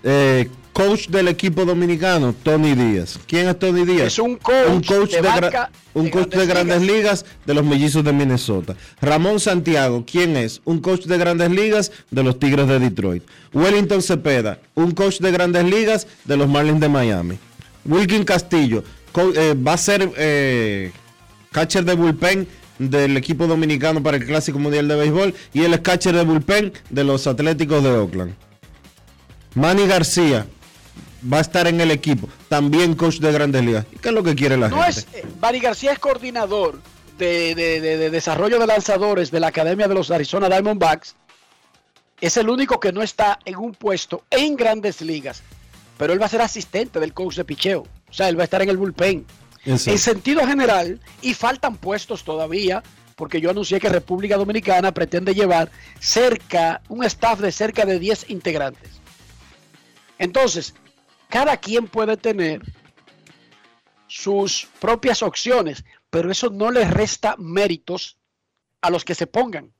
[0.04, 3.19] Eh, coach del equipo dominicano, Tony Díaz.
[3.27, 4.07] ¿Quién es Tony Díaz?
[4.07, 7.26] Es un coach de gra- banca un de coach de Grandes ligas.
[7.45, 8.76] de los mellizos de Minnesota.
[9.02, 10.61] Ramón Santiago, ¿quién es?
[10.64, 13.23] Un coach de grandes ligas de los Tigres de Detroit.
[13.53, 17.38] Wellington Cepeda, un coach de grandes ligas de los Marlins de Miami.
[17.84, 18.84] Wilkin Castillo,
[19.35, 20.91] eh, va a ser eh,
[21.52, 22.48] catcher de bullpen
[22.80, 26.72] del equipo dominicano para el Clásico Mundial de Béisbol y él es catcher de bullpen
[26.89, 28.34] de los Atléticos de Oakland.
[29.56, 30.45] Manny García
[31.31, 33.85] va a estar en el equipo, también coach de grandes ligas.
[33.91, 34.99] ¿Y qué es lo que quiere la No gente?
[34.99, 36.80] es, eh, Barry García es coordinador
[37.18, 41.15] de, de- de- de desarrollo de lanzadores de la Academia de los Arizona Diamondbacks.
[42.19, 45.41] Es el único que no está en un puesto en grandes ligas,
[45.98, 47.81] pero él va a ser asistente del coach de picheo.
[48.10, 49.26] O sea, él va a estar en el bullpen.
[49.65, 52.81] En sentido general, y faltan puestos todavía,
[53.15, 55.69] porque yo anuncié que República Dominicana pretende llevar
[55.99, 58.89] cerca, un staff de cerca de 10 integrantes.
[60.18, 60.73] Entonces,
[61.32, 62.62] cada quien puede tener
[64.08, 68.18] sus propias opciones, pero eso no les resta méritos
[68.82, 69.72] a los que se pongan.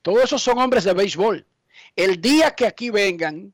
[0.00, 1.46] Todos esos son hombres de béisbol.
[1.94, 3.52] El día que aquí vengan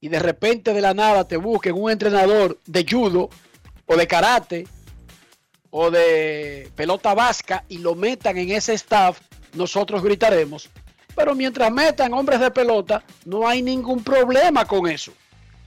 [0.00, 3.30] y de repente de la nada te busquen un entrenador de judo
[3.86, 4.68] o de karate
[5.70, 9.18] o de pelota vasca y lo metan en ese staff,
[9.54, 10.68] nosotros gritaremos.
[11.16, 15.14] Pero mientras metan hombres de pelota, no hay ningún problema con eso.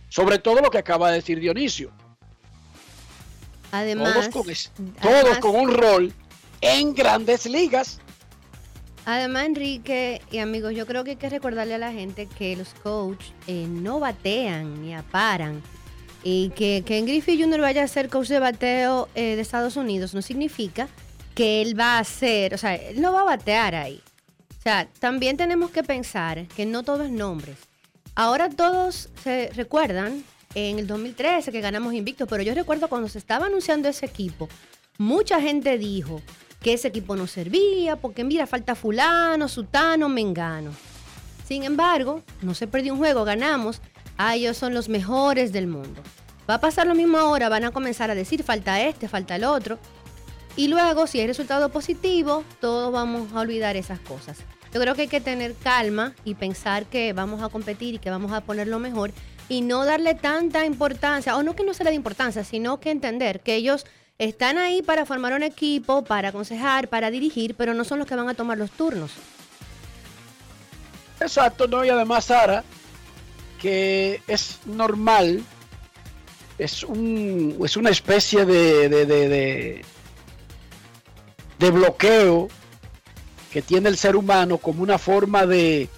[0.10, 1.92] Sobre todo lo que acaba de decir Dionisio.
[3.72, 4.72] Además, todos con, es-
[5.02, 6.14] todos además- con un rol
[6.62, 8.00] en grandes ligas.
[9.06, 12.74] Además, Enrique y amigos, yo creo que hay que recordarle a la gente que los
[12.84, 15.62] coaches eh, no batean ni aparan.
[16.24, 17.62] Y que Ken Griffey Jr.
[17.62, 20.90] vaya a ser coach de bateo eh, de Estados Unidos no significa
[21.36, 24.02] que él va a ser, o sea, él no va a batear ahí.
[24.60, 27.58] O sea, también tenemos que pensar que no todo es nombres.
[28.18, 30.23] Ahora todos se recuerdan
[30.56, 34.49] en el 2013 que ganamos invicto, pero yo recuerdo cuando se estaba anunciando ese equipo,
[34.98, 36.23] mucha gente dijo
[36.60, 40.72] que ese equipo no servía porque mira, falta fulano, sutano, mengano.
[41.48, 43.81] Sin embargo, no se perdió un juego, ganamos.
[44.18, 46.02] Ah, ellos son los mejores del mundo.
[46.49, 49.44] Va a pasar lo mismo ahora, van a comenzar a decir falta este, falta el
[49.44, 49.77] otro.
[50.56, 54.39] Y luego, si hay resultado positivo, todos vamos a olvidar esas cosas.
[54.73, 58.10] Yo creo que hay que tener calma y pensar que vamos a competir y que
[58.10, 59.11] vamos a poner lo mejor
[59.49, 62.91] y no darle tanta importancia, o no que no se le dé importancia, sino que
[62.91, 63.85] entender que ellos
[64.19, 68.15] están ahí para formar un equipo, para aconsejar, para dirigir, pero no son los que
[68.15, 69.11] van a tomar los turnos.
[71.19, 71.85] Exacto, ¿no?
[71.85, 72.64] Y además, Sara,
[73.61, 75.44] que es normal,
[76.57, 79.85] es, un, es una especie de, de, de, de-
[81.60, 82.49] de bloqueo
[83.52, 85.90] que tiene el ser humano como una forma de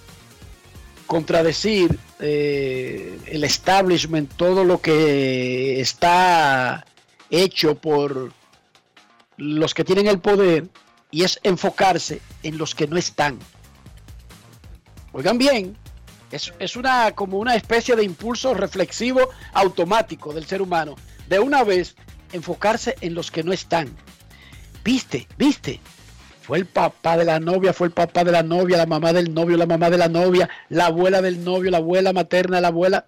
[1.06, 6.86] contradecir eh, el establishment, todo lo que está
[7.30, 8.32] hecho por
[9.36, 10.68] los que tienen el poder
[11.10, 13.38] y es enfocarse en los que no están.
[15.12, 15.76] Oigan bien,
[16.30, 20.94] es, es una como una especie de impulso reflexivo automático del ser humano.
[21.28, 21.96] De una vez
[22.32, 23.88] enfocarse en los que no están.
[24.84, 25.80] Viste, viste.
[26.50, 29.32] Fue el papá de la novia, fue el papá de la novia, la mamá del
[29.32, 33.06] novio, la mamá de la novia, la abuela del novio, la abuela materna, la abuela.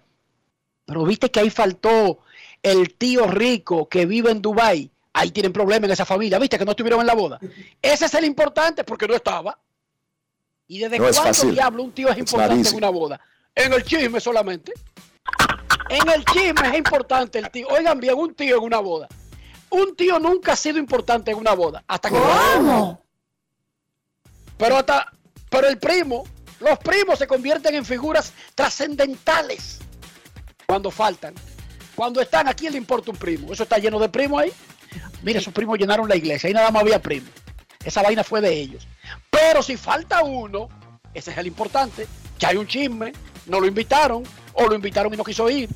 [0.85, 2.19] Pero viste que ahí faltó
[2.61, 4.89] el tío rico que vive en Dubai.
[5.11, 7.37] Ahí tienen problemas en esa familia, viste que no estuvieron en la boda.
[7.81, 9.59] Ese es el importante porque no estaba.
[10.65, 11.53] ¿Y desde No es cuándo fácil.
[11.53, 13.19] diablo un tío es importante en una boda?
[13.53, 14.71] En el chisme solamente.
[15.89, 17.67] En el chisme es importante el tío.
[17.67, 19.09] Oigan bien, un tío en una boda.
[19.69, 21.83] Un tío nunca ha sido importante en una boda.
[21.85, 22.15] Hasta que
[24.57, 25.11] Pero hasta,
[25.49, 26.23] pero el primo,
[26.59, 29.79] los primos se convierten en figuras trascendentales
[30.65, 31.33] cuando faltan.
[31.95, 33.53] Cuando están, ¿a quién le importa un primo?
[33.53, 34.51] Eso está lleno de primos ahí.
[35.21, 36.47] Mira, esos primos llenaron la iglesia.
[36.47, 37.29] Ahí nada más había primos.
[37.83, 38.87] Esa vaina fue de ellos.
[39.29, 40.69] Pero si falta uno,
[41.13, 42.07] ese es el importante,
[42.39, 43.13] que hay un chisme,
[43.45, 44.23] no lo invitaron,
[44.53, 45.69] o lo invitaron y no quiso ir.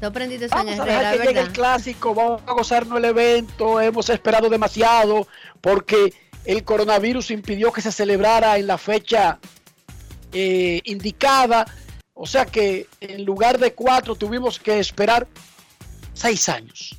[0.00, 4.08] Tú aprendiste Vamos a dejar que llegue el clásico, vamos a gozarnos el evento, hemos
[4.10, 5.26] esperado demasiado
[5.60, 6.12] porque
[6.48, 9.38] el coronavirus impidió que se celebrara en la fecha
[10.32, 11.66] eh, indicada,
[12.14, 15.28] o sea que en lugar de cuatro tuvimos que esperar
[16.14, 16.96] seis años.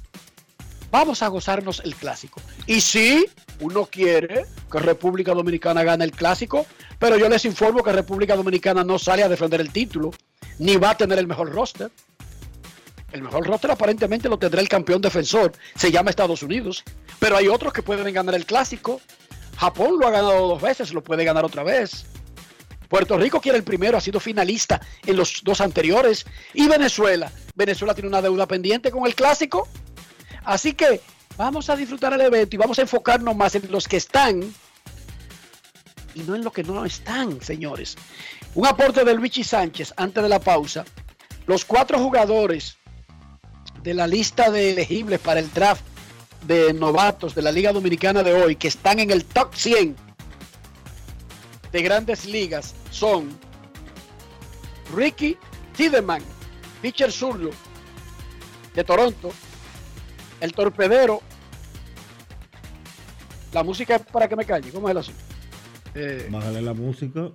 [0.92, 2.40] Vamos a gozarnos el clásico.
[2.68, 3.26] Y sí,
[3.60, 6.68] uno quiere que República Dominicana gane el clásico,
[7.00, 10.12] pero yo les informo que República Dominicana no sale a defender el título,
[10.60, 11.90] ni va a tener el mejor roster.
[13.12, 16.84] El mejor roster aparentemente lo tendrá el campeón defensor, se llama Estados Unidos,
[17.18, 19.02] pero hay otros que pueden ganar el clásico.
[19.60, 22.06] Japón lo ha ganado dos veces, lo puede ganar otra vez.
[22.88, 26.26] Puerto Rico quiere el primero, ha sido finalista en los dos anteriores.
[26.54, 29.68] Y Venezuela, Venezuela tiene una deuda pendiente con el clásico.
[30.46, 31.02] Así que
[31.36, 34.42] vamos a disfrutar el evento y vamos a enfocarnos más en los que están
[36.16, 37.98] y no en los que no están, señores.
[38.56, 40.86] Un aporte de Luigi Sánchez antes de la pausa.
[41.48, 42.78] Los cuatro jugadores
[43.84, 45.84] de la lista de elegibles para el draft
[46.46, 49.96] de novatos de la Liga Dominicana de hoy que están en el top 100
[51.72, 53.30] de grandes ligas son
[54.96, 55.38] Ricky
[55.76, 56.22] Tiedemann,
[56.82, 57.52] pitcher zurdo
[58.74, 59.32] de Toronto,
[60.42, 61.22] el torpedero.
[63.52, 65.22] La música es para que me calle, ¿cómo es el asunto?
[65.96, 67.30] Eh, Bájale la música.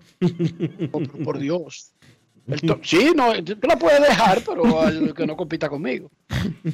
[0.91, 1.93] por, por Dios.
[2.47, 6.11] El sí, no, tú la puedes dejar, pero al que no compita conmigo.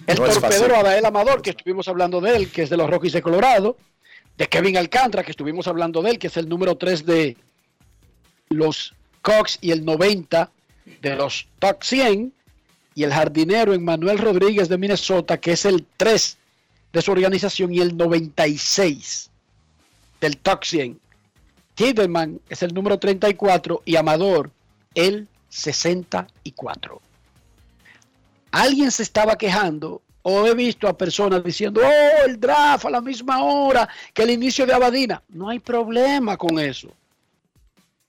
[0.06, 0.76] El No torpedero.
[0.76, 3.76] Adael Amador, que estuvimos hablando de él, que es de los Rockies de Colorado.
[4.36, 7.36] De Kevin Alcántara, que estuvimos hablando de él, que es el número 3 de
[8.48, 10.50] los Cox y el 90
[11.02, 12.32] de los top 100.
[12.94, 16.38] Y el jardinero Emmanuel Rodríguez de Minnesota, que es el 3
[16.92, 19.30] de su organización y el 96
[20.20, 21.00] del top 100.
[21.74, 24.50] Tiedemann es el número 34 y Amador
[24.94, 27.00] el 64.
[28.50, 33.00] Alguien se estaba quejando o he visto a personas diciendo, oh, el draft a la
[33.00, 35.22] misma hora que el inicio de Abadina.
[35.28, 36.88] No hay problema con eso.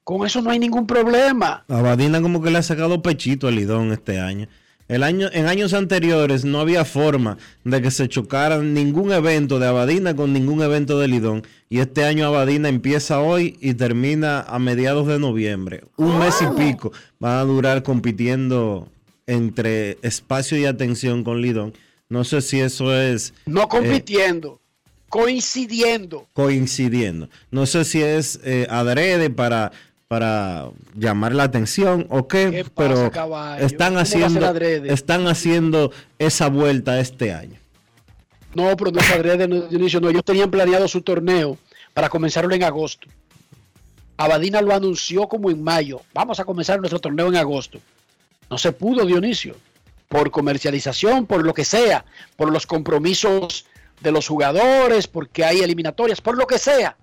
[0.03, 1.63] Con eso no hay ningún problema.
[1.67, 4.47] Abadina como que le ha sacado pechito al Lidón este año.
[4.91, 5.29] El año.
[5.31, 10.33] En años anteriores no había forma de que se chocaran ningún evento de Abadina con
[10.33, 11.43] ningún evento de Lidón.
[11.69, 15.85] Y este año Abadina empieza hoy y termina a mediados de noviembre.
[15.95, 18.89] Un mes y pico van a durar compitiendo
[19.27, 21.73] entre espacio y atención con Lidón.
[22.09, 24.59] No sé si eso es No eh, compitiendo,
[25.07, 26.27] coincidiendo.
[26.33, 27.29] coincidiendo.
[27.49, 29.71] No sé si es eh, adrede para,
[30.11, 33.65] para llamar la atención o qué, ¿Qué pasa, pero caballo?
[33.65, 37.57] están ¿Cómo va a ser haciendo, están haciendo esa vuelta este año.
[38.53, 40.09] No, pero no es adrede, no, Dionisio, no.
[40.09, 41.57] Ellos tenían planeado su torneo
[41.93, 43.07] para comenzarlo en agosto.
[44.17, 46.01] Abadina lo anunció como en mayo.
[46.13, 47.79] Vamos a comenzar nuestro torneo en agosto.
[48.49, 49.55] No se pudo, Dionisio.
[50.09, 52.03] Por comercialización, por lo que sea,
[52.35, 53.65] por los compromisos
[54.01, 56.97] de los jugadores, porque hay eliminatorias, por lo que sea.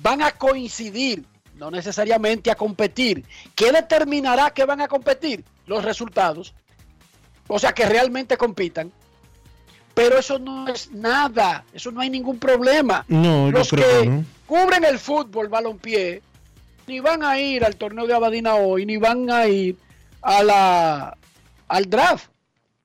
[0.00, 1.26] Van a coincidir,
[1.58, 3.24] no necesariamente a competir.
[3.54, 5.44] ¿Qué determinará que van a competir?
[5.66, 6.54] Los resultados.
[7.48, 8.92] O sea, que realmente compitan.
[9.94, 13.04] Pero eso no es nada, eso no hay ningún problema.
[13.08, 14.24] No, yo Los creo que que no.
[14.46, 16.22] cubren el fútbol, balompié,
[16.86, 19.76] ni van a ir al torneo de Abadina hoy, ni van a ir
[20.22, 21.16] a la,
[21.66, 22.30] al draft.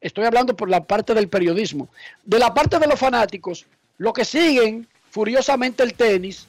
[0.01, 1.87] Estoy hablando por la parte del periodismo.
[2.25, 3.67] De la parte de los fanáticos,
[3.97, 6.47] los que siguen furiosamente el tenis,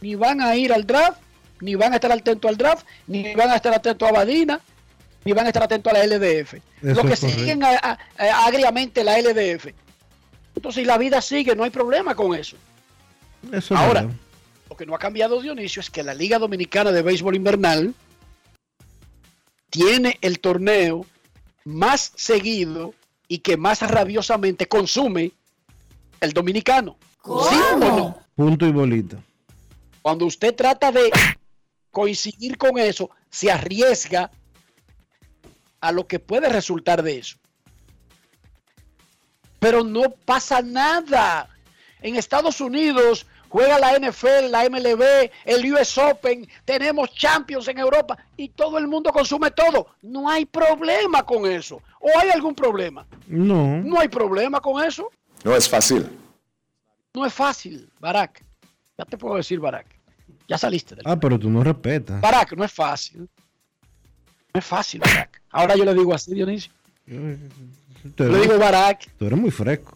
[0.00, 1.20] ni van a ir al draft,
[1.60, 4.60] ni van a estar atentos al draft, ni van a estar atentos a Abadina,
[5.24, 6.54] ni van a estar atentos a la LDF.
[6.80, 9.74] los que siguen a- a- a- agriamente la LDF.
[10.54, 12.56] Entonces, la vida sigue, no hay problema con eso.
[13.52, 14.06] Eso es Ahora,
[14.70, 17.94] lo que no ha cambiado Dionisio es que la Liga Dominicana de Béisbol Invernal
[19.70, 21.04] tiene el torneo
[21.64, 22.94] más seguido
[23.28, 25.32] y que más rabiosamente consume
[26.20, 26.96] el dominicano.
[27.24, 28.18] ¿Sí o no?
[28.34, 29.16] punto y bolita.
[30.02, 31.10] Cuando usted trata de
[31.90, 34.30] coincidir con eso, se arriesga
[35.80, 37.36] a lo que puede resultar de eso.
[39.58, 41.48] Pero no pasa nada.
[42.00, 48.16] En Estados Unidos juega la NFL, la MLB, el US Open, tenemos Champions en Europa
[48.36, 49.88] y todo el mundo consume todo.
[50.02, 51.82] No hay problema con eso.
[52.00, 53.06] ¿O hay algún problema?
[53.26, 53.78] No.
[53.78, 55.10] No hay problema con eso.
[55.44, 56.08] No es fácil.
[57.14, 58.44] No es fácil, Barack.
[58.98, 59.86] Ya te puedo decir, Barack.
[60.48, 62.20] Ya saliste del Ah, pero tú no respetas.
[62.20, 63.20] Barack, no es fácil.
[64.52, 65.40] No es fácil, Barack.
[65.50, 66.72] Ahora yo le digo así, Dionisio.
[67.06, 69.08] Tú Le digo Barack.
[69.16, 69.94] tú eres muy fresco.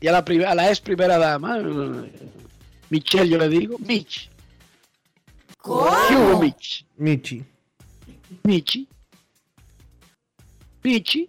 [0.00, 1.58] y a la, a la ex primera dama,
[2.90, 4.30] Michelle, yo le digo, Mitch.
[5.62, 5.70] ¿Qué
[6.16, 6.86] hubo, Mitch?
[6.96, 7.44] Michi.
[8.44, 8.88] Michi.
[10.82, 11.28] Michi.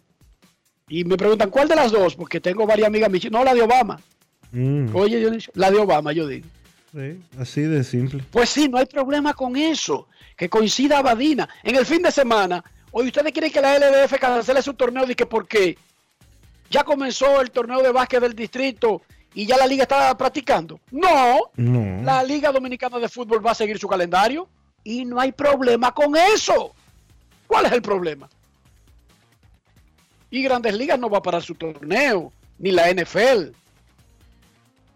[0.87, 2.15] Y me preguntan, ¿cuál de las dos?
[2.15, 3.29] Porque tengo varias amigas Michi.
[3.29, 3.99] No, la de Obama.
[4.51, 6.47] Mm, Oye, la de Obama, yo digo.
[6.93, 8.23] sí, así de simple.
[8.31, 10.07] Pues sí, no hay problema con eso.
[10.35, 11.47] Que coincida Abadina.
[11.63, 15.15] En el fin de semana, hoy ustedes quieren que la LDF cancele su torneo de
[15.15, 15.77] que porque
[16.69, 19.01] ya comenzó el torneo de básquet del distrito
[19.33, 20.79] y ya la liga está practicando.
[20.91, 22.01] No, No.
[22.03, 24.47] la Liga Dominicana de Fútbol va a seguir su calendario
[24.83, 26.73] y no hay problema con eso.
[27.47, 28.27] ¿Cuál es el problema?
[30.29, 33.51] Y Grandes Ligas no va a parar su torneo, ni la NFL,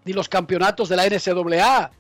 [0.06, 1.92] ni los campeonatos de la NCAA,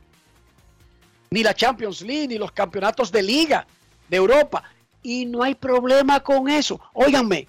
[1.32, 3.65] ni la Champions League, ni los campeonatos de liga
[4.07, 4.64] de Europa.
[5.02, 6.80] Y no hay problema con eso.
[6.94, 7.48] Óiganme,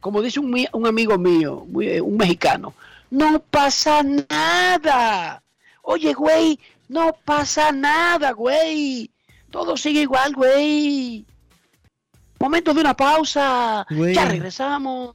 [0.00, 2.74] como dice un, un amigo mío, muy- eh, un mexicano,
[3.10, 5.42] no pasa nada.
[5.82, 6.58] Oye, güey,
[6.88, 9.10] no pasa nada, güey.
[9.50, 11.24] Todo sigue igual, güey.
[12.40, 13.86] Momento de una pausa.
[13.90, 14.14] Güey.
[14.14, 15.14] Ya regresamos.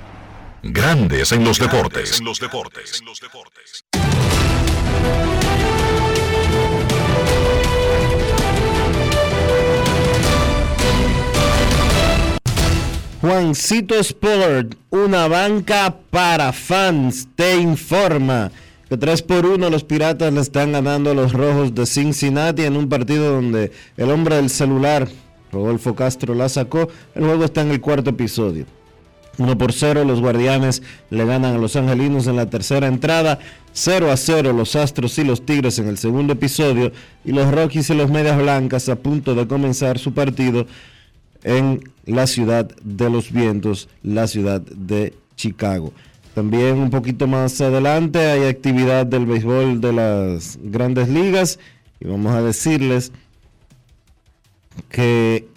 [0.63, 2.19] Grandes en los deportes.
[2.19, 3.01] En los deportes.
[13.21, 18.51] Juancito Sport, una banca para fans, te informa
[18.87, 22.77] que 3 por 1 los piratas le están ganando a los rojos de Cincinnati en
[22.77, 25.07] un partido donde el hombre del celular,
[25.51, 26.87] Rodolfo Castro, la sacó.
[27.15, 28.67] El juego está en el cuarto episodio.
[29.37, 33.39] 1 por 0 los guardianes le ganan a los angelinos en la tercera entrada.
[33.73, 36.91] 0 a 0 los astros y los tigres en el segundo episodio.
[37.23, 40.67] Y los Rockies y los medias blancas a punto de comenzar su partido
[41.43, 45.93] en la ciudad de los vientos, la ciudad de Chicago.
[46.33, 51.59] También un poquito más adelante hay actividad del béisbol de las grandes ligas
[51.99, 53.11] y vamos a decirles
[54.89, 55.47] que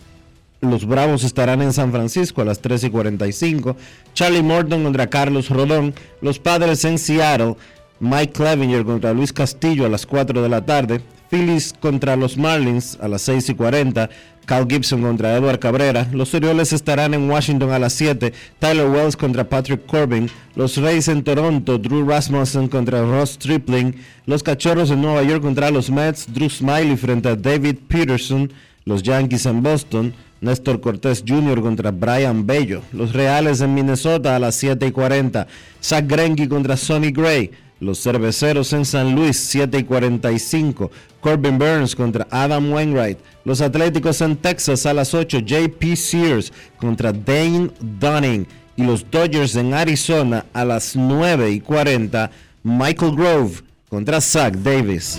[0.70, 3.76] los Bravos estarán en San Francisco a las 3 y 45.
[4.14, 5.94] Charlie Morton contra Carlos Rodón.
[6.20, 7.56] Los Padres en Seattle.
[8.00, 11.00] Mike Clevinger contra Luis Castillo a las 4 de la tarde.
[11.30, 14.10] Phillies contra los Marlins a las 6 y 40.
[14.46, 16.06] Cal Gibson contra Edward Cabrera.
[16.12, 18.32] Los Orioles estarán en Washington a las 7.
[18.58, 20.30] Tyler Wells contra Patrick Corbin.
[20.54, 21.78] Los Rays en Toronto.
[21.78, 23.94] Drew Rasmussen contra Ross Stripling.
[24.26, 26.32] Los Cachorros en Nueva York contra los Mets.
[26.32, 28.52] Drew Smiley frente a David Peterson.
[28.84, 30.14] Los Yankees en Boston.
[30.44, 31.62] Néstor Cortés Jr.
[31.62, 32.82] contra Brian Bello.
[32.92, 35.46] Los Reales en Minnesota a las 7 y 40.
[35.82, 37.50] Zach Greinke contra Sonny Gray.
[37.80, 40.90] Los Cerveceros en San Luis, 7 y 45.
[41.20, 43.18] Corbin Burns contra Adam Wainwright.
[43.44, 45.38] Los Atléticos en Texas a las 8.
[45.38, 48.46] JP Sears contra Dane Dunning.
[48.76, 52.30] Y los Dodgers en Arizona a las 9 y 40.
[52.62, 55.18] Michael Grove contra Zach Davis.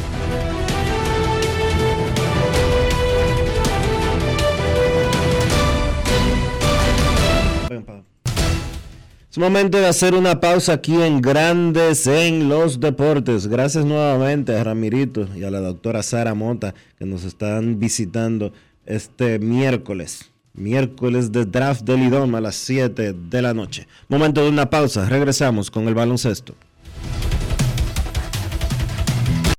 [9.31, 13.47] Es momento de hacer una pausa aquí en Grandes en los Deportes.
[13.47, 18.51] Gracias nuevamente a Ramirito y a la doctora Sara Mota que nos están visitando
[18.85, 20.29] este miércoles.
[20.53, 23.87] Miércoles de draft del IDOM a las 7 de la noche.
[24.09, 25.07] Momento de una pausa.
[25.07, 26.53] Regresamos con el baloncesto.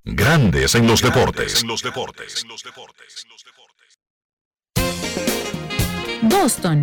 [0.05, 1.62] Grandes en los deportes.
[1.62, 2.44] En los deportes.
[6.20, 6.82] Boston,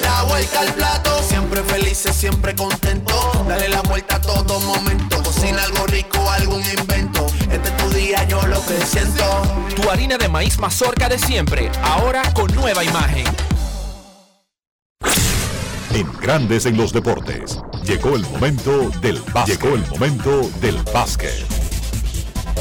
[0.00, 3.44] La vuelta al plato, siempre felices, siempre contento.
[3.48, 5.22] Dale la vuelta a todo momento.
[5.22, 7.26] Cocina algo rico, algún invento.
[7.50, 9.24] Este es tu día, yo lo que siento.
[9.74, 13.26] Tu harina de maíz mazorca de siempre, ahora con nueva imagen.
[15.92, 19.60] En Grandes en los Deportes, llegó el momento del básquet.
[19.60, 21.63] Llegó el momento del básquet.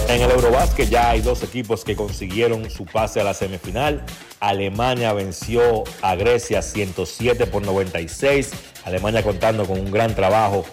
[0.07, 4.03] En el Eurobásquet ya hay dos equipos que consiguieron su pase a la semifinal.
[4.39, 8.51] Alemania venció a Grecia 107 por 96.
[8.85, 10.65] Alemania contando con un gran trabajo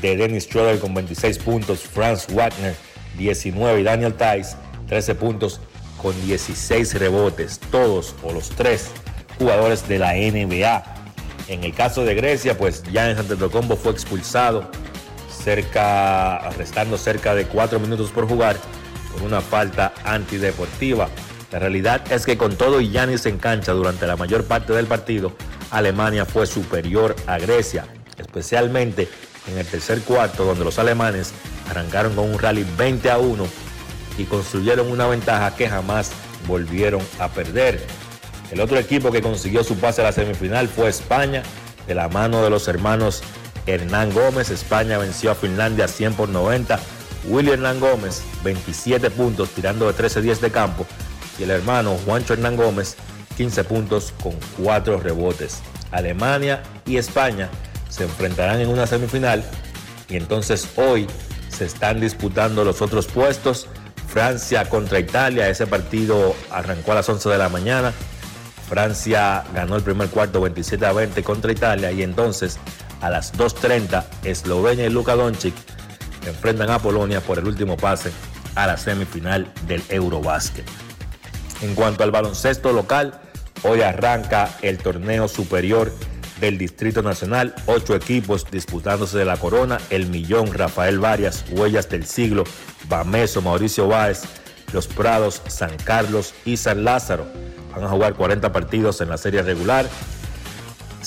[0.00, 2.76] de Dennis Schroeder con 26 puntos, Franz Wagner
[3.16, 4.56] 19 y Daniel Tice
[4.88, 5.60] 13 puntos
[6.00, 7.58] con 16 rebotes.
[7.70, 8.90] Todos o los tres
[9.38, 10.84] jugadores de la NBA.
[11.48, 14.70] En el caso de Grecia, pues en Antetokounmpo fue expulsado
[15.38, 18.56] cerca, restando cerca de 4 minutos por jugar
[19.12, 21.08] por una falta antideportiva.
[21.50, 24.86] La realidad es que con todo y Yanis en cancha durante la mayor parte del
[24.86, 25.32] partido,
[25.70, 27.86] Alemania fue superior a Grecia,
[28.18, 29.08] especialmente
[29.50, 31.32] en el tercer cuarto donde los alemanes
[31.70, 33.46] arrancaron con un rally 20 a 1
[34.18, 36.12] y construyeron una ventaja que jamás
[36.46, 37.86] volvieron a perder.
[38.50, 41.42] El otro equipo que consiguió su pase a la semifinal fue España,
[41.86, 43.22] de la mano de los hermanos
[43.68, 44.50] Hernán Gómez.
[44.50, 46.78] España venció a Finlandia 100 por 90.
[47.26, 50.86] William Hernán Gómez, 27 puntos, tirando de 13-10 de campo.
[51.38, 52.96] Y el hermano Juancho Hernán Gómez,
[53.36, 55.60] 15 puntos con 4 rebotes.
[55.90, 57.48] Alemania y España
[57.88, 59.44] se enfrentarán en una semifinal.
[60.08, 61.06] Y entonces hoy
[61.48, 63.66] se están disputando los otros puestos.
[64.06, 65.48] Francia contra Italia.
[65.50, 67.92] Ese partido arrancó a las 11 de la mañana.
[68.68, 72.58] Francia ganó el primer cuarto 27 a 20 contra Italia y entonces
[73.00, 75.54] a las 2.30 Eslovenia y Luka Doncic
[76.26, 78.12] enfrentan a Polonia por el último pase
[78.54, 80.64] a la semifinal del Eurobásquet.
[81.62, 83.20] En cuanto al baloncesto local,
[83.62, 85.92] hoy arranca el torneo superior
[86.40, 92.06] del Distrito Nacional, ocho equipos disputándose de la corona, el millón Rafael Varias, Huellas del
[92.06, 92.44] Siglo,
[92.88, 94.22] Bameso, Mauricio Báez,
[94.72, 97.26] Los Prados, San Carlos y San Lázaro.
[97.74, 99.86] Van a jugar 40 partidos en la serie regular.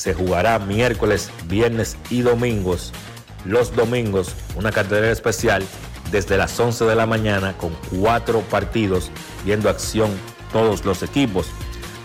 [0.01, 2.91] Se jugará miércoles, viernes y domingos.
[3.45, 5.63] Los domingos, una cartelera especial
[6.09, 9.11] desde las 11 de la mañana con cuatro partidos
[9.45, 10.09] viendo acción
[10.51, 11.49] todos los equipos.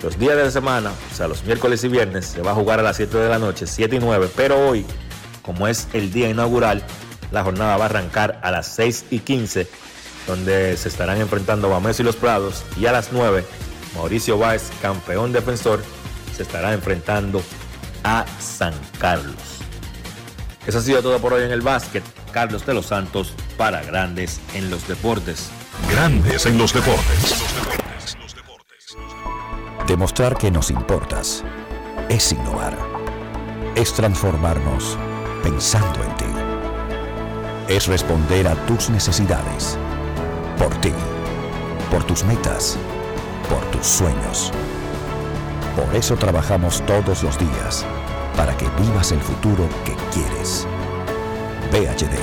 [0.03, 2.81] Los días de la semana, o sea, los miércoles y viernes, se va a jugar
[2.81, 4.85] a las 7 de la noche, 7 y 9, pero hoy,
[5.41, 6.85] como es el día inaugural,
[7.31, 9.67] la jornada va a arrancar a las 6 y 15,
[10.27, 13.43] donde se estarán enfrentando Bameso y los Prados, y a las 9,
[13.95, 15.83] Mauricio Báez, campeón defensor,
[16.37, 17.43] se estará enfrentando
[18.07, 19.35] a San Carlos.
[20.65, 22.05] Eso ha sido todo por hoy en el básquet.
[22.33, 25.51] Carlos de los Santos para Grandes en los Deportes.
[25.91, 27.35] Grandes en los Deportes.
[29.89, 31.43] Demostrar que nos importas
[32.09, 32.79] es innovar.
[33.75, 34.97] Es transformarnos
[35.43, 36.25] pensando en ti.
[37.69, 39.77] Es responder a tus necesidades.
[40.59, 40.93] Por ti.
[41.91, 42.79] Por tus metas.
[43.49, 44.53] Por tus sueños.
[45.77, 47.85] Por eso trabajamos todos los días.
[48.37, 50.67] Para que vivas el futuro que quieres.
[51.71, 52.17] VHD.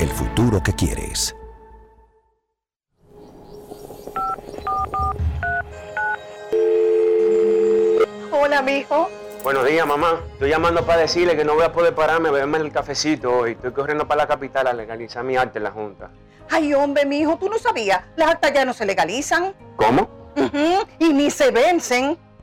[0.00, 1.34] El futuro que quieres.
[8.32, 9.08] Hola, mijo.
[9.42, 10.20] Buenos días, mamá.
[10.32, 13.52] Estoy llamando para decirle que no voy a poder pararme a beberme el cafecito hoy.
[13.52, 16.10] Estoy corriendo para la capital a legalizar mi arte en la Junta.
[16.50, 18.00] Ay, hombre, mijo, tú no sabías.
[18.16, 19.54] Las actas ya no se legalizan.
[19.76, 20.08] ¿Cómo?
[20.36, 22.18] Ujú, Y ni se vencen.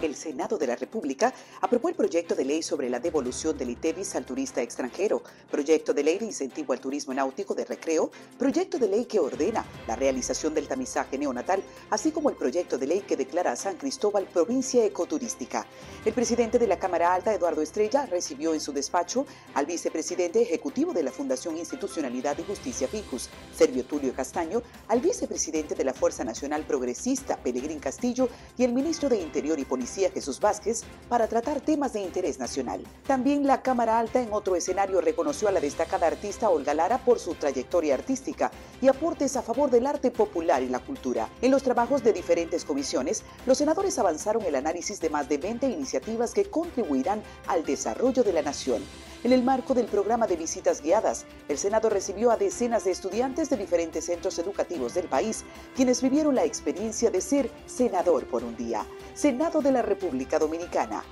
[0.00, 4.14] El Senado de la República aprobó el proyecto de ley sobre la devolución del ITEVIS
[4.14, 8.86] al turista extranjero, proyecto de ley de incentivo al turismo náutico de recreo, proyecto de
[8.86, 13.16] ley que ordena la realización del tamizaje neonatal, así como el proyecto de ley que
[13.16, 15.66] declara a San Cristóbal provincia ecoturística.
[16.04, 20.92] El presidente de la Cámara Alta, Eduardo Estrella, recibió en su despacho al vicepresidente ejecutivo
[20.92, 26.22] de la Fundación Institucionalidad y Justicia Ficus, Servio Tulio Castaño, al vicepresidente de la Fuerza
[26.22, 31.60] Nacional Progresista, Pelegrín Castillo, y el ministro de Interior y Policía, Jesús Vázquez, para tratar
[31.60, 32.84] temas de interés nacional.
[33.06, 37.18] También la Cámara Alta en otro escenario reconoció a la destacada artista Olga Lara por
[37.18, 38.50] su trayectoria artística
[38.82, 41.28] y aportes a favor del arte popular y la cultura.
[41.40, 45.68] En los trabajos de diferentes comisiones, los senadores avanzaron el análisis de más de 20
[45.68, 48.82] iniciativas que contribuirán al desarrollo de la nación.
[49.24, 53.50] En el marco del programa de visitas guiadas, el Senado recibió a decenas de estudiantes
[53.50, 58.56] de diferentes centros educativos del país, quienes vivieron la experiencia de ser senador por un
[58.56, 58.86] día.
[59.14, 61.02] Senado de la República Dominicana.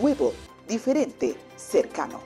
[0.00, 0.32] Nuevo,
[0.68, 2.20] diferente, cercano.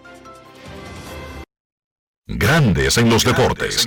[2.27, 3.87] Grandes en los deportes.